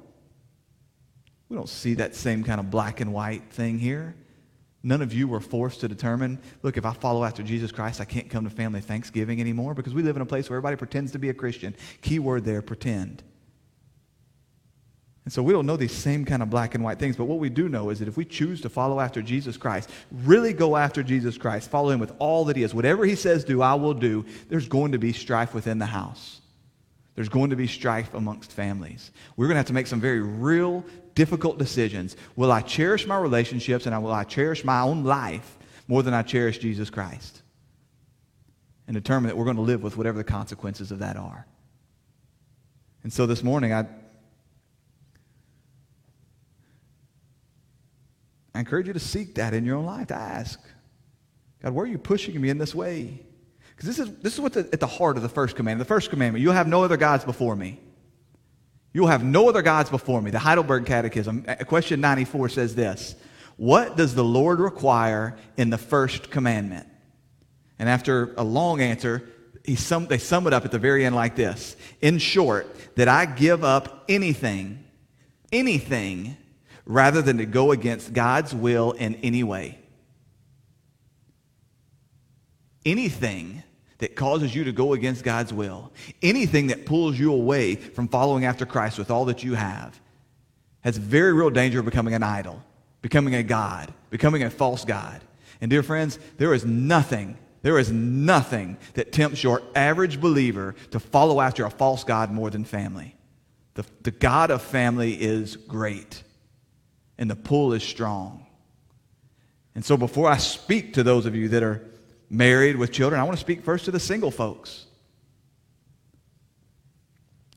we 1.50 1.58
don't 1.58 1.68
see 1.68 1.96
that 1.96 2.14
same 2.14 2.44
kind 2.44 2.60
of 2.60 2.70
black 2.70 3.02
and 3.02 3.12
white 3.12 3.50
thing 3.50 3.80
here. 3.80 4.14
None 4.84 5.02
of 5.02 5.14
you 5.14 5.28
were 5.28 5.40
forced 5.40 5.82
to 5.82 5.88
determine, 5.88 6.40
look, 6.64 6.76
if 6.76 6.86
I 6.86 6.94
follow 6.94 7.24
after 7.24 7.44
Jesus 7.44 7.72
Christ, 7.72 8.02
I 8.02 8.06
can't 8.06 8.30
come 8.30 8.46
to 8.46 8.50
family 8.50 8.82
Thanksgiving 8.82 9.40
anymore 9.40 9.76
because 9.76 9.94
we 9.94 10.02
live 10.02 10.16
in 10.16 10.22
a 10.22 10.26
place 10.26 10.50
where 10.50 10.58
everybody 10.58 10.76
pretends 10.76 11.12
to 11.12 11.20
be 11.20 11.30
a 11.30 11.34
Christian. 11.34 11.76
Key 12.02 12.20
word 12.20 12.46
there, 12.46 12.64
pretend. 12.64 13.22
And 15.24 15.32
so 15.32 15.44
we 15.44 15.54
don't 15.54 15.68
know 15.68 15.78
these 15.78 15.92
same 15.92 16.26
kind 16.26 16.42
of 16.42 16.50
black 16.50 16.74
and 16.74 16.84
white 16.84 16.98
things, 16.98 17.16
but 17.16 17.26
what 17.26 17.38
we 17.38 17.50
do 17.50 17.70
know 17.70 17.92
is 17.92 18.00
that 18.00 18.08
if 18.08 18.18
we 18.18 18.26
choose 18.26 18.60
to 18.62 18.70
follow 18.70 19.00
after 19.00 19.22
Jesus 19.22 19.56
Christ, 19.56 19.90
really 20.12 20.52
go 20.52 20.76
after 20.76 21.04
Jesus 21.04 21.38
Christ, 21.38 21.70
follow 21.70 21.92
him 21.92 22.00
with 22.00 22.14
all 22.18 22.46
that 22.46 22.56
he 22.56 22.64
is, 22.64 22.74
whatever 22.74 23.06
he 23.06 23.16
says 23.16 23.44
do, 23.44 23.62
I 23.62 23.76
will 23.76 23.94
do, 23.94 24.26
there's 24.50 24.68
going 24.68 24.94
to 24.94 24.98
be 24.98 25.14
strife 25.14 25.54
within 25.54 25.78
the 25.78 25.86
house. 25.86 26.41
There's 27.22 27.30
going 27.30 27.52
to 27.52 27.56
be 27.56 27.68
strife 27.68 28.16
amongst 28.16 28.52
families. 28.52 29.12
We're 29.38 29.46
going 29.46 29.54
to 29.54 29.60
have 29.60 29.68
to 29.68 29.74
make 29.74 29.86
some 29.86 30.02
very 30.02 30.22
real, 30.22 30.84
difficult 31.14 31.60
decisions. 31.60 32.16
Will 32.36 32.52
I 32.52 32.62
cherish 32.62 33.06
my 33.06 33.16
relationships 33.20 33.86
and 33.86 34.04
will 34.04 34.12
I 34.12 34.24
cherish 34.24 34.66
my 34.66 34.82
own 34.82 35.04
life 35.04 35.60
more 35.88 36.02
than 36.02 36.16
I 36.16 36.24
cherish 36.24 36.58
Jesus 36.58 36.90
Christ? 36.90 37.44
And 38.88 38.96
determine 38.96 39.28
that 39.28 39.38
we're 39.38 39.46
going 39.46 39.58
to 39.58 39.62
live 39.62 39.84
with 39.84 39.98
whatever 39.98 40.18
the 40.18 40.24
consequences 40.24 40.92
of 40.92 40.98
that 40.98 41.16
are. 41.16 41.46
And 43.04 43.14
so 43.14 43.28
this 43.28 43.44
morning, 43.44 43.72
I, 43.72 43.86
I 48.56 48.62
encourage 48.62 48.88
you 48.88 48.94
to 48.94 49.00
seek 49.00 49.36
that 49.36 49.54
in 49.54 49.64
your 49.64 49.78
own 49.78 49.86
life, 49.86 50.08
to 50.08 50.16
ask, 50.16 50.60
God, 51.62 51.74
where 51.74 51.86
are 51.86 51.88
you 51.88 52.00
pushing 52.00 52.42
me 52.42 52.50
in 52.50 52.58
this 52.58 52.74
way? 52.74 53.22
Because 53.82 53.98
this 53.98 54.08
is, 54.08 54.16
this 54.18 54.34
is 54.36 54.40
what's 54.40 54.58
at 54.58 54.80
the 54.80 54.86
heart 54.86 55.18
of 55.18 55.24
the 55.24 55.30
first 55.30 55.56
commandment. 55.56 55.88
The 55.88 55.92
first 55.92 56.12
commandment, 56.12 56.44
you'll 56.44 56.54
have 56.54 56.68
no 56.68 56.84
other 56.84 56.98
gods 56.98 57.26
before 57.26 57.56
me. 57.56 57.80
You 58.94 59.02
will 59.02 59.08
have 59.08 59.24
no 59.24 59.50
other 59.50 59.64
gods 59.64 59.90
before 59.90 60.22
me. 60.22 60.30
The 60.30 60.38
Heidelberg 60.38 60.86
Catechism, 60.86 61.46
uh, 61.48 61.56
question 61.66 62.00
94 62.00 62.50
says 62.50 62.76
this 62.76 63.16
What 63.58 63.98
does 63.98 64.14
the 64.14 64.24
Lord 64.24 64.60
require 64.60 65.36
in 65.58 65.72
the 65.72 65.80
first 65.80 66.30
commandment? 66.30 66.88
And 67.80 67.90
after 67.90 68.36
a 68.38 68.44
long 68.44 68.82
answer, 68.82 69.28
he 69.66 69.76
sum, 69.76 70.06
they 70.06 70.20
sum 70.20 70.46
it 70.46 70.54
up 70.54 70.64
at 70.64 70.72
the 70.72 70.78
very 70.78 71.04
end 71.04 71.16
like 71.16 71.36
this 71.36 71.76
In 72.02 72.20
short, 72.20 72.68
that 72.98 73.08
I 73.08 73.26
give 73.26 73.64
up 73.64 74.04
anything, 74.08 74.84
anything, 75.52 76.38
rather 76.86 77.24
than 77.24 77.40
to 77.40 77.48
go 77.48 77.72
against 77.72 78.14
God's 78.14 78.54
will 78.54 78.92
in 78.92 79.16
any 79.24 79.44
way. 79.44 79.80
Anything 82.86 83.64
that 84.02 84.16
causes 84.16 84.54
you 84.54 84.64
to 84.64 84.72
go 84.72 84.94
against 84.94 85.24
God's 85.24 85.54
will, 85.54 85.92
anything 86.24 86.68
that 86.68 86.88
pulls 86.88 87.20
you 87.20 87.32
away 87.32 87.76
from 87.76 88.08
following 88.08 88.46
after 88.46 88.66
Christ 88.66 88.98
with 88.98 89.12
all 89.12 89.26
that 89.26 89.44
you 89.44 89.54
have, 89.54 90.00
has 90.82 90.98
very 90.98 91.32
real 91.34 91.52
danger 91.52 91.80
of 91.80 91.86
becoming 91.86 92.16
an 92.16 92.24
idol, 92.24 92.64
becoming 93.04 93.36
a 93.36 93.44
God, 93.44 93.94
becoming 94.10 94.42
a 94.42 94.50
false 94.50 94.86
God. 94.86 95.22
And 95.62 95.70
dear 95.70 95.84
friends, 95.84 96.18
there 96.38 96.56
is 96.56 96.66
nothing, 96.66 97.38
there 97.62 97.78
is 97.78 97.92
nothing 97.92 98.80
that 98.96 99.12
tempts 99.12 99.44
your 99.44 99.62
average 99.76 100.20
believer 100.20 100.74
to 100.90 101.00
follow 101.00 101.40
after 101.40 101.64
a 101.64 101.70
false 101.70 102.04
God 102.04 102.32
more 102.32 102.50
than 102.50 102.64
family. 102.64 103.16
The, 103.76 103.86
the 104.02 104.10
God 104.10 104.50
of 104.50 104.64
family 104.64 105.14
is 105.14 105.58
great, 105.58 106.24
and 107.20 107.30
the 107.30 107.36
pull 107.36 107.74
is 107.74 107.84
strong. 107.84 108.48
And 109.76 109.86
so 109.86 109.96
before 109.96 110.28
I 110.28 110.38
speak 110.38 110.96
to 110.96 111.04
those 111.04 111.28
of 111.28 111.36
you 111.36 111.50
that 111.50 111.62
are 111.62 111.86
married 112.32 112.78
with 112.78 112.92
children. 112.92 113.20
I 113.20 113.26
want 113.26 113.38
to 113.38 113.42
speak 113.42 113.62
first 113.62 113.86
to 113.86 113.92
the 113.92 114.00
single 114.00 114.32
folks. 114.32 114.86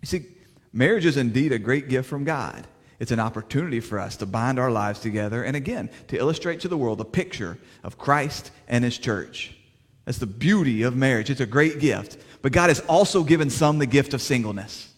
You 0.02 0.06
see, 0.06 0.26
marriage 0.72 1.06
is 1.06 1.16
indeed 1.16 1.52
a 1.52 1.58
great 1.58 1.88
gift 1.88 2.08
from 2.08 2.24
God. 2.24 2.66
It's 2.98 3.12
an 3.12 3.20
opportunity 3.20 3.80
for 3.80 3.98
us 3.98 4.16
to 4.16 4.26
bind 4.26 4.58
our 4.58 4.70
lives 4.70 5.00
together 5.00 5.44
and 5.44 5.56
again, 5.56 5.90
to 6.08 6.18
illustrate 6.18 6.60
to 6.60 6.68
the 6.68 6.76
world 6.76 6.98
the 6.98 7.04
picture 7.04 7.56
of 7.82 7.98
Christ 7.98 8.50
and 8.68 8.84
his 8.84 8.98
church. 8.98 9.56
That's 10.04 10.18
the 10.18 10.26
beauty 10.26 10.82
of 10.82 10.96
marriage. 10.96 11.30
It's 11.30 11.40
a 11.40 11.46
great 11.46 11.78
gift. 11.78 12.18
But 12.42 12.52
God 12.52 12.68
has 12.68 12.80
also 12.80 13.24
given 13.24 13.50
some 13.50 13.78
the 13.78 13.86
gift 13.86 14.12
of 14.12 14.20
singleness. 14.20 14.92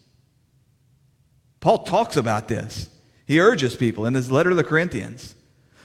Paul 1.61 1.85
talks 1.85 2.17
about 2.17 2.49
this. 2.49 2.89
He 3.27 3.41
urges 3.41 3.77
people 3.77 4.07
in 4.07 4.15
his 4.15 4.31
letter 4.31 4.51
to 4.51 4.57
the 4.57 4.65
Corinthians 4.65 5.36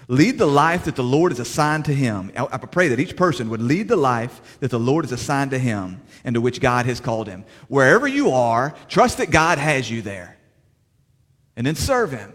lead 0.08 0.38
the 0.38 0.46
life 0.46 0.86
that 0.86 0.96
the 0.96 1.04
Lord 1.04 1.32
has 1.32 1.40
assigned 1.40 1.86
to 1.86 1.94
him. 1.94 2.32
I, 2.36 2.58
pray 2.58 2.90
that 2.90 3.00
each 3.00 3.16
person 3.16 3.50
would 3.50 3.62
lead 3.62 3.88
the 3.88 3.96
life 3.96 4.60
that 4.60 4.72
the 4.72 4.80
Lord 4.80 5.06
has 5.06 5.12
assigned 5.12 5.52
to 5.52 5.60
him 5.60 6.02
and 6.24 6.34
to 6.36 6.42
which 6.42 6.60
God 6.60 6.86
has 6.86 7.00
called 7.00 7.28
him. 7.28 7.46
Wherever 7.68 8.08
you 8.08 8.32
are, 8.32 8.76
trust 8.88 9.18
that 9.20 9.32
God 9.32 9.58
has 9.58 9.90
you 9.90 10.02
there. 10.02 10.38
And 11.56 11.65
then 11.65 11.75
serve 11.75 12.12
him. 12.12 12.34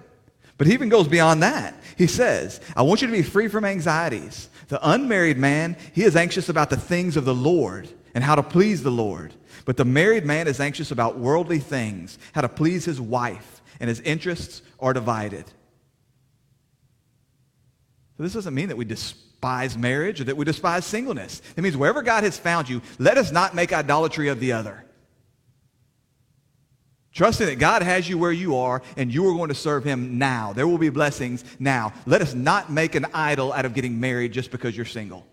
But 0.58 0.66
he 0.66 0.72
even 0.72 0.88
goes 0.88 1.08
beyond 1.08 1.42
that. 1.42 1.74
He 1.98 2.06
says, 2.06 2.60
I 2.74 2.82
want 2.82 3.02
you 3.02 3.08
to 3.08 3.12
be 3.12 3.22
free 3.22 3.48
from 3.48 3.64
anxieties. 3.64 4.48
The 4.68 4.88
unmarried 4.88 5.38
man, 5.38 5.76
he 5.92 6.02
is 6.02 6.16
anxious 6.16 6.48
about 6.48 6.70
the 6.70 6.76
things 6.76 7.16
of 7.16 7.24
the 7.24 7.34
Lord 7.34 7.88
and 8.14 8.24
how 8.24 8.34
to 8.34 8.42
please 8.42 8.82
the 8.82 8.90
Lord. 8.90 9.34
But 9.64 9.76
the 9.76 9.84
married 9.84 10.24
man 10.24 10.48
is 10.48 10.60
anxious 10.60 10.90
about 10.90 11.18
worldly 11.18 11.58
things, 11.58 12.18
how 12.32 12.40
to 12.40 12.48
please 12.48 12.84
his 12.84 13.00
wife, 13.00 13.60
and 13.80 13.88
his 13.88 14.00
interests 14.00 14.62
are 14.80 14.92
divided. 14.92 15.44
So 18.16 18.22
this 18.22 18.32
doesn't 18.32 18.54
mean 18.54 18.68
that 18.68 18.76
we 18.76 18.84
despise 18.84 19.76
marriage 19.76 20.20
or 20.20 20.24
that 20.24 20.36
we 20.36 20.44
despise 20.44 20.86
singleness. 20.86 21.42
It 21.56 21.62
means 21.62 21.76
wherever 21.76 22.02
God 22.02 22.24
has 22.24 22.38
found 22.38 22.68
you, 22.68 22.80
let 22.98 23.18
us 23.18 23.30
not 23.30 23.54
make 23.54 23.72
idolatry 23.72 24.28
of 24.28 24.40
the 24.40 24.52
other. 24.52 24.84
Trusting 27.12 27.46
that 27.46 27.58
God 27.58 27.82
has 27.82 28.08
you 28.08 28.18
where 28.18 28.32
you 28.32 28.56
are 28.56 28.82
and 28.96 29.12
you 29.12 29.26
are 29.28 29.34
going 29.34 29.48
to 29.48 29.54
serve 29.54 29.84
him 29.84 30.18
now. 30.18 30.52
There 30.52 30.68
will 30.68 30.78
be 30.78 30.90
blessings 30.90 31.44
now. 31.58 31.94
Let 32.04 32.20
us 32.20 32.34
not 32.34 32.70
make 32.70 32.94
an 32.94 33.06
idol 33.14 33.52
out 33.52 33.64
of 33.64 33.74
getting 33.74 33.98
married 34.00 34.32
just 34.32 34.50
because 34.50 34.76
you're 34.76 34.84
single. 34.84 35.26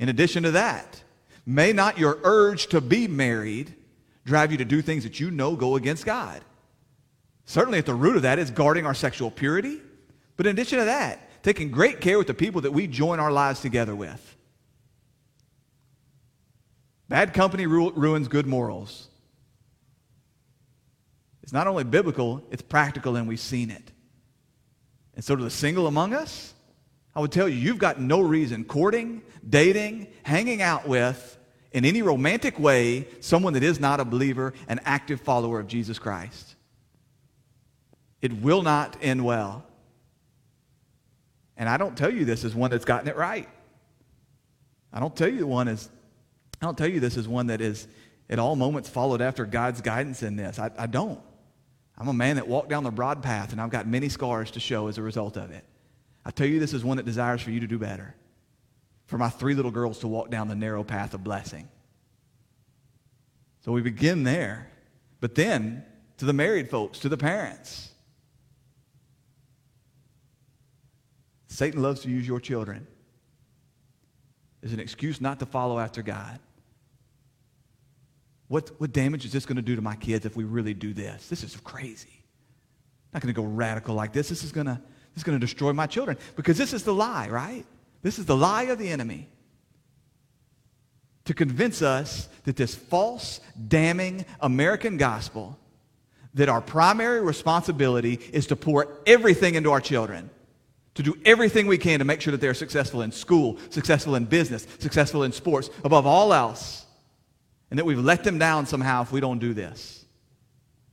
In 0.00 0.08
addition 0.08 0.42
to 0.42 0.50
that, 0.52 1.02
may 1.46 1.72
not 1.72 1.98
your 1.98 2.18
urge 2.24 2.66
to 2.68 2.80
be 2.80 3.06
married 3.06 3.74
drive 4.24 4.52
you 4.52 4.58
to 4.58 4.64
do 4.64 4.82
things 4.82 5.04
that 5.04 5.20
you 5.20 5.30
know 5.30 5.56
go 5.56 5.76
against 5.76 6.04
God. 6.04 6.42
Certainly, 7.44 7.78
at 7.78 7.86
the 7.86 7.94
root 7.94 8.16
of 8.16 8.22
that 8.22 8.38
is 8.38 8.50
guarding 8.50 8.86
our 8.86 8.94
sexual 8.94 9.30
purity. 9.30 9.80
But 10.36 10.46
in 10.46 10.52
addition 10.52 10.78
to 10.78 10.84
that, 10.86 11.20
taking 11.42 11.70
great 11.70 12.00
care 12.00 12.18
with 12.18 12.26
the 12.26 12.34
people 12.34 12.60
that 12.62 12.72
we 12.72 12.86
join 12.86 13.20
our 13.20 13.32
lives 13.32 13.60
together 13.60 13.94
with. 13.94 14.36
Bad 17.08 17.34
company 17.34 17.66
ru- 17.66 17.92
ruins 17.92 18.28
good 18.28 18.46
morals. 18.46 19.08
It's 21.42 21.52
not 21.52 21.66
only 21.66 21.84
biblical, 21.84 22.42
it's 22.50 22.62
practical, 22.62 23.16
and 23.16 23.28
we've 23.28 23.40
seen 23.40 23.70
it. 23.70 23.90
And 25.14 25.24
so, 25.24 25.36
to 25.36 25.42
the 25.42 25.50
single 25.50 25.86
among 25.86 26.14
us, 26.14 26.54
I 27.14 27.20
would 27.20 27.32
tell 27.32 27.48
you, 27.48 27.56
you've 27.56 27.78
got 27.78 28.00
no 28.00 28.20
reason 28.20 28.64
courting, 28.64 29.22
dating, 29.46 30.06
hanging 30.22 30.62
out 30.62 30.88
with, 30.88 31.38
in 31.72 31.84
any 31.84 32.00
romantic 32.00 32.58
way, 32.58 33.06
someone 33.20 33.52
that 33.54 33.62
is 33.62 33.78
not 33.80 34.00
a 34.00 34.04
believer, 34.04 34.54
an 34.68 34.80
active 34.84 35.20
follower 35.20 35.60
of 35.60 35.66
Jesus 35.66 35.98
Christ. 35.98 36.54
It 38.22 38.32
will 38.40 38.62
not 38.62 38.96
end 39.02 39.24
well. 39.24 39.66
And 41.56 41.68
I 41.68 41.76
don't 41.76 41.96
tell 41.96 42.12
you 42.12 42.24
this 42.24 42.44
as 42.44 42.54
one 42.54 42.70
that's 42.70 42.84
gotten 42.84 43.08
it 43.08 43.16
right. 43.16 43.48
I 44.92 45.00
don't 45.00 45.14
tell 45.14 45.28
you 45.28 45.46
one 45.46 45.68
is, 45.68 45.88
I 46.60 46.66
don't 46.66 46.76
tell 46.76 46.88
you 46.88 47.00
this 47.00 47.16
as 47.16 47.26
one 47.26 47.48
that 47.48 47.60
is 47.60 47.86
at 48.28 48.38
all 48.38 48.56
moments 48.56 48.88
followed 48.88 49.20
after 49.20 49.44
God's 49.44 49.80
guidance 49.80 50.22
in 50.22 50.36
this. 50.36 50.58
I, 50.58 50.70
I 50.78 50.86
don't. 50.86 51.20
I'm 51.98 52.08
a 52.08 52.12
man 52.12 52.36
that 52.36 52.48
walked 52.48 52.68
down 52.68 52.84
the 52.84 52.90
broad 52.90 53.22
path, 53.22 53.52
and 53.52 53.60
I've 53.60 53.70
got 53.70 53.86
many 53.86 54.08
scars 54.08 54.50
to 54.52 54.60
show 54.60 54.88
as 54.88 54.98
a 54.98 55.02
result 55.02 55.36
of 55.36 55.50
it. 55.50 55.64
I 56.24 56.30
tell 56.30 56.46
you 56.46 56.58
this 56.58 56.72
is 56.72 56.84
one 56.84 56.96
that 56.96 57.06
desires 57.06 57.42
for 57.42 57.50
you 57.50 57.60
to 57.60 57.66
do 57.66 57.78
better, 57.78 58.14
for 59.06 59.18
my 59.18 59.28
three 59.28 59.54
little 59.54 59.70
girls 59.70 59.98
to 60.00 60.08
walk 60.08 60.30
down 60.30 60.48
the 60.48 60.54
narrow 60.54 60.84
path 60.84 61.14
of 61.14 61.22
blessing. 61.22 61.68
So 63.64 63.72
we 63.72 63.82
begin 63.82 64.24
there. 64.24 64.68
But 65.20 65.34
then 65.34 65.84
to 66.16 66.24
the 66.24 66.32
married 66.32 66.70
folks, 66.70 66.98
to 67.00 67.08
the 67.08 67.16
parents. 67.16 67.91
Satan 71.52 71.82
loves 71.82 72.00
to 72.00 72.08
use 72.08 72.26
your 72.26 72.40
children 72.40 72.86
as 74.62 74.72
an 74.72 74.80
excuse 74.80 75.20
not 75.20 75.38
to 75.40 75.46
follow 75.46 75.78
after 75.78 76.02
God. 76.02 76.38
What, 78.48 78.70
what 78.80 78.92
damage 78.92 79.26
is 79.26 79.32
this 79.32 79.44
going 79.44 79.56
to 79.56 79.62
do 79.62 79.76
to 79.76 79.82
my 79.82 79.94
kids 79.94 80.24
if 80.24 80.34
we 80.34 80.44
really 80.44 80.72
do 80.72 80.94
this? 80.94 81.28
This 81.28 81.44
is 81.44 81.54
crazy. 81.62 82.08
I'm 82.14 83.18
not 83.18 83.22
going 83.22 83.34
to 83.34 83.40
go 83.40 83.46
radical 83.46 83.94
like 83.94 84.14
this. 84.14 84.30
This 84.30 84.42
is 84.42 84.52
going 84.52 84.66
to 84.66 84.80
this 85.14 85.20
is 85.20 85.24
going 85.24 85.38
to 85.38 85.46
destroy 85.46 85.74
my 85.74 85.86
children 85.86 86.16
because 86.36 86.56
this 86.56 86.72
is 86.72 86.84
the 86.84 86.94
lie, 86.94 87.28
right? 87.28 87.66
This 88.00 88.18
is 88.18 88.24
the 88.24 88.36
lie 88.36 88.62
of 88.64 88.78
the 88.78 88.88
enemy 88.88 89.28
to 91.26 91.34
convince 91.34 91.82
us 91.82 92.30
that 92.44 92.56
this 92.56 92.74
false, 92.74 93.40
damning 93.68 94.24
American 94.40 94.96
gospel, 94.96 95.58
that 96.32 96.48
our 96.48 96.62
primary 96.62 97.20
responsibility 97.20 98.18
is 98.32 98.46
to 98.46 98.56
pour 98.56 98.88
everything 99.06 99.54
into 99.54 99.70
our 99.70 99.82
children 99.82 100.30
to 100.94 101.02
do 101.02 101.16
everything 101.24 101.66
we 101.66 101.78
can 101.78 101.98
to 102.00 102.04
make 102.04 102.20
sure 102.20 102.32
that 102.32 102.40
they're 102.40 102.54
successful 102.54 103.02
in 103.02 103.12
school, 103.12 103.58
successful 103.70 104.14
in 104.14 104.24
business, 104.24 104.66
successful 104.78 105.22
in 105.22 105.32
sports, 105.32 105.70
above 105.84 106.06
all 106.06 106.34
else, 106.34 106.84
and 107.70 107.78
that 107.78 107.84
we've 107.84 107.98
let 107.98 108.24
them 108.24 108.38
down 108.38 108.66
somehow 108.66 109.02
if 109.02 109.12
we 109.12 109.20
don't 109.20 109.38
do 109.38 109.54
this. 109.54 110.04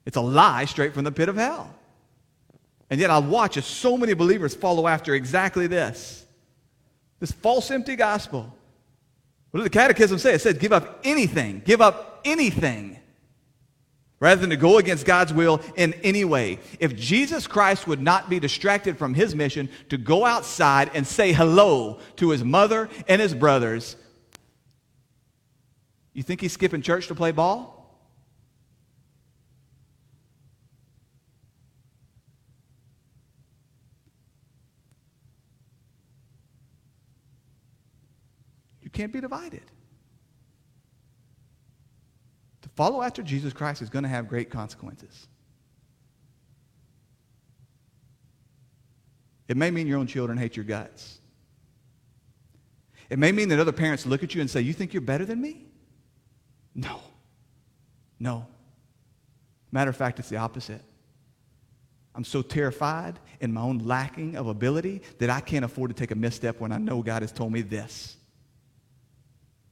It's 0.06 0.18
a 0.18 0.22
lie 0.22 0.66
straight 0.66 0.94
from 0.94 1.04
the 1.04 1.12
pit 1.12 1.30
of 1.30 1.36
hell. 1.36 1.76
And 2.90 3.00
yet 3.00 3.10
I 3.10 3.20
watch 3.20 3.58
as 3.58 3.66
so 3.66 3.98
many 3.98 4.14
believers 4.14 4.56
follow 4.56 4.88
after 4.88 5.14
exactly 5.14 5.68
this 5.68 6.26
this 7.20 7.32
false, 7.34 7.70
empty 7.70 7.98
gospel. 7.98 8.56
What 9.52 9.60
did 9.60 9.66
the 9.66 9.78
catechism 9.78 10.20
say? 10.20 10.36
It 10.36 10.42
said, 10.42 10.60
give 10.60 10.72
up 10.72 11.02
anything, 11.04 11.62
give 11.66 11.82
up 11.82 12.22
anything 12.24 12.99
rather 14.20 14.42
than 14.42 14.50
to 14.50 14.58
go 14.58 14.78
against 14.78 15.06
God's 15.06 15.34
will 15.34 15.62
in 15.76 15.94
any 16.04 16.26
way. 16.26 16.60
If 16.80 16.96
Jesus 16.96 17.48
Christ 17.48 17.88
would 17.88 18.02
not 18.02 18.30
be 18.30 18.40
distracted 18.40 18.98
from 18.98 19.14
his 19.14 19.34
mission 19.34 19.70
to 19.90 19.98
go 19.98 20.26
outside 20.26 20.92
and 20.94 21.08
say 21.08 21.32
hello 21.32 22.00
to 22.18 22.30
his 22.30 22.44
mother 22.44 22.90
and 23.08 23.22
his 23.22 23.34
brothers, 23.34 23.96
you 26.14 26.24
think 26.24 26.42
he's 26.42 26.54
skipping 26.54 26.82
church 26.82 27.08
to 27.08 27.16
play 27.16 27.32
ball? 27.32 27.76
You 38.82 38.90
can't 38.90 39.14
be 39.14 39.22
divided. 39.22 39.62
Follow 42.80 43.02
after 43.02 43.22
Jesus 43.22 43.52
Christ 43.52 43.82
is 43.82 43.90
going 43.90 44.04
to 44.04 44.10
have 44.10 44.30
great 44.30 44.50
consequences. 44.50 45.28
It 49.50 49.58
may 49.58 49.70
mean 49.70 49.86
your 49.86 50.00
own 50.00 50.08
children 50.08 50.38
hate 50.38 50.56
your 50.56 50.64
guts. 50.64 51.20
It 53.10 53.20
may 53.20 53.34
mean 53.34 53.50
that 53.50 53.60
other 53.60 53.74
parents 53.74 54.06
look 54.06 54.24
at 54.24 54.34
you 54.34 54.40
and 54.40 54.50
say, 54.50 54.62
You 54.62 54.72
think 54.72 54.94
you're 54.94 55.02
better 55.02 55.26
than 55.26 55.42
me? 55.42 55.66
No. 56.74 57.02
No. 58.18 58.48
Matter 59.74 59.90
of 59.90 59.98
fact, 59.98 60.20
it's 60.20 60.30
the 60.30 60.38
opposite. 60.38 60.82
I'm 62.16 62.24
so 62.24 62.42
terrified 62.42 63.20
in 63.42 63.52
my 63.52 63.60
own 63.60 63.80
lacking 63.80 64.38
of 64.38 64.48
ability 64.48 65.02
that 65.18 65.30
I 65.30 65.42
can't 65.42 65.66
afford 65.66 65.90
to 65.90 65.96
take 65.96 66.12
a 66.12 66.16
misstep 66.16 66.62
when 66.62 66.72
I 66.72 66.78
know 66.78 67.04
God 67.04 67.24
has 67.24 67.34
told 67.34 67.52
me 67.52 67.62
this. 67.62 68.16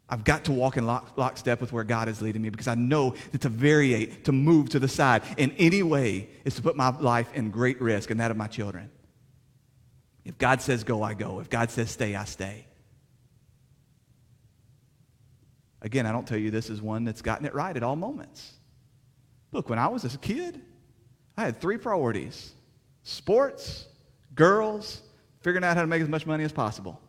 I've 0.09 0.23
got 0.23 0.45
to 0.45 0.53
walk 0.53 0.77
in 0.77 0.85
lock, 0.85 1.17
lockstep 1.17 1.59
with 1.59 1.73
where 1.73 1.83
God 1.83 2.07
is 2.07 2.21
leading 2.21 2.41
me 2.41 2.49
because 2.49 2.67
I 2.67 2.75
know 2.75 3.15
that 3.31 3.41
to 3.41 3.49
variate, 3.49 4.23
to 4.23 4.31
move 4.31 4.69
to 4.69 4.79
the 4.79 4.87
side 4.87 5.23
in 5.37 5.51
any 5.57 5.83
way 5.83 6.29
is 6.45 6.55
to 6.55 6.61
put 6.61 6.77
my 6.77 6.97
life 6.97 7.33
in 7.33 7.51
great 7.51 7.81
risk 7.81 8.09
and 8.09 8.19
that 8.21 8.31
of 8.31 8.37
my 8.37 8.47
children. 8.47 8.89
If 10.23 10.37
God 10.37 10.61
says 10.61 10.83
go, 10.83 11.03
I 11.03 11.13
go. 11.13 11.39
If 11.39 11.49
God 11.49 11.71
says 11.71 11.91
stay, 11.91 12.15
I 12.15 12.23
stay. 12.23 12.65
Again, 15.81 16.05
I 16.05 16.11
don't 16.11 16.27
tell 16.27 16.37
you 16.37 16.51
this 16.51 16.69
is 16.69 16.81
one 16.81 17.03
that's 17.03 17.21
gotten 17.21 17.45
it 17.45 17.53
right 17.53 17.75
at 17.75 17.83
all 17.83 17.95
moments. 17.95 18.53
Look, 19.51 19.69
when 19.69 19.79
I 19.79 19.87
was 19.87 20.03
a 20.05 20.17
kid, 20.17 20.61
I 21.37 21.43
had 21.43 21.59
three 21.59 21.77
priorities 21.77 22.53
sports, 23.03 23.85
girls, 24.35 25.01
figuring 25.41 25.63
out 25.63 25.75
how 25.75 25.81
to 25.81 25.87
make 25.87 26.01
as 26.01 26.09
much 26.09 26.25
money 26.25 26.43
as 26.43 26.51
possible. 26.51 26.99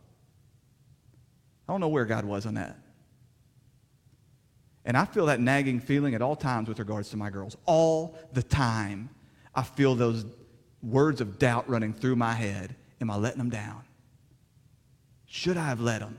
I 1.69 1.73
don't 1.73 1.81
know 1.81 1.89
where 1.89 2.05
God 2.05 2.25
was 2.25 2.47
on 2.47 2.55
that. 2.55 2.79
And 4.85 4.97
I 4.97 5.05
feel 5.05 5.27
that 5.27 5.41
nagging 5.41 5.81
feeling 5.81 6.15
at 6.15 6.23
all 6.23 6.37
times 6.37 6.69
with 6.69 6.79
regards 6.79 7.11
to 7.11 7.17
my 7.17 7.31
girls. 7.31 7.57
All 7.67 8.19
the 8.33 8.43
time, 8.43 9.11
I 9.55 9.63
feel 9.63 9.95
those 9.95 10.25
words 10.83 11.21
of 11.21 11.39
doubt 11.39 11.69
running 11.69 11.93
through 11.93 12.17
my 12.17 12.33
head. 12.33 12.75
Am 13.01 13.11
I 13.11 13.17
letting 13.17 13.39
them 13.39 13.51
down? 13.51 13.83
Should 15.27 15.57
I 15.57 15.67
have 15.67 15.81
let 15.81 16.01
them? 16.01 16.19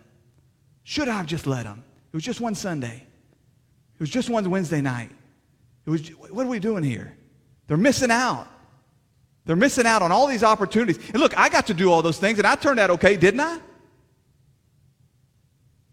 Should 0.83 1.07
I 1.07 1.17
have 1.17 1.25
just 1.25 1.47
let 1.47 1.63
them? 1.63 1.83
It 2.11 2.15
was 2.15 2.23
just 2.23 2.41
one 2.41 2.55
Sunday. 2.55 3.03
It 3.95 3.99
was 3.99 4.09
just 4.09 4.29
one 4.29 4.49
Wednesday 4.49 4.81
night. 4.81 5.11
It 5.85 5.89
was, 5.89 6.07
what 6.09 6.45
are 6.45 6.49
we 6.49 6.59
doing 6.59 6.83
here? 6.83 7.15
They're 7.67 7.77
missing 7.77 8.11
out. 8.11 8.47
They're 9.45 9.55
missing 9.55 9.85
out 9.85 10.01
on 10.01 10.11
all 10.11 10.27
these 10.27 10.43
opportunities. 10.43 10.97
And 11.09 11.17
look, 11.17 11.37
I 11.37 11.49
got 11.49 11.67
to 11.67 11.73
do 11.73 11.91
all 11.91 12.01
those 12.01 12.19
things, 12.19 12.37
and 12.37 12.47
I 12.47 12.55
turned 12.55 12.79
out 12.79 12.91
okay, 12.91 13.17
didn't 13.17 13.39
I? 13.39 13.59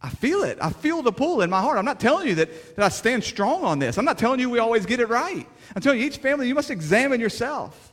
I 0.02 0.10
feel 0.10 0.42
it. 0.42 0.58
I 0.60 0.70
feel 0.70 1.02
the 1.02 1.12
pull 1.12 1.42
in 1.42 1.50
my 1.50 1.60
heart. 1.60 1.78
I'm 1.78 1.84
not 1.84 2.00
telling 2.00 2.28
you 2.28 2.34
that, 2.36 2.76
that 2.76 2.84
I 2.84 2.88
stand 2.88 3.24
strong 3.24 3.64
on 3.64 3.78
this. 3.78 3.98
I'm 3.98 4.04
not 4.04 4.18
telling 4.18 4.40
you 4.40 4.50
we 4.50 4.58
always 4.58 4.86
get 4.86 5.00
it 5.00 5.08
right. 5.08 5.46
I'm 5.74 5.82
telling 5.82 6.00
you, 6.00 6.06
each 6.06 6.18
family, 6.18 6.48
you 6.48 6.54
must 6.54 6.70
examine 6.70 7.20
yourself. 7.20 7.92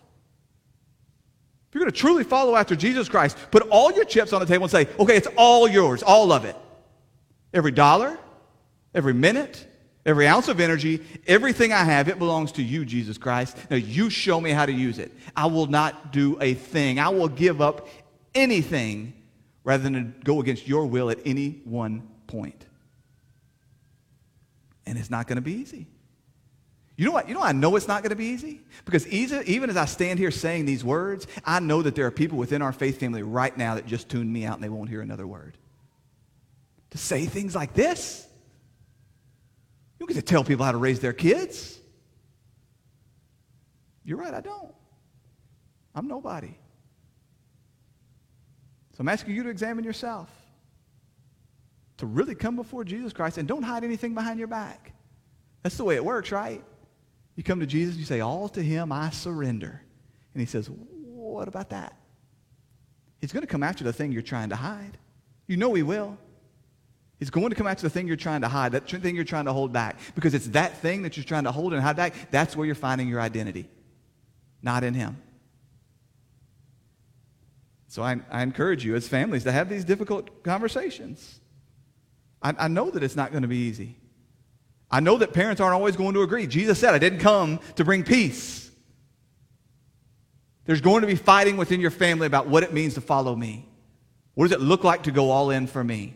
If 1.70 1.76
you're 1.76 1.86
going 1.86 1.92
to 1.92 1.98
truly 1.98 2.24
follow 2.24 2.56
after 2.56 2.76
Jesus 2.76 3.10
Christ, 3.10 3.38
put 3.50 3.64
all 3.70 3.92
your 3.92 4.06
chips 4.06 4.32
on 4.32 4.42
the 4.42 4.46
table 4.46 4.66
and 4.66 4.72
say, 4.72 4.88
okay, 5.00 5.18
it's 5.18 5.28
all 5.38 5.68
yours, 5.68 6.04
all 6.04 6.32
of 6.32 6.46
it. 6.46 6.56
Every 7.52 7.72
dollar, 7.72 8.20
every 8.94 9.14
minute, 9.14 9.66
every 10.06 10.28
ounce 10.28 10.50
of 10.50 10.60
energy, 10.60 11.02
everything 11.26 11.74
I 11.74 11.84
have, 11.84 12.10
it 12.10 12.20
belongs 12.20 12.52
to 12.54 12.62
you, 12.62 12.86
Jesus 12.86 13.18
Christ. 13.18 13.58
Now 13.72 13.78
you 13.78 14.10
show 14.10 14.40
me 14.40 14.52
how 14.52 14.66
to 14.66 14.72
use 14.72 15.00
it. 15.00 15.12
I 15.36 15.48
will 15.48 15.68
not 15.68 16.12
do 16.12 16.38
a 16.42 16.54
thing. 16.54 17.00
I 17.00 17.10
will 17.10 17.30
give 17.30 17.62
up 17.62 17.88
anything 18.36 19.14
rather 19.64 19.84
than 19.84 20.16
go 20.24 20.42
against 20.42 20.68
your 20.68 20.86
will 20.86 21.10
at 21.10 21.20
any 21.26 21.62
one 21.66 22.08
point. 22.28 22.66
And 24.86 24.98
it's 24.98 25.10
not 25.10 25.28
going 25.28 25.38
to 25.38 25.42
be 25.42 25.54
easy. 25.54 25.88
You 26.96 27.06
know 27.06 27.12
what? 27.12 27.28
You 27.28 27.34
know 27.34 27.42
I 27.42 27.54
know 27.54 27.76
it's 27.76 27.88
not 27.88 28.04
going 28.04 28.12
to 28.12 28.16
be 28.16 28.26
easy? 28.28 28.62
Because 28.86 29.08
even 29.08 29.70
as 29.70 29.78
I 29.78 29.86
stand 29.86 30.20
here 30.20 30.30
saying 30.30 30.66
these 30.66 30.84
words, 30.84 31.26
I 31.44 31.60
know 31.60 31.82
that 31.82 31.96
there 31.96 32.06
are 32.06 32.12
people 32.12 32.38
within 32.38 32.62
our 32.62 32.72
faith 32.72 33.00
family 33.00 33.24
right 33.24 33.56
now 33.58 33.76
that 33.76 33.88
just 33.88 34.10
tuned 34.10 34.32
me 34.32 34.46
out 34.46 34.56
and 34.56 34.64
they 34.64 34.70
won't 34.70 34.90
hear 34.90 35.02
another 35.02 35.26
word. 35.26 35.58
To 36.92 36.98
say 37.00 37.26
things 37.26 37.56
like 37.56 37.74
this, 37.74 38.28
you 39.94 40.06
don't 40.06 40.14
get 40.14 40.20
to 40.20 40.22
tell 40.22 40.44
people 40.44 40.66
how 40.66 40.72
to 40.72 40.78
raise 40.78 41.00
their 41.00 41.14
kids. 41.14 41.80
You're 44.06 44.18
right, 44.18 44.34
I 44.34 44.42
don't. 44.42 44.74
I'm 45.96 46.08
nobody. 46.08 46.54
So 48.94 49.02
I'm 49.02 49.10
asking 49.10 49.36
you 49.36 49.44
to 49.44 49.50
examine 49.50 49.84
yourself, 49.84 50.30
to 51.98 52.06
really 52.06 52.36
come 52.36 52.56
before 52.56 52.84
Jesus 52.84 53.12
Christ 53.12 53.38
and 53.38 53.48
don't 53.48 53.64
hide 53.64 53.84
anything 53.84 54.14
behind 54.14 54.40
your 54.40 54.48
back. 54.48 54.94
That's 55.64 55.78
the 55.78 55.84
way 55.84 55.96
it 55.96 56.06
works, 56.06 56.32
right? 56.32 56.64
You 57.36 57.44
come 57.44 57.60
to 57.60 57.66
Jesus, 57.66 57.96
you 57.96 58.06
say, 58.06 58.20
All 58.20 58.50
to 58.50 58.62
him 58.62 58.92
I 58.92 59.10
surrender. 59.10 59.82
And 60.34 60.42
he 60.42 60.46
says, 60.46 60.70
What 60.70 61.48
about 61.48 61.72
that? 61.72 61.98
He's 63.20 63.32
going 63.32 63.42
to 63.42 63.48
come 63.48 63.64
after 63.64 63.84
the 63.84 63.94
thing 63.94 64.12
you're 64.12 64.22
trying 64.22 64.50
to 64.50 64.56
hide. 64.56 64.98
You 65.48 65.58
know 65.58 65.74
he 65.74 65.84
will. 65.84 66.18
He's 67.20 67.30
going 67.30 67.50
to 67.50 67.56
come 67.56 67.68
after 67.68 67.84
the 67.84 67.90
thing 67.90 68.06
you're 68.06 68.18
trying 68.18 68.42
to 68.42 68.50
hide, 68.50 68.74
that 68.74 68.90
thing 68.90 69.16
you're 69.16 69.24
trying 69.24 69.46
to 69.46 69.54
hold 69.54 69.72
back. 69.72 69.98
Because 70.14 70.34
it's 70.34 70.48
that 70.48 70.78
thing 70.80 71.04
that 71.04 71.16
you're 71.16 71.24
trying 71.24 71.46
to 71.46 71.52
hold 71.52 71.74
and 71.74 71.82
hide 71.82 71.96
back, 71.96 72.14
that's 72.32 72.56
where 72.56 72.66
you're 72.66 72.76
finding 72.76 73.08
your 73.08 73.22
identity, 73.22 73.70
not 74.62 74.84
in 74.84 74.94
him. 74.94 75.18
So 77.94 78.02
I, 78.02 78.20
I 78.32 78.42
encourage 78.42 78.84
you 78.84 78.96
as 78.96 79.08
families 79.08 79.44
to 79.44 79.52
have 79.52 79.70
these 79.70 79.86
difficult 79.86 80.42
conversations. 80.42 81.40
I, 82.42 82.56
I 82.58 82.68
know 82.68 82.90
that 82.90 83.04
it's 83.04 83.16
not 83.16 83.30
going 83.30 83.44
to 83.44 83.48
be 83.48 83.68
easy. 83.68 83.98
I 84.90 85.00
know 85.00 85.20
that 85.20 85.32
parents 85.32 85.62
aren't 85.62 85.76
always 85.76 85.96
going 85.96 86.16
to 86.16 86.24
agree. 86.24 86.48
Jesus 86.48 86.80
said, 86.80 86.96
I 86.96 86.98
didn't 86.98 87.20
come 87.20 87.60
to 87.76 87.86
bring 87.86 88.04
peace. 88.04 88.72
There's 90.66 90.82
going 90.82 91.02
to 91.02 91.08
be 91.08 91.14
fighting 91.14 91.56
within 91.56 91.80
your 91.80 91.92
family 91.92 92.26
about 92.26 92.48
what 92.48 92.64
it 92.64 92.74
means 92.74 92.96
to 92.96 93.02
follow 93.02 93.36
me. 93.36 93.70
What 94.34 94.46
does 94.46 94.54
it 94.54 94.62
look 94.62 94.84
like 94.84 95.04
to 95.04 95.12
go 95.12 95.30
all 95.30 95.52
in 95.52 95.68
for 95.68 95.84
me? 95.84 96.16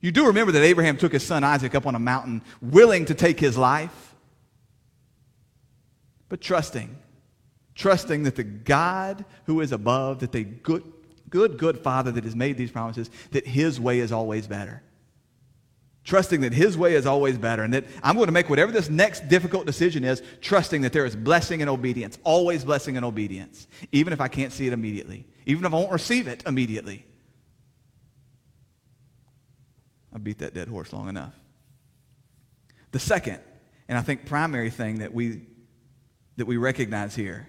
You 0.00 0.12
do 0.12 0.28
remember 0.28 0.52
that 0.52 0.62
Abraham 0.62 0.96
took 0.96 1.12
his 1.12 1.26
son 1.26 1.44
Isaac 1.44 1.74
up 1.74 1.86
on 1.86 1.94
a 1.94 1.98
mountain, 1.98 2.40
willing 2.62 3.04
to 3.04 3.14
take 3.14 3.38
his 3.38 3.58
life, 3.58 4.14
but 6.30 6.40
trusting, 6.40 6.96
trusting 7.74 8.22
that 8.24 8.36
the 8.36 8.44
God 8.44 9.24
who 9.46 9.60
is 9.60 9.72
above, 9.72 10.20
that 10.20 10.32
the 10.32 10.44
good, 10.44 10.84
good, 11.28 11.58
good 11.58 11.78
Father 11.78 12.10
that 12.12 12.24
has 12.24 12.36
made 12.36 12.56
these 12.56 12.70
promises, 12.70 13.10
that 13.32 13.46
his 13.46 13.80
way 13.80 14.00
is 14.00 14.12
always 14.12 14.46
better 14.46 14.82
trusting 16.04 16.42
that 16.42 16.52
His 16.52 16.76
way 16.76 16.94
is 16.94 17.06
always 17.06 17.38
better 17.38 17.62
and 17.62 17.72
that 17.74 17.84
I'm 18.02 18.14
going 18.14 18.26
to 18.26 18.32
make 18.32 18.50
whatever 18.50 18.70
this 18.70 18.88
next 18.88 19.28
difficult 19.28 19.66
decision 19.66 20.04
is, 20.04 20.22
trusting 20.40 20.82
that 20.82 20.92
there 20.92 21.06
is 21.06 21.16
blessing 21.16 21.62
and 21.62 21.70
obedience, 21.70 22.18
always 22.22 22.64
blessing 22.64 22.96
and 22.96 23.04
obedience, 23.04 23.66
even 23.90 24.12
if 24.12 24.20
I 24.20 24.28
can't 24.28 24.52
see 24.52 24.66
it 24.66 24.72
immediately, 24.72 25.26
even 25.46 25.64
if 25.64 25.72
I 25.72 25.76
won't 25.76 25.92
receive 25.92 26.28
it 26.28 26.42
immediately. 26.46 27.06
I 30.14 30.18
beat 30.18 30.38
that 30.38 30.54
dead 30.54 30.68
horse 30.68 30.92
long 30.92 31.08
enough. 31.08 31.34
The 32.92 33.00
second, 33.00 33.40
and 33.88 33.98
I 33.98 34.02
think 34.02 34.26
primary 34.26 34.70
thing 34.70 34.98
that 34.98 35.12
we, 35.12 35.42
that 36.36 36.46
we 36.46 36.56
recognize 36.56 37.16
here 37.16 37.48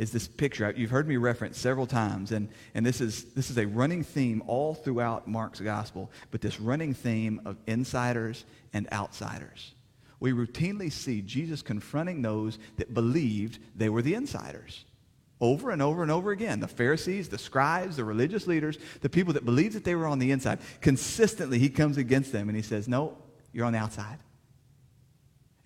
is 0.00 0.10
this 0.10 0.26
picture. 0.26 0.72
You've 0.74 0.90
heard 0.90 1.06
me 1.06 1.18
reference 1.18 1.58
several 1.58 1.86
times, 1.86 2.32
and, 2.32 2.48
and 2.74 2.86
this, 2.86 3.02
is, 3.02 3.24
this 3.34 3.50
is 3.50 3.58
a 3.58 3.66
running 3.66 4.02
theme 4.02 4.42
all 4.46 4.74
throughout 4.74 5.28
Mark's 5.28 5.60
gospel, 5.60 6.10
but 6.30 6.40
this 6.40 6.58
running 6.58 6.94
theme 6.94 7.38
of 7.44 7.58
insiders 7.66 8.46
and 8.72 8.90
outsiders. 8.92 9.74
We 10.18 10.32
routinely 10.32 10.90
see 10.90 11.20
Jesus 11.20 11.60
confronting 11.60 12.22
those 12.22 12.58
that 12.78 12.94
believed 12.94 13.58
they 13.76 13.90
were 13.90 14.00
the 14.00 14.14
insiders. 14.14 14.86
Over 15.38 15.70
and 15.70 15.82
over 15.82 16.00
and 16.00 16.10
over 16.10 16.30
again. 16.30 16.60
The 16.60 16.68
Pharisees, 16.68 17.28
the 17.28 17.36
scribes, 17.36 17.96
the 17.96 18.04
religious 18.04 18.46
leaders, 18.46 18.78
the 19.02 19.10
people 19.10 19.34
that 19.34 19.44
believed 19.44 19.74
that 19.74 19.84
they 19.84 19.94
were 19.94 20.06
on 20.06 20.18
the 20.18 20.30
inside. 20.30 20.60
Consistently, 20.80 21.58
he 21.58 21.68
comes 21.68 21.98
against 21.98 22.32
them 22.32 22.48
and 22.48 22.56
he 22.56 22.62
says, 22.62 22.88
No, 22.88 23.18
you're 23.52 23.66
on 23.66 23.74
the 23.74 23.78
outside. 23.78 24.18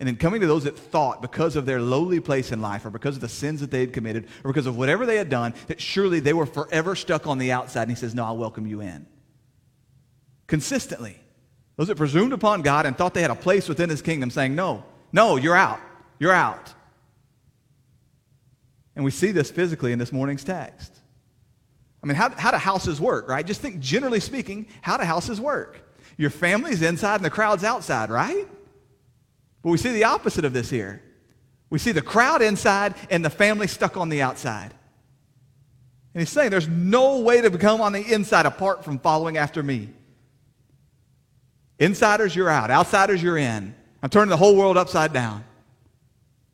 And 0.05 0.13
then 0.13 0.19
coming 0.19 0.41
to 0.41 0.45
those 0.45 0.65
that 0.65 0.77
thought, 0.77 1.19
because 1.19 1.55
of 1.55 1.65
their 1.65 1.81
lowly 1.81 2.19
place 2.19 2.51
in 2.51 2.61
life, 2.61 2.85
or 2.85 2.91
because 2.91 3.15
of 3.15 3.21
the 3.21 3.27
sins 3.27 3.59
that 3.61 3.71
they 3.71 3.79
had 3.79 3.91
committed, 3.91 4.27
or 4.43 4.51
because 4.51 4.67
of 4.67 4.77
whatever 4.77 5.03
they 5.03 5.15
had 5.15 5.31
done, 5.31 5.55
that 5.65 5.81
surely 5.81 6.19
they 6.19 6.31
were 6.31 6.45
forever 6.45 6.95
stuck 6.95 7.25
on 7.25 7.39
the 7.39 7.51
outside. 7.51 7.81
And 7.81 7.89
he 7.89 7.95
says, 7.95 8.13
No, 8.13 8.23
I'll 8.23 8.37
welcome 8.37 8.67
you 8.67 8.81
in. 8.81 9.07
Consistently. 10.45 11.17
Those 11.75 11.87
that 11.87 11.97
presumed 11.97 12.33
upon 12.33 12.61
God 12.61 12.85
and 12.85 12.95
thought 12.95 13.15
they 13.15 13.23
had 13.23 13.31
a 13.31 13.35
place 13.35 13.67
within 13.67 13.89
his 13.89 14.03
kingdom, 14.03 14.29
saying, 14.29 14.53
No, 14.53 14.83
no, 15.11 15.37
you're 15.37 15.55
out. 15.55 15.79
You're 16.19 16.33
out. 16.33 16.71
And 18.95 19.03
we 19.03 19.09
see 19.09 19.31
this 19.31 19.49
physically 19.49 19.91
in 19.91 19.97
this 19.97 20.11
morning's 20.11 20.43
text. 20.43 20.93
I 22.03 22.05
mean, 22.05 22.15
how, 22.15 22.29
how 22.29 22.51
do 22.51 22.57
houses 22.57 23.01
work, 23.01 23.27
right? 23.27 23.43
Just 23.43 23.59
think, 23.59 23.79
generally 23.79 24.19
speaking, 24.19 24.67
how 24.83 24.97
do 24.97 25.03
houses 25.03 25.41
work? 25.41 25.81
Your 26.15 26.29
family's 26.29 26.83
inside 26.83 27.15
and 27.15 27.25
the 27.25 27.31
crowd's 27.31 27.63
outside, 27.63 28.11
right? 28.11 28.47
But 29.65 29.71
we 29.71 29.77
see 29.79 29.93
the 29.93 30.03
opposite 30.03 30.45
of 30.45 30.53
this 30.53 30.69
here. 30.69 31.01
We 31.71 31.79
see 31.79 31.91
the 31.91 32.03
crowd 32.03 32.43
inside 32.43 32.93
and 33.09 33.25
the 33.25 33.31
family 33.31 33.65
stuck 33.65 33.97
on 33.97 34.09
the 34.09 34.21
outside. 34.21 34.71
And 36.13 36.21
he's 36.21 36.29
saying 36.29 36.51
there's 36.51 36.67
no 36.67 37.21
way 37.21 37.41
to 37.41 37.49
become 37.49 37.81
on 37.81 37.91
the 37.91 38.13
inside 38.13 38.45
apart 38.45 38.85
from 38.85 38.99
following 38.99 39.37
after 39.37 39.63
me. 39.63 39.89
Insiders, 41.79 42.35
you're 42.35 42.47
out. 42.47 42.69
Outsiders, 42.69 43.23
you're 43.23 43.39
in. 43.39 43.73
I'm 44.03 44.09
turning 44.11 44.29
the 44.29 44.37
whole 44.37 44.55
world 44.55 44.77
upside 44.77 45.13
down. 45.13 45.43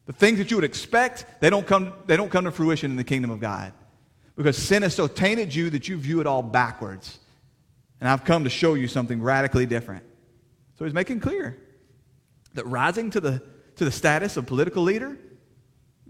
The 0.06 0.14
things 0.14 0.38
that 0.38 0.50
you 0.50 0.56
would 0.56 0.64
expect, 0.64 1.26
they 1.42 1.50
don't 1.50 1.68
come, 1.68 1.92
they 2.06 2.16
don't 2.16 2.32
come 2.32 2.46
to 2.46 2.52
fruition 2.52 2.92
in 2.92 2.98
the 2.98 3.04
kingdom 3.04 3.30
of 3.30 3.42
God. 3.42 3.74
Because 4.38 4.56
sin 4.56 4.84
has 4.84 4.96
so 4.96 5.08
tainted 5.08 5.54
you 5.54 5.70
that 5.72 5.90
you 5.90 5.98
view 5.98 6.22
it 6.22 6.28
all 6.28 6.42
backwards. 6.42 7.20
And 8.00 8.08
I've 8.08 8.24
come 8.24 8.46
to 8.46 8.50
show 8.50 8.76
you 8.76 8.88
something 8.88 9.22
radically 9.22 9.66
different. 9.66 10.06
So 10.80 10.86
he's 10.86 10.94
making 10.94 11.20
clear 11.20 11.58
that 12.54 12.66
rising 12.68 13.10
to 13.12 13.20
the, 13.20 13.42
to 13.76 13.86
the 13.86 13.92
status 13.92 14.38
of 14.38 14.46
political 14.46 14.84
leader 14.84 15.18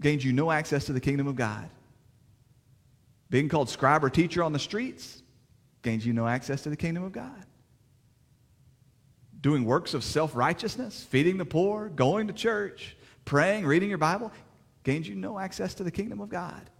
gains 0.00 0.24
you 0.24 0.32
no 0.32 0.50
access 0.50 0.86
to 0.86 0.92
the 0.92 1.00
kingdom 1.00 1.26
of 1.26 1.36
God. 1.36 1.68
Being 3.30 3.48
called 3.48 3.70
scribe 3.70 4.04
or 4.04 4.10
teacher 4.10 4.42
on 4.42 4.52
the 4.52 4.58
streets 4.58 5.22
gains 5.82 6.04
you 6.04 6.12
no 6.12 6.26
access 6.26 6.62
to 6.62 6.70
the 6.70 6.76
kingdom 6.76 7.02
of 7.02 7.12
God. 7.12 7.46
Doing 9.40 9.64
works 9.64 9.94
of 9.94 10.04
self 10.04 10.36
righteousness, 10.36 11.04
feeding 11.08 11.38
the 11.38 11.44
poor, 11.44 11.88
going 11.88 12.28
to 12.28 12.32
church, 12.32 12.96
praying, 13.24 13.66
reading 13.66 13.88
your 13.88 13.98
Bible, 13.98 14.30
gains 14.84 15.08
you 15.08 15.14
no 15.14 15.38
access 15.38 15.74
to 15.74 15.84
the 15.84 15.90
kingdom 15.90 16.20
of 16.20 16.28
God. 16.28 16.70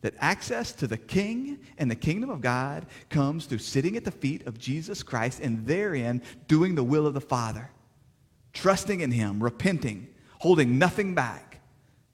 That 0.00 0.14
access 0.18 0.72
to 0.72 0.86
the 0.86 0.98
king 0.98 1.58
and 1.78 1.90
the 1.90 1.96
kingdom 1.96 2.30
of 2.30 2.40
God 2.40 2.86
comes 3.08 3.46
through 3.46 3.58
sitting 3.58 3.96
at 3.96 4.04
the 4.04 4.10
feet 4.10 4.46
of 4.46 4.58
Jesus 4.58 5.02
Christ 5.02 5.40
and 5.40 5.66
therein 5.66 6.22
doing 6.48 6.74
the 6.74 6.84
will 6.84 7.06
of 7.06 7.14
the 7.14 7.20
Father 7.20 7.70
trusting 8.56 9.00
in 9.00 9.10
Him, 9.12 9.42
repenting, 9.42 10.08
holding 10.40 10.78
nothing 10.78 11.14
back. 11.14 11.60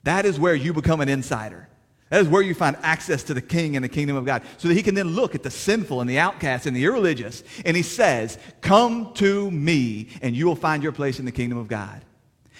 That 0.02 0.26
is 0.26 0.38
where 0.38 0.54
you 0.54 0.72
become 0.72 1.00
an 1.00 1.08
insider. 1.08 1.68
That 2.12 2.20
is 2.20 2.28
where 2.28 2.42
you 2.42 2.52
find 2.54 2.76
access 2.82 3.22
to 3.22 3.34
the 3.34 3.40
king 3.40 3.74
and 3.74 3.82
the 3.82 3.88
kingdom 3.88 4.16
of 4.16 4.26
God 4.26 4.42
so 4.58 4.68
that 4.68 4.74
he 4.74 4.82
can 4.82 4.94
then 4.94 5.14
look 5.14 5.34
at 5.34 5.42
the 5.42 5.50
sinful 5.50 6.02
and 6.02 6.10
the 6.10 6.18
outcast 6.18 6.66
and 6.66 6.76
the 6.76 6.84
irreligious. 6.84 7.42
And 7.64 7.74
he 7.74 7.82
says, 7.82 8.36
Come 8.60 9.14
to 9.14 9.50
me 9.50 10.08
and 10.20 10.36
you 10.36 10.44
will 10.44 10.54
find 10.54 10.82
your 10.82 10.92
place 10.92 11.18
in 11.18 11.24
the 11.24 11.32
kingdom 11.32 11.56
of 11.56 11.68
God. 11.68 12.04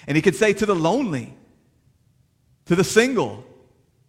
And 0.07 0.17
he 0.17 0.23
could 0.23 0.37
say 0.37 0.55
to 0.55 0.65
the 0.65 0.75
lonely, 0.75 1.35
to 2.65 2.75
the 2.75 2.83
single, 2.83 3.45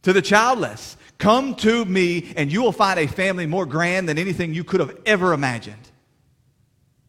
to 0.04 0.14
the 0.14 0.22
childless, 0.22 0.96
Come 1.18 1.56
to 1.56 1.84
me 1.84 2.32
and 2.38 2.50
you 2.50 2.62
will 2.62 2.72
find 2.72 2.98
a 2.98 3.08
family 3.08 3.46
more 3.46 3.66
grand 3.66 4.08
than 4.08 4.18
anything 4.18 4.54
you 4.54 4.64
could 4.64 4.80
have 4.80 4.98
ever 5.06 5.34
imagined. 5.34 5.92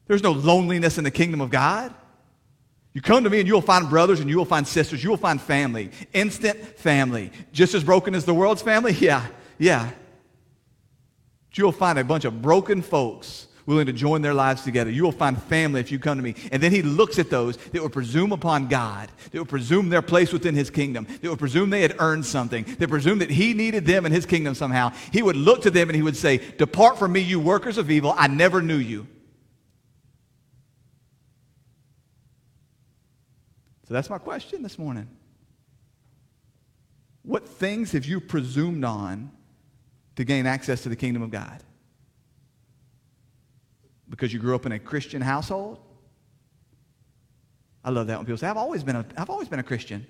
There's 0.08 0.24
no 0.24 0.32
loneliness 0.32 0.98
in 0.98 1.04
the 1.04 1.12
kingdom 1.12 1.40
of 1.40 1.50
God. 1.50 1.94
You 2.94 3.02
come 3.02 3.24
to 3.24 3.30
me 3.30 3.40
and 3.40 3.46
you 3.46 3.54
will 3.54 3.60
find 3.60 3.90
brothers 3.90 4.20
and 4.20 4.30
you 4.30 4.38
will 4.38 4.44
find 4.44 4.66
sisters. 4.66 5.02
You 5.02 5.10
will 5.10 5.16
find 5.16 5.42
family. 5.42 5.90
Instant 6.12 6.78
family. 6.78 7.32
Just 7.52 7.74
as 7.74 7.82
broken 7.82 8.14
as 8.14 8.24
the 8.24 8.34
world's 8.34 8.62
family? 8.62 8.92
Yeah, 9.00 9.26
yeah. 9.58 9.90
You 11.54 11.64
will 11.64 11.72
find 11.72 11.98
a 11.98 12.04
bunch 12.04 12.24
of 12.24 12.40
broken 12.40 12.82
folks 12.82 13.46
willing 13.66 13.86
to 13.86 13.92
join 13.92 14.22
their 14.22 14.34
lives 14.34 14.62
together. 14.62 14.90
You 14.90 15.04
will 15.04 15.12
find 15.12 15.40
family 15.40 15.80
if 15.80 15.92
you 15.92 15.98
come 15.98 16.18
to 16.18 16.22
me. 16.22 16.34
And 16.50 16.62
then 16.62 16.72
he 16.72 16.82
looks 16.82 17.18
at 17.18 17.30
those 17.30 17.56
that 17.56 17.82
would 17.82 17.92
presume 17.92 18.32
upon 18.32 18.68
God, 18.68 19.10
that 19.30 19.38
would 19.38 19.48
presume 19.48 19.88
their 19.88 20.02
place 20.02 20.32
within 20.32 20.54
his 20.54 20.70
kingdom, 20.70 21.06
that 21.20 21.28
would 21.28 21.38
presume 21.38 21.70
they 21.70 21.82
had 21.82 21.96
earned 21.98 22.26
something, 22.26 22.64
that 22.78 22.88
presume 22.88 23.18
that 23.20 23.30
he 23.30 23.54
needed 23.54 23.86
them 23.86 24.04
in 24.04 24.12
his 24.12 24.26
kingdom 24.26 24.54
somehow. 24.54 24.92
He 25.12 25.22
would 25.22 25.36
look 25.36 25.62
to 25.62 25.70
them 25.70 25.88
and 25.88 25.96
he 25.96 26.02
would 26.02 26.16
say, 26.16 26.38
Depart 26.38 26.98
from 26.98 27.12
me, 27.12 27.20
you 27.20 27.40
workers 27.40 27.78
of 27.78 27.90
evil. 27.90 28.14
I 28.16 28.26
never 28.26 28.60
knew 28.60 28.76
you. 28.76 29.06
So 33.86 33.92
that's 33.92 34.08
my 34.08 34.18
question 34.18 34.62
this 34.62 34.78
morning. 34.78 35.08
What 37.22 37.48
things 37.48 37.92
have 37.92 38.04
you 38.04 38.20
presumed 38.20 38.84
on 38.84 39.30
to 40.16 40.24
gain 40.24 40.46
access 40.46 40.82
to 40.82 40.88
the 40.88 40.96
kingdom 40.96 41.22
of 41.22 41.30
God? 41.30 41.62
Because 44.08 44.32
you 44.32 44.38
grew 44.38 44.54
up 44.54 44.66
in 44.66 44.72
a 44.72 44.78
Christian 44.78 45.20
household? 45.20 45.80
I 47.82 47.90
love 47.90 48.06
that 48.06 48.18
when 48.18 48.24
people 48.24 48.38
say, 48.38 48.48
I've 48.48 48.56
always 48.56 48.82
been 48.82 48.96
a, 48.96 49.04
I've 49.16 49.30
always 49.30 49.48
been 49.48 49.58
a 49.58 49.64
Christian. 49.64 50.06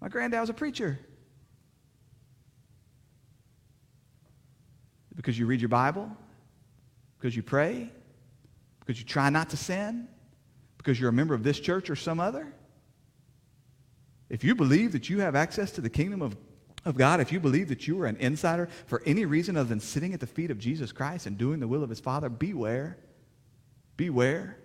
My 0.00 0.08
granddad 0.08 0.40
was 0.40 0.50
a 0.50 0.54
preacher. 0.54 0.98
Because 5.16 5.38
you 5.38 5.46
read 5.46 5.60
your 5.60 5.68
Bible? 5.68 6.10
Because 7.18 7.34
you 7.34 7.42
pray? 7.42 7.90
Because 8.80 9.00
you 9.00 9.06
try 9.06 9.30
not 9.30 9.50
to 9.50 9.56
sin? 9.56 10.08
Because 10.86 11.00
you're 11.00 11.10
a 11.10 11.12
member 11.12 11.34
of 11.34 11.42
this 11.42 11.58
church 11.58 11.90
or 11.90 11.96
some 11.96 12.20
other? 12.20 12.46
If 14.30 14.44
you 14.44 14.54
believe 14.54 14.92
that 14.92 15.10
you 15.10 15.18
have 15.18 15.34
access 15.34 15.72
to 15.72 15.80
the 15.80 15.90
kingdom 15.90 16.22
of, 16.22 16.36
of 16.84 16.96
God, 16.96 17.20
if 17.20 17.32
you 17.32 17.40
believe 17.40 17.70
that 17.70 17.88
you 17.88 18.00
are 18.02 18.06
an 18.06 18.16
insider 18.18 18.68
for 18.86 19.02
any 19.04 19.24
reason 19.24 19.56
other 19.56 19.68
than 19.68 19.80
sitting 19.80 20.14
at 20.14 20.20
the 20.20 20.28
feet 20.28 20.52
of 20.52 20.60
Jesus 20.60 20.92
Christ 20.92 21.26
and 21.26 21.36
doing 21.36 21.58
the 21.58 21.66
will 21.66 21.82
of 21.82 21.90
his 21.90 21.98
Father, 21.98 22.28
beware. 22.28 22.98
Beware. 23.96 24.58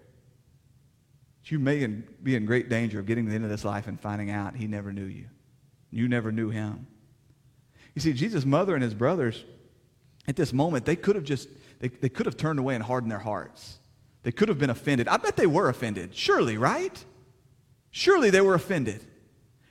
You 1.45 1.57
may 1.57 1.87
be 1.87 2.35
in 2.35 2.45
great 2.45 2.69
danger 2.69 2.99
of 2.99 3.07
getting 3.07 3.25
to 3.25 3.31
the 3.31 3.35
end 3.35 3.43
of 3.43 3.49
this 3.49 3.65
life 3.65 3.87
and 3.87 3.99
finding 3.99 4.29
out 4.29 4.55
he 4.55 4.67
never 4.67 4.93
knew 4.93 5.05
you. 5.05 5.25
You 5.89 6.07
never 6.07 6.31
knew 6.31 6.51
him. 6.51 6.85
You 7.95 8.01
see, 8.03 8.13
Jesus' 8.13 8.45
mother 8.45 8.75
and 8.75 8.83
his 8.83 8.93
brothers, 8.93 9.43
at 10.27 10.35
this 10.35 10.53
moment, 10.53 10.85
they 10.85 10.95
could 10.95 11.15
have 11.15 11.25
just, 11.25 11.49
they, 11.79 11.87
they 11.87 12.09
could 12.09 12.27
have 12.27 12.37
turned 12.37 12.59
away 12.59 12.75
and 12.75 12.83
hardened 12.83 13.11
their 13.11 13.17
hearts. 13.17 13.79
They 14.23 14.31
could 14.31 14.49
have 14.49 14.59
been 14.59 14.69
offended. 14.69 15.07
I 15.07 15.17
bet 15.17 15.35
they 15.35 15.47
were 15.47 15.69
offended. 15.69 16.15
Surely, 16.15 16.57
right? 16.57 17.03
Surely 17.89 18.29
they 18.29 18.41
were 18.41 18.53
offended. 18.53 19.03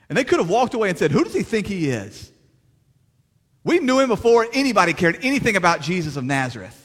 And 0.09 0.17
they 0.17 0.23
could 0.23 0.39
have 0.39 0.49
walked 0.49 0.73
away 0.73 0.89
and 0.89 0.97
said, 0.97 1.11
Who 1.11 1.23
does 1.23 1.33
he 1.33 1.43
think 1.43 1.67
he 1.67 1.89
is? 1.89 2.31
We 3.63 3.79
knew 3.79 3.99
him 3.99 4.09
before 4.09 4.47
anybody 4.53 4.93
cared 4.93 5.19
anything 5.21 5.55
about 5.55 5.81
Jesus 5.81 6.17
of 6.17 6.23
Nazareth. 6.23 6.77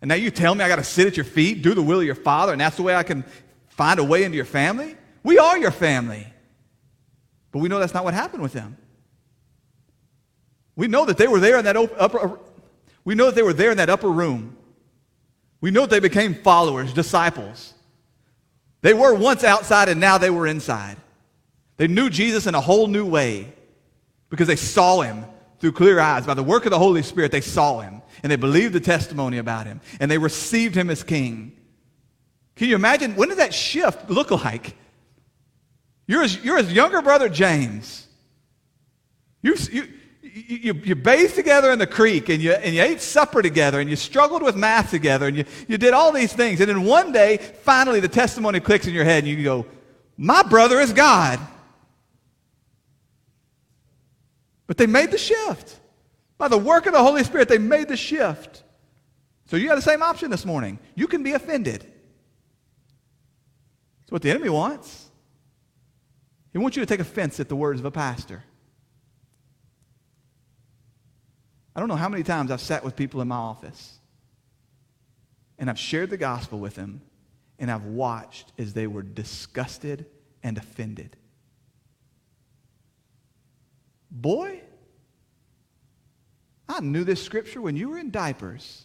And 0.00 0.08
now 0.08 0.14
you 0.14 0.30
tell 0.30 0.54
me 0.54 0.64
I 0.64 0.68
got 0.68 0.76
to 0.76 0.84
sit 0.84 1.06
at 1.06 1.16
your 1.16 1.24
feet, 1.24 1.62
do 1.62 1.74
the 1.74 1.82
will 1.82 2.00
of 2.00 2.06
your 2.06 2.14
Father, 2.14 2.52
and 2.52 2.60
that's 2.60 2.76
the 2.76 2.82
way 2.82 2.94
I 2.94 3.02
can 3.02 3.24
find 3.68 3.98
a 3.98 4.04
way 4.04 4.24
into 4.24 4.36
your 4.36 4.44
family? 4.44 4.96
We 5.22 5.38
are 5.38 5.58
your 5.58 5.70
family. 5.70 6.26
But 7.52 7.60
we 7.60 7.68
know 7.68 7.78
that's 7.78 7.94
not 7.94 8.04
what 8.04 8.14
happened 8.14 8.42
with 8.42 8.52
them. 8.52 8.76
We 10.74 10.88
know 10.88 11.06
that 11.06 11.16
they 11.16 11.26
were 11.26 11.40
there 11.40 11.58
in 11.58 11.64
that 11.64 11.76
upper, 11.76 12.38
we 13.04 13.14
know 13.14 13.26
that 13.26 13.34
they 13.34 13.42
were 13.42 13.52
there 13.52 13.70
in 13.70 13.78
that 13.78 13.88
upper 13.88 14.10
room. 14.10 14.56
We 15.60 15.70
know 15.70 15.86
they 15.86 16.00
became 16.00 16.34
followers, 16.34 16.92
disciples. 16.92 17.74
They 18.82 18.94
were 18.94 19.14
once 19.14 19.42
outside 19.42 19.88
and 19.88 20.00
now 20.00 20.18
they 20.18 20.30
were 20.30 20.46
inside. 20.46 20.96
They 21.76 21.88
knew 21.88 22.10
Jesus 22.10 22.46
in 22.46 22.54
a 22.54 22.60
whole 22.60 22.86
new 22.86 23.06
way 23.06 23.52
because 24.30 24.46
they 24.46 24.56
saw 24.56 25.00
him 25.00 25.24
through 25.58 25.72
clear 25.72 25.98
eyes. 25.98 26.26
By 26.26 26.34
the 26.34 26.42
work 26.42 26.66
of 26.66 26.70
the 26.70 26.78
Holy 26.78 27.02
Spirit, 27.02 27.32
they 27.32 27.40
saw 27.40 27.80
him 27.80 28.02
and 28.22 28.30
they 28.30 28.36
believed 28.36 28.72
the 28.72 28.80
testimony 28.80 29.38
about 29.38 29.66
him 29.66 29.80
and 30.00 30.10
they 30.10 30.18
received 30.18 30.74
him 30.74 30.90
as 30.90 31.02
king. 31.02 31.56
Can 32.56 32.68
you 32.68 32.74
imagine? 32.74 33.16
When 33.16 33.28
did 33.28 33.38
that 33.38 33.52
shift 33.52 34.08
look 34.10 34.30
like? 34.30 34.76
You're 36.06 36.22
his, 36.22 36.42
you're 36.44 36.58
his 36.58 36.72
younger 36.72 37.02
brother, 37.02 37.28
James. 37.28 38.06
You, 39.42 39.56
you, 39.70 39.88
you, 40.36 40.74
you 40.84 40.94
bathed 40.94 41.34
together 41.34 41.72
in 41.72 41.78
the 41.78 41.86
creek 41.86 42.28
and 42.28 42.42
you, 42.42 42.52
and 42.52 42.74
you 42.74 42.82
ate 42.82 43.00
supper 43.00 43.40
together 43.40 43.80
and 43.80 43.88
you 43.88 43.96
struggled 43.96 44.42
with 44.42 44.54
math 44.54 44.90
together 44.90 45.26
and 45.26 45.36
you, 45.36 45.44
you 45.66 45.78
did 45.78 45.94
all 45.94 46.12
these 46.12 46.32
things. 46.32 46.60
And 46.60 46.68
then 46.68 46.84
one 46.84 47.10
day, 47.10 47.38
finally, 47.38 48.00
the 48.00 48.08
testimony 48.08 48.60
clicks 48.60 48.86
in 48.86 48.92
your 48.92 49.04
head 49.04 49.24
and 49.24 49.28
you 49.28 49.42
go, 49.42 49.64
My 50.18 50.42
brother 50.42 50.78
is 50.78 50.92
God. 50.92 51.40
But 54.66 54.76
they 54.76 54.86
made 54.86 55.10
the 55.10 55.18
shift. 55.18 55.78
By 56.36 56.48
the 56.48 56.58
work 56.58 56.84
of 56.84 56.92
the 56.92 57.02
Holy 57.02 57.24
Spirit, 57.24 57.48
they 57.48 57.56
made 57.56 57.88
the 57.88 57.96
shift. 57.96 58.62
So 59.46 59.56
you 59.56 59.68
have 59.68 59.78
the 59.78 59.82
same 59.82 60.02
option 60.02 60.30
this 60.30 60.44
morning. 60.44 60.78
You 60.94 61.06
can 61.06 61.22
be 61.22 61.32
offended. 61.32 61.80
That's 64.00 64.12
what 64.12 64.20
the 64.20 64.30
enemy 64.30 64.50
wants. 64.50 65.08
He 66.52 66.58
wants 66.58 66.76
you 66.76 66.82
to 66.82 66.86
take 66.86 67.00
offense 67.00 67.40
at 67.40 67.48
the 67.48 67.56
words 67.56 67.80
of 67.80 67.86
a 67.86 67.90
pastor. 67.90 68.44
I 71.76 71.78
don't 71.78 71.88
know 71.88 71.96
how 71.96 72.08
many 72.08 72.22
times 72.22 72.50
I've 72.50 72.62
sat 72.62 72.82
with 72.82 72.96
people 72.96 73.20
in 73.20 73.28
my 73.28 73.36
office 73.36 73.98
and 75.58 75.68
I've 75.68 75.78
shared 75.78 76.08
the 76.08 76.16
gospel 76.16 76.58
with 76.58 76.74
them 76.74 77.02
and 77.58 77.70
I've 77.70 77.84
watched 77.84 78.50
as 78.56 78.72
they 78.72 78.86
were 78.86 79.02
disgusted 79.02 80.06
and 80.42 80.56
offended. 80.56 81.18
Boy, 84.10 84.62
I 86.66 86.80
knew 86.80 87.04
this 87.04 87.22
scripture 87.22 87.60
when 87.60 87.76
you 87.76 87.90
were 87.90 87.98
in 87.98 88.10
diapers. 88.10 88.84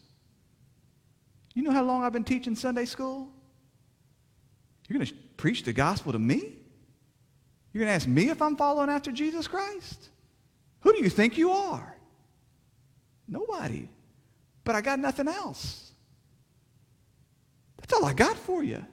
You 1.53 1.63
know 1.63 1.71
how 1.71 1.83
long 1.83 2.03
I've 2.03 2.13
been 2.13 2.25
teaching 2.25 2.57
Sunday 2.57 2.85
school? 2.85 3.29
You're 4.89 4.97
going 4.97 5.07
to 5.07 5.13
preach 5.37 5.63
the 5.63 5.71
gospel 5.71 6.11
to 6.11 6.19
me? 6.19 6.57
You're 7.71 7.85
going 7.85 7.87
to 7.87 7.93
ask 7.93 8.07
me 8.07 8.29
if 8.29 8.41
I'm 8.41 8.57
following 8.57 8.89
after 8.89 9.13
Jesus 9.13 9.47
Christ? 9.47 10.09
Who 10.81 10.91
do 10.91 11.01
you 11.01 11.09
think 11.09 11.37
you 11.37 11.51
are? 11.51 11.90
Nobody. 13.31 13.89
But 14.63 14.75
I 14.75 14.81
got 14.81 14.99
nothing 14.99 15.27
else. 15.27 15.91
That's 17.79 17.93
all 17.93 18.05
I 18.05 18.13
got 18.13 18.37
for 18.37 18.63
you. 18.63 18.85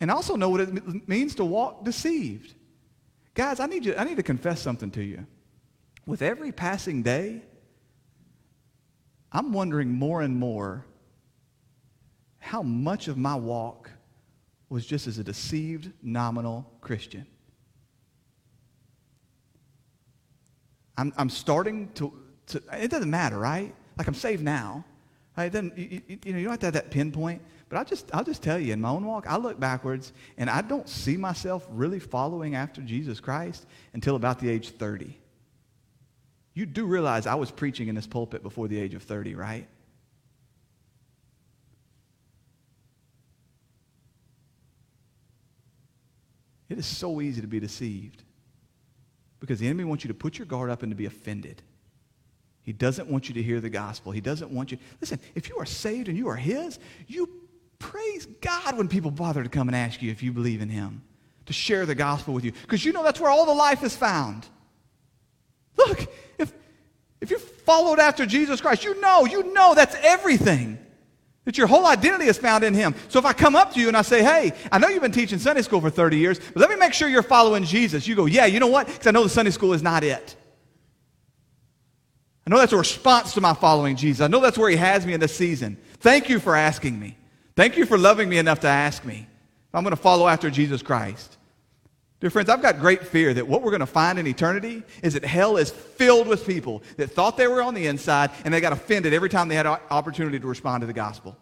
And 0.00 0.10
also 0.10 0.34
know 0.34 0.48
what 0.48 0.62
it 0.62 1.08
means 1.08 1.36
to 1.36 1.44
walk 1.44 1.84
deceived. 1.84 2.54
Guys, 3.34 3.60
I 3.60 3.66
need, 3.66 3.84
you, 3.84 3.94
I 3.96 4.02
need 4.02 4.16
to 4.16 4.22
confess 4.24 4.60
something 4.60 4.90
to 4.92 5.04
you. 5.04 5.24
With 6.06 6.22
every 6.22 6.50
passing 6.50 7.04
day, 7.04 7.42
I'm 9.30 9.52
wondering 9.52 9.92
more 9.92 10.22
and 10.22 10.36
more 10.36 10.84
how 12.40 12.62
much 12.62 13.06
of 13.06 13.16
my 13.16 13.36
walk 13.36 13.90
was 14.68 14.84
just 14.84 15.06
as 15.06 15.18
a 15.18 15.24
deceived, 15.24 15.92
nominal 16.02 16.68
Christian. 16.80 17.26
I'm, 20.96 21.12
I'm 21.16 21.30
starting 21.30 21.88
to, 21.94 22.12
to, 22.48 22.62
it 22.72 22.90
doesn't 22.90 23.10
matter, 23.10 23.38
right? 23.38 23.74
Like 23.96 24.06
I'm 24.06 24.14
saved 24.14 24.42
now. 24.42 24.84
Right? 25.36 25.50
Then 25.50 25.72
you, 25.76 26.02
you, 26.06 26.18
you, 26.24 26.32
know, 26.32 26.38
you 26.38 26.44
don't 26.44 26.52
have 26.52 26.60
to 26.60 26.66
have 26.66 26.74
that 26.74 26.90
pinpoint. 26.90 27.40
But 27.68 27.78
I'll 27.78 27.84
just, 27.84 28.10
I'll 28.12 28.24
just 28.24 28.42
tell 28.42 28.58
you, 28.58 28.74
in 28.74 28.82
my 28.82 28.90
own 28.90 29.06
walk, 29.06 29.26
I 29.26 29.38
look 29.38 29.58
backwards 29.58 30.12
and 30.36 30.50
I 30.50 30.60
don't 30.60 30.86
see 30.86 31.16
myself 31.16 31.66
really 31.70 31.98
following 31.98 32.54
after 32.54 32.82
Jesus 32.82 33.18
Christ 33.18 33.66
until 33.94 34.16
about 34.16 34.38
the 34.38 34.50
age 34.50 34.70
30. 34.70 35.18
You 36.54 36.66
do 36.66 36.84
realize 36.84 37.26
I 37.26 37.34
was 37.34 37.50
preaching 37.50 37.88
in 37.88 37.94
this 37.94 38.06
pulpit 38.06 38.42
before 38.42 38.68
the 38.68 38.78
age 38.78 38.92
of 38.92 39.02
30, 39.02 39.34
right? 39.34 39.66
It 46.68 46.78
is 46.78 46.86
so 46.86 47.22
easy 47.22 47.40
to 47.40 47.46
be 47.46 47.60
deceived 47.60 48.22
because 49.42 49.58
the 49.58 49.66
enemy 49.66 49.82
wants 49.82 50.04
you 50.04 50.08
to 50.08 50.14
put 50.14 50.38
your 50.38 50.46
guard 50.46 50.70
up 50.70 50.84
and 50.84 50.92
to 50.92 50.96
be 50.96 51.04
offended. 51.04 51.62
He 52.62 52.72
doesn't 52.72 53.08
want 53.08 53.28
you 53.28 53.34
to 53.34 53.42
hear 53.42 53.60
the 53.60 53.68
gospel. 53.68 54.12
He 54.12 54.20
doesn't 54.20 54.52
want 54.52 54.70
you. 54.70 54.78
Listen, 55.00 55.18
if 55.34 55.48
you 55.48 55.58
are 55.58 55.66
saved 55.66 56.06
and 56.06 56.16
you 56.16 56.28
are 56.28 56.36
His, 56.36 56.78
you 57.08 57.28
praise 57.80 58.26
God 58.40 58.78
when 58.78 58.86
people 58.86 59.10
bother 59.10 59.42
to 59.42 59.48
come 59.48 59.68
and 59.68 59.74
ask 59.74 60.00
you 60.00 60.12
if 60.12 60.22
you 60.22 60.32
believe 60.32 60.62
in 60.62 60.68
Him, 60.68 61.02
to 61.46 61.52
share 61.52 61.86
the 61.86 61.96
gospel 61.96 62.34
with 62.34 62.44
you, 62.44 62.52
because 62.52 62.84
you 62.84 62.92
know 62.92 63.02
that's 63.02 63.18
where 63.18 63.32
all 63.32 63.44
the 63.44 63.52
life 63.52 63.82
is 63.82 63.96
found. 63.96 64.46
Look, 65.76 66.06
if, 66.38 66.52
if 67.20 67.32
you 67.32 67.40
followed 67.40 67.98
after 67.98 68.24
Jesus 68.24 68.60
Christ, 68.60 68.84
you 68.84 69.00
know, 69.00 69.26
you 69.26 69.52
know 69.52 69.74
that's 69.74 69.96
everything. 70.02 70.78
That 71.44 71.58
your 71.58 71.66
whole 71.66 71.86
identity 71.86 72.26
is 72.26 72.38
found 72.38 72.62
in 72.62 72.72
Him. 72.72 72.94
So 73.08 73.18
if 73.18 73.24
I 73.24 73.32
come 73.32 73.56
up 73.56 73.72
to 73.74 73.80
you 73.80 73.88
and 73.88 73.96
I 73.96 74.02
say, 74.02 74.22
hey, 74.22 74.52
I 74.70 74.78
know 74.78 74.88
you've 74.88 75.02
been 75.02 75.10
teaching 75.10 75.38
Sunday 75.38 75.62
school 75.62 75.80
for 75.80 75.90
30 75.90 76.16
years, 76.16 76.38
but 76.38 76.56
let 76.56 76.70
me 76.70 76.76
make 76.76 76.94
sure 76.94 77.08
you're 77.08 77.22
following 77.22 77.64
Jesus. 77.64 78.06
You 78.06 78.14
go, 78.14 78.26
yeah, 78.26 78.46
you 78.46 78.60
know 78.60 78.68
what? 78.68 78.86
Because 78.86 79.06
I 79.06 79.10
know 79.10 79.24
the 79.24 79.28
Sunday 79.28 79.50
school 79.50 79.72
is 79.72 79.82
not 79.82 80.04
it. 80.04 80.36
I 82.46 82.50
know 82.50 82.58
that's 82.58 82.72
a 82.72 82.76
response 82.76 83.34
to 83.34 83.40
my 83.40 83.54
following 83.54 83.96
Jesus. 83.96 84.20
I 84.20 84.28
know 84.28 84.40
that's 84.40 84.58
where 84.58 84.70
He 84.70 84.76
has 84.76 85.04
me 85.06 85.14
in 85.14 85.20
this 85.20 85.34
season. 85.36 85.78
Thank 85.98 86.28
you 86.28 86.38
for 86.38 86.54
asking 86.54 86.98
me. 86.98 87.16
Thank 87.56 87.76
you 87.76 87.86
for 87.86 87.98
loving 87.98 88.28
me 88.28 88.38
enough 88.38 88.60
to 88.60 88.68
ask 88.68 89.04
me. 89.04 89.26
I'm 89.74 89.84
going 89.84 89.96
to 89.96 90.00
follow 90.00 90.28
after 90.28 90.50
Jesus 90.50 90.82
Christ. 90.82 91.38
Dear 92.22 92.30
friends, 92.30 92.48
I've 92.48 92.62
got 92.62 92.78
great 92.78 93.04
fear 93.04 93.34
that 93.34 93.48
what 93.48 93.62
we're 93.62 93.72
going 93.72 93.80
to 93.80 93.86
find 93.86 94.16
in 94.16 94.28
eternity 94.28 94.84
is 95.02 95.14
that 95.14 95.24
hell 95.24 95.56
is 95.56 95.72
filled 95.72 96.28
with 96.28 96.46
people 96.46 96.84
that 96.96 97.10
thought 97.10 97.36
they 97.36 97.48
were 97.48 97.60
on 97.60 97.74
the 97.74 97.88
inside 97.88 98.30
and 98.44 98.54
they 98.54 98.60
got 98.60 98.72
offended 98.72 99.12
every 99.12 99.28
time 99.28 99.48
they 99.48 99.56
had 99.56 99.66
an 99.66 99.78
opportunity 99.90 100.38
to 100.38 100.46
respond 100.46 100.82
to 100.82 100.86
the 100.86 100.92
gospel. 100.92 101.36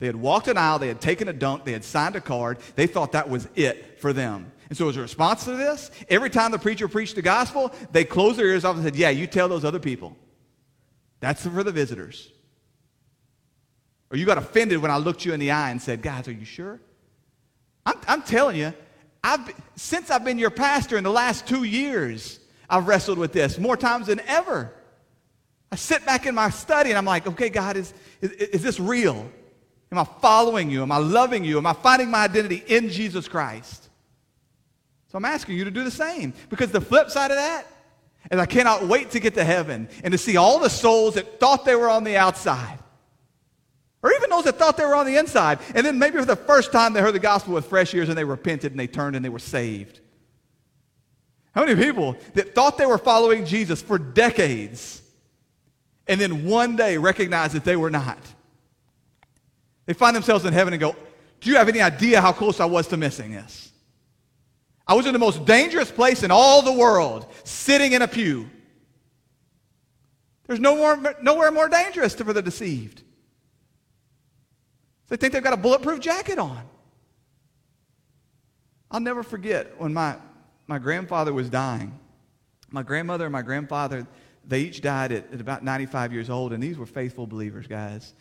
They 0.00 0.06
had 0.06 0.16
walked 0.16 0.48
an 0.48 0.58
aisle, 0.58 0.80
they 0.80 0.88
had 0.88 1.00
taken 1.00 1.28
a 1.28 1.32
dunk, 1.32 1.64
they 1.64 1.70
had 1.70 1.84
signed 1.84 2.16
a 2.16 2.20
card, 2.20 2.58
they 2.74 2.88
thought 2.88 3.12
that 3.12 3.30
was 3.30 3.46
it 3.54 4.00
for 4.00 4.12
them. 4.12 4.50
And 4.68 4.76
so, 4.76 4.88
as 4.88 4.96
a 4.96 5.00
response 5.00 5.44
to 5.44 5.52
this, 5.52 5.92
every 6.08 6.28
time 6.28 6.50
the 6.50 6.58
preacher 6.58 6.88
preached 6.88 7.14
the 7.14 7.22
gospel, 7.22 7.72
they 7.92 8.04
closed 8.04 8.36
their 8.36 8.48
ears 8.48 8.64
off 8.64 8.74
and 8.74 8.84
said, 8.84 8.96
Yeah, 8.96 9.10
you 9.10 9.28
tell 9.28 9.48
those 9.48 9.64
other 9.64 9.78
people. 9.78 10.16
That's 11.20 11.46
for 11.46 11.62
the 11.62 11.70
visitors. 11.70 12.32
Or 14.10 14.16
you 14.16 14.26
got 14.26 14.38
offended 14.38 14.78
when 14.78 14.90
I 14.90 14.96
looked 14.96 15.24
you 15.24 15.32
in 15.32 15.38
the 15.38 15.52
eye 15.52 15.70
and 15.70 15.80
said, 15.80 16.02
Guys, 16.02 16.26
are 16.26 16.32
you 16.32 16.44
sure? 16.44 16.80
I'm, 17.86 17.96
I'm 18.08 18.22
telling 18.22 18.56
you, 18.56 18.74
I've, 19.22 19.54
since 19.76 20.10
I've 20.10 20.24
been 20.24 20.38
your 20.38 20.50
pastor 20.50 20.96
in 20.96 21.04
the 21.04 21.10
last 21.10 21.46
two 21.46 21.64
years, 21.64 22.40
I've 22.68 22.88
wrestled 22.88 23.18
with 23.18 23.32
this 23.32 23.58
more 23.58 23.76
times 23.76 24.06
than 24.06 24.20
ever. 24.20 24.72
I 25.72 25.76
sit 25.76 26.04
back 26.04 26.26
in 26.26 26.34
my 26.34 26.50
study 26.50 26.90
and 26.90 26.98
I'm 26.98 27.04
like, 27.04 27.26
okay, 27.26 27.48
God, 27.48 27.76
is, 27.76 27.92
is, 28.20 28.32
is 28.32 28.62
this 28.62 28.80
real? 28.80 29.30
Am 29.92 29.98
I 29.98 30.04
following 30.04 30.70
you? 30.70 30.82
Am 30.82 30.92
I 30.92 30.98
loving 30.98 31.44
you? 31.44 31.58
Am 31.58 31.66
I 31.66 31.72
finding 31.72 32.10
my 32.10 32.24
identity 32.24 32.62
in 32.66 32.88
Jesus 32.88 33.28
Christ? 33.28 33.88
So 35.08 35.18
I'm 35.18 35.24
asking 35.24 35.56
you 35.56 35.64
to 35.64 35.70
do 35.70 35.84
the 35.84 35.90
same. 35.90 36.32
Because 36.48 36.70
the 36.70 36.80
flip 36.80 37.10
side 37.10 37.30
of 37.30 37.36
that 37.36 37.66
is 38.30 38.38
I 38.38 38.46
cannot 38.46 38.86
wait 38.86 39.10
to 39.12 39.20
get 39.20 39.34
to 39.34 39.44
heaven 39.44 39.88
and 40.02 40.12
to 40.12 40.18
see 40.18 40.36
all 40.36 40.58
the 40.60 40.70
souls 40.70 41.14
that 41.14 41.40
thought 41.40 41.64
they 41.64 41.74
were 41.74 41.90
on 41.90 42.04
the 42.04 42.16
outside 42.16 42.79
or 44.02 44.12
even 44.12 44.30
those 44.30 44.44
that 44.44 44.58
thought 44.58 44.76
they 44.76 44.84
were 44.84 44.94
on 44.94 45.06
the 45.06 45.16
inside. 45.16 45.58
And 45.74 45.84
then 45.84 45.98
maybe 45.98 46.18
for 46.18 46.24
the 46.24 46.36
first 46.36 46.72
time 46.72 46.92
they 46.92 47.00
heard 47.00 47.14
the 47.14 47.18
gospel 47.18 47.54
with 47.54 47.66
fresh 47.66 47.92
ears 47.94 48.08
and 48.08 48.16
they 48.16 48.24
repented 48.24 48.72
and 48.72 48.80
they 48.80 48.86
turned 48.86 49.14
and 49.14 49.24
they 49.24 49.28
were 49.28 49.38
saved. 49.38 50.00
How 51.54 51.64
many 51.64 51.82
people 51.82 52.16
that 52.34 52.54
thought 52.54 52.78
they 52.78 52.86
were 52.86 52.98
following 52.98 53.44
Jesus 53.44 53.82
for 53.82 53.98
decades 53.98 55.02
and 56.06 56.20
then 56.20 56.46
one 56.46 56.76
day 56.76 56.96
recognized 56.96 57.54
that 57.54 57.64
they 57.64 57.76
were 57.76 57.90
not? 57.90 58.18
They 59.86 59.92
find 59.92 60.14
themselves 60.14 60.44
in 60.44 60.52
heaven 60.52 60.72
and 60.72 60.80
go, 60.80 60.96
Do 61.40 61.50
you 61.50 61.56
have 61.56 61.68
any 61.68 61.80
idea 61.80 62.20
how 62.20 62.32
close 62.32 62.60
I 62.60 62.64
was 62.64 62.86
to 62.88 62.96
missing 62.96 63.32
this? 63.32 63.70
I 64.86 64.94
was 64.94 65.06
in 65.06 65.12
the 65.12 65.18
most 65.18 65.44
dangerous 65.44 65.90
place 65.90 66.22
in 66.22 66.30
all 66.30 66.62
the 66.62 66.72
world, 66.72 67.26
sitting 67.44 67.92
in 67.92 68.02
a 68.02 68.08
pew. 68.08 68.48
There's 70.46 70.58
no 70.58 70.76
more, 70.76 71.14
nowhere 71.22 71.52
more 71.52 71.68
dangerous 71.68 72.14
for 72.14 72.32
the 72.32 72.42
deceived. 72.42 73.02
They 75.10 75.16
think 75.16 75.32
they've 75.32 75.42
got 75.42 75.52
a 75.52 75.58
bulletproof 75.58 76.00
jacket 76.00 76.38
on. 76.38 76.62
I'll 78.90 79.00
never 79.00 79.22
forget 79.22 79.78
when 79.78 79.92
my, 79.92 80.16
my 80.66 80.78
grandfather 80.78 81.32
was 81.32 81.50
dying. 81.50 81.98
My 82.70 82.84
grandmother 82.84 83.26
and 83.26 83.32
my 83.32 83.42
grandfather, 83.42 84.06
they 84.46 84.60
each 84.60 84.80
died 84.80 85.10
at, 85.12 85.32
at 85.32 85.40
about 85.40 85.64
95 85.64 86.12
years 86.12 86.30
old, 86.30 86.52
and 86.52 86.62
these 86.62 86.78
were 86.78 86.86
faithful 86.86 87.26
believers, 87.26 87.66
guys. 87.66 88.14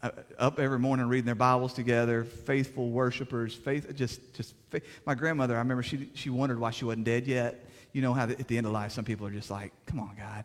Uh, 0.00 0.10
up 0.38 0.60
every 0.60 0.78
morning 0.78 1.08
reading 1.08 1.26
their 1.26 1.34
Bibles 1.34 1.72
together, 1.72 2.22
faithful 2.22 2.90
worshipers, 2.90 3.52
faith, 3.52 3.92
just, 3.96 4.32
just, 4.34 4.54
faith. 4.70 4.84
my 5.04 5.16
grandmother, 5.16 5.56
I 5.56 5.58
remember 5.58 5.82
she, 5.82 6.08
she 6.14 6.30
wondered 6.30 6.60
why 6.60 6.70
she 6.70 6.84
wasn't 6.84 7.04
dead 7.04 7.26
yet. 7.26 7.66
You 7.92 8.02
know 8.02 8.12
how 8.12 8.26
the, 8.26 8.38
at 8.38 8.46
the 8.46 8.56
end 8.56 8.66
of 8.66 8.72
life, 8.72 8.92
some 8.92 9.04
people 9.04 9.26
are 9.26 9.32
just 9.32 9.50
like, 9.50 9.72
come 9.86 9.98
on, 9.98 10.14
God. 10.16 10.44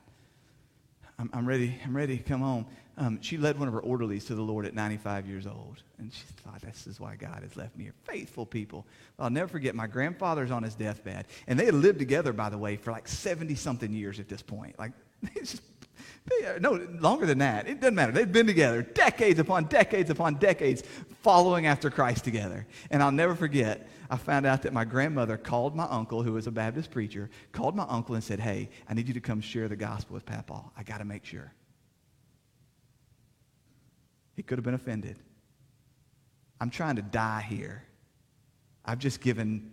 I'm, 1.19 1.29
I'm 1.33 1.47
ready. 1.47 1.79
I'm 1.85 1.95
ready. 1.95 2.17
Come 2.17 2.41
home. 2.41 2.65
Um, 2.97 3.19
she 3.21 3.37
led 3.37 3.57
one 3.57 3.67
of 3.67 3.73
her 3.73 3.79
orderlies 3.79 4.25
to 4.25 4.35
the 4.35 4.41
Lord 4.41 4.65
at 4.65 4.75
95 4.75 5.27
years 5.27 5.47
old. 5.47 5.81
And 5.97 6.13
she 6.13 6.23
thought, 6.43 6.61
this 6.61 6.85
is 6.85 6.99
why 6.99 7.15
God 7.15 7.41
has 7.41 7.55
left 7.55 7.75
me 7.75 7.85
here. 7.85 7.93
Faithful 8.03 8.45
people. 8.45 8.85
I'll 9.17 9.29
never 9.29 9.47
forget, 9.47 9.73
my 9.73 9.87
grandfather's 9.87 10.51
on 10.51 10.63
his 10.63 10.75
deathbed. 10.75 11.25
And 11.47 11.59
they 11.59 11.65
had 11.65 11.73
lived 11.73 11.99
together, 11.99 12.33
by 12.33 12.49
the 12.49 12.57
way, 12.57 12.75
for 12.75 12.91
like 12.91 13.07
70 13.07 13.55
something 13.55 13.91
years 13.91 14.19
at 14.19 14.29
this 14.29 14.41
point. 14.41 14.77
Like, 14.77 14.91
it's 15.35 15.53
just, 15.53 15.63
no, 16.59 16.73
longer 16.99 17.25
than 17.25 17.39
that. 17.39 17.67
It 17.67 17.79
doesn't 17.79 17.95
matter. 17.95 18.11
They've 18.11 18.31
been 18.31 18.47
together 18.47 18.81
decades 18.81 19.39
upon 19.39 19.65
decades 19.65 20.09
upon 20.09 20.35
decades, 20.35 20.83
following 21.21 21.65
after 21.65 21.89
Christ 21.89 22.23
together. 22.23 22.65
And 22.91 23.01
I'll 23.01 23.11
never 23.11 23.35
forget, 23.35 23.87
I 24.09 24.17
found 24.17 24.45
out 24.45 24.61
that 24.63 24.73
my 24.73 24.85
grandmother 24.85 25.37
called 25.37 25.75
my 25.75 25.85
uncle, 25.85 26.23
who 26.23 26.33
was 26.33 26.47
a 26.47 26.51
Baptist 26.51 26.91
preacher, 26.91 27.29
called 27.51 27.75
my 27.75 27.85
uncle 27.87 28.15
and 28.15 28.23
said, 28.23 28.39
Hey, 28.39 28.69
I 28.87 28.93
need 28.93 29.07
you 29.07 29.13
to 29.13 29.21
come 29.21 29.41
share 29.41 29.67
the 29.67 29.75
gospel 29.75 30.13
with 30.13 30.25
Papa. 30.25 30.63
I 30.77 30.83
got 30.83 30.97
to 30.99 31.05
make 31.05 31.25
sure. 31.25 31.53
He 34.35 34.43
could 34.43 34.57
have 34.57 34.65
been 34.65 34.73
offended. 34.73 35.19
I'm 36.59 36.69
trying 36.69 36.95
to 36.95 37.01
die 37.01 37.45
here. 37.47 37.83
I've 38.85 38.99
just 38.99 39.21
given 39.21 39.71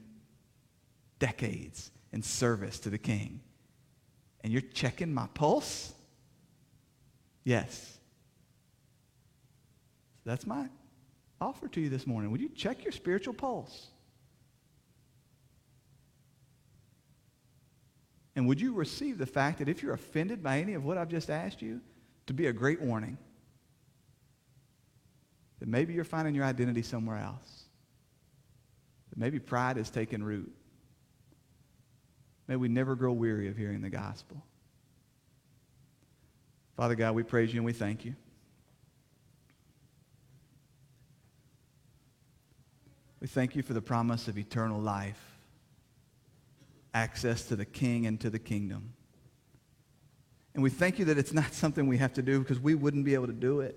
decades 1.19 1.91
in 2.13 2.23
service 2.23 2.79
to 2.81 2.91
the 2.91 2.99
king. 2.99 3.41
And 4.43 4.53
you're 4.53 4.63
checking 4.63 5.13
my 5.13 5.27
pulse? 5.35 5.93
Yes. 7.45 7.99
That's 10.25 10.47
my 10.47 10.69
offer 11.41 11.69
to 11.69 11.81
you 11.81 11.89
this 11.89 12.07
morning. 12.07 12.31
Would 12.31 12.41
you 12.41 12.51
check 12.51 12.85
your 12.85 12.93
spiritual 12.93 13.35
pulse? 13.35 13.89
And 18.41 18.49
would 18.49 18.59
you 18.61 18.73
receive 18.73 19.19
the 19.19 19.27
fact 19.27 19.59
that 19.59 19.69
if 19.69 19.83
you're 19.83 19.93
offended 19.93 20.43
by 20.43 20.59
any 20.59 20.73
of 20.73 20.85
what 20.85 20.97
I've 20.97 21.11
just 21.11 21.29
asked 21.31 21.61
you, 21.61 21.81
to 22.27 22.33
be 22.33 22.47
a 22.47 22.53
great 22.53 22.81
warning? 22.81 23.19
that 25.61 25.69
maybe 25.69 25.93
you're 25.93 26.05
finding 26.05 26.35
your 26.35 26.45
identity 26.45 26.83
somewhere 26.83 27.19
else. 27.19 27.65
That 29.11 29.19
maybe 29.19 29.39
pride 29.39 29.77
has 29.77 29.91
taken 29.91 30.25
root. 30.25 30.51
May 32.49 32.57
we 32.57 32.69
never 32.69 32.97
grow 32.97 33.13
weary 33.13 33.49
of 33.49 33.57
hearing 33.57 33.83
the 33.83 33.91
gospel. 33.91 34.43
Father 36.77 36.95
God, 36.95 37.15
we 37.15 37.23
praise 37.23 37.53
you 37.53 37.59
and 37.59 37.67
we 37.67 37.75
thank 37.75 38.05
you. 38.05 38.17
We 43.21 43.27
thank 43.27 43.55
you 43.55 43.63
for 43.63 43.75
the 43.75 43.83
promise 43.83 44.29
of 44.29 44.39
eternal 44.39 44.81
life, 44.81 45.30
access 46.95 47.45
to 47.47 47.57
the 47.57 47.65
King 47.65 48.07
and 48.07 48.21
to 48.21 48.31
the 48.31 48.39
kingdom. 48.39 48.95
And 50.55 50.63
we 50.63 50.71
thank 50.71 50.99
you 50.99 51.05
that 51.07 51.19
it's 51.19 51.33
not 51.33 51.55
something 51.55 51.87
we 51.87 51.99
have 51.99 52.13
to 52.15 52.23
do 52.23 52.41
because 52.41 52.59
we 52.59 52.75
wouldn't 52.75 53.05
be 53.05 53.15
able 53.15 53.29
to 53.29 53.33
do 53.33 53.61
it. 53.61 53.77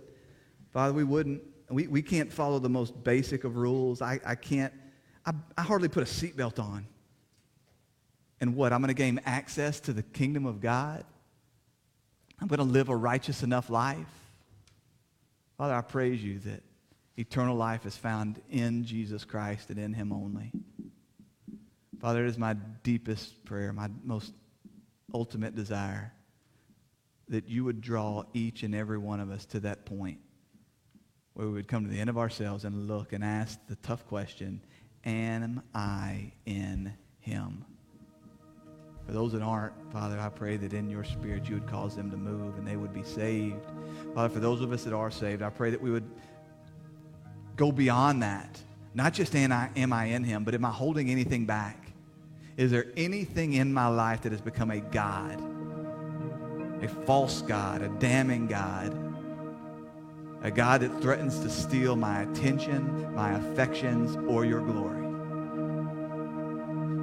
Father, 0.71 0.93
we 0.93 1.03
wouldn't. 1.03 1.41
We, 1.69 1.87
we 1.87 2.01
can't 2.01 2.31
follow 2.31 2.59
the 2.59 2.69
most 2.69 3.03
basic 3.03 3.43
of 3.43 3.55
rules. 3.55 4.01
I, 4.01 4.19
I 4.25 4.35
can't, 4.35 4.73
I, 5.25 5.33
I 5.57 5.61
hardly 5.61 5.87
put 5.87 6.03
a 6.03 6.05
seatbelt 6.05 6.59
on. 6.59 6.87
And 8.41 8.55
what? 8.55 8.73
I'm 8.73 8.81
going 8.81 8.89
to 8.89 8.93
gain 8.93 9.21
access 9.25 9.79
to 9.81 9.93
the 9.93 10.03
kingdom 10.03 10.45
of 10.45 10.59
God? 10.59 11.05
I'm 12.41 12.47
going 12.47 12.57
to 12.57 12.65
live 12.65 12.89
a 12.89 12.95
righteous 12.95 13.41
enough 13.41 13.69
life? 13.69 14.07
Father, 15.57 15.73
I 15.73 15.81
praise 15.81 16.21
you 16.21 16.39
that 16.39 16.61
eternal 17.17 17.55
life 17.55 17.85
is 17.85 17.95
found 17.95 18.41
in 18.49 18.83
Jesus 18.83 19.23
Christ 19.23 19.69
and 19.69 19.79
in 19.79 19.93
him 19.93 20.11
only. 20.11 20.51
Father, 22.03 22.25
it 22.25 22.27
is 22.27 22.37
my 22.37 22.55
deepest 22.83 23.45
prayer, 23.45 23.71
my 23.71 23.89
most 24.03 24.33
ultimate 25.13 25.55
desire 25.55 26.11
that 27.29 27.47
you 27.47 27.63
would 27.63 27.79
draw 27.79 28.25
each 28.33 28.63
and 28.63 28.75
every 28.75 28.97
one 28.97 29.21
of 29.21 29.31
us 29.31 29.45
to 29.45 29.61
that 29.61 29.85
point 29.85 30.17
where 31.33 31.47
we 31.47 31.53
would 31.53 31.69
come 31.69 31.85
to 31.85 31.89
the 31.89 31.97
end 31.97 32.09
of 32.09 32.17
ourselves 32.17 32.65
and 32.65 32.89
look 32.89 33.13
and 33.13 33.23
ask 33.23 33.57
the 33.69 33.77
tough 33.77 34.05
question 34.05 34.61
Am 35.05 35.63
I 35.73 36.33
in 36.45 36.91
Him? 37.21 37.63
For 39.05 39.13
those 39.13 39.31
that 39.31 39.41
aren't, 39.41 39.73
Father, 39.93 40.19
I 40.19 40.27
pray 40.27 40.57
that 40.57 40.73
in 40.73 40.89
your 40.89 41.05
spirit 41.05 41.47
you 41.47 41.53
would 41.53 41.67
cause 41.67 41.95
them 41.95 42.11
to 42.11 42.17
move 42.17 42.57
and 42.57 42.67
they 42.67 42.75
would 42.75 42.93
be 42.93 43.03
saved. 43.03 43.65
Father, 44.13 44.27
for 44.27 44.41
those 44.41 44.59
of 44.59 44.73
us 44.73 44.83
that 44.83 44.93
are 44.93 45.09
saved, 45.09 45.41
I 45.41 45.49
pray 45.49 45.69
that 45.69 45.81
we 45.81 45.89
would 45.89 46.11
go 47.55 47.71
beyond 47.71 48.23
that. 48.23 48.59
Not 48.93 49.13
just 49.13 49.33
am 49.37 49.53
I, 49.53 49.69
am 49.77 49.93
I 49.93 50.07
in 50.07 50.25
Him, 50.25 50.43
but 50.43 50.53
am 50.53 50.65
I 50.65 50.71
holding 50.71 51.09
anything 51.09 51.45
back? 51.45 51.82
Is 52.55 52.71
there 52.71 52.85
anything 52.95 53.53
in 53.53 53.73
my 53.73 53.87
life 53.87 54.21
that 54.21 54.31
has 54.31 54.41
become 54.41 54.71
a 54.71 54.79
God, 54.79 55.41
a 56.83 56.87
false 56.87 57.41
God, 57.41 57.81
a 57.81 57.89
damning 57.99 58.47
God? 58.47 59.03
a 60.43 60.51
God 60.51 60.81
that 60.81 61.01
threatens 61.01 61.39
to 61.39 61.49
steal 61.49 61.95
my 61.95 62.21
attention, 62.23 63.15
my 63.15 63.31
affections, 63.31 64.17
or 64.27 64.43
your 64.43 64.59
glory. 64.59 65.01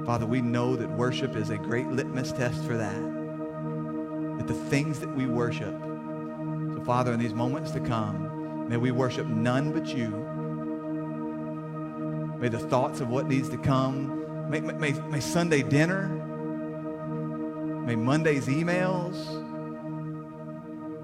Father, 0.05 0.27
we 0.27 0.41
know 0.41 0.75
that 0.75 0.89
worship 0.91 1.35
is 1.35 1.49
a 1.49 1.57
great 1.57 1.87
litmus 1.87 2.31
test 2.31 2.63
for 2.63 2.77
that. 2.77 3.01
That 4.37 4.47
the 4.47 4.53
things 4.53 4.99
that 4.99 5.13
we 5.15 5.25
worship, 5.25 5.73
so 5.81 6.83
Father, 6.85 7.13
in 7.13 7.19
these 7.19 7.33
moments 7.33 7.71
to 7.71 7.79
come, 7.79 8.69
may 8.69 8.77
we 8.77 8.91
worship 8.91 9.25
none 9.25 9.71
but 9.71 9.87
you. 9.87 10.09
May 12.39 12.49
the 12.49 12.59
thoughts 12.59 13.01
of 13.01 13.09
what 13.09 13.27
needs 13.27 13.49
to 13.49 13.57
come, 13.57 14.20
may, 14.59 14.91
may, 14.91 14.91
may 14.93 15.19
Sunday 15.19 15.63
dinner, 15.63 16.07
may 17.85 17.95
Monday's 17.95 18.47
emails, 18.47 19.17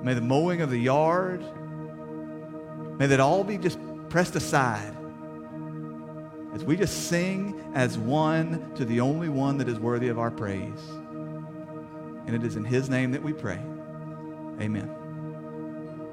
may 0.04 0.14
the 0.14 0.22
mowing 0.22 0.62
of 0.62 0.70
the 0.70 0.80
yard, 0.80 1.43
May 2.98 3.06
that 3.08 3.20
all 3.20 3.43
be 3.43 3.58
just 3.58 3.78
pressed 4.10 4.36
aside 4.36 4.95
as 6.54 6.64
we 6.64 6.76
just 6.76 7.08
sing 7.10 7.72
as 7.76 7.98
one 7.98 8.74
to 8.76 8.86
the 8.86 9.02
only 9.02 9.30
one 9.30 9.60
that 9.60 9.70
is 9.70 9.80
worthy 9.80 10.08
of 10.08 10.18
our 10.18 10.32
praise. 10.32 10.82
And 12.26 12.36
it 12.36 12.43
is 12.43 12.56
in 12.56 12.66
his 12.66 12.89
name 12.89 13.12
that 13.12 13.22
we 13.22 13.34
pray. 13.34 13.60
Amen. 14.60 15.07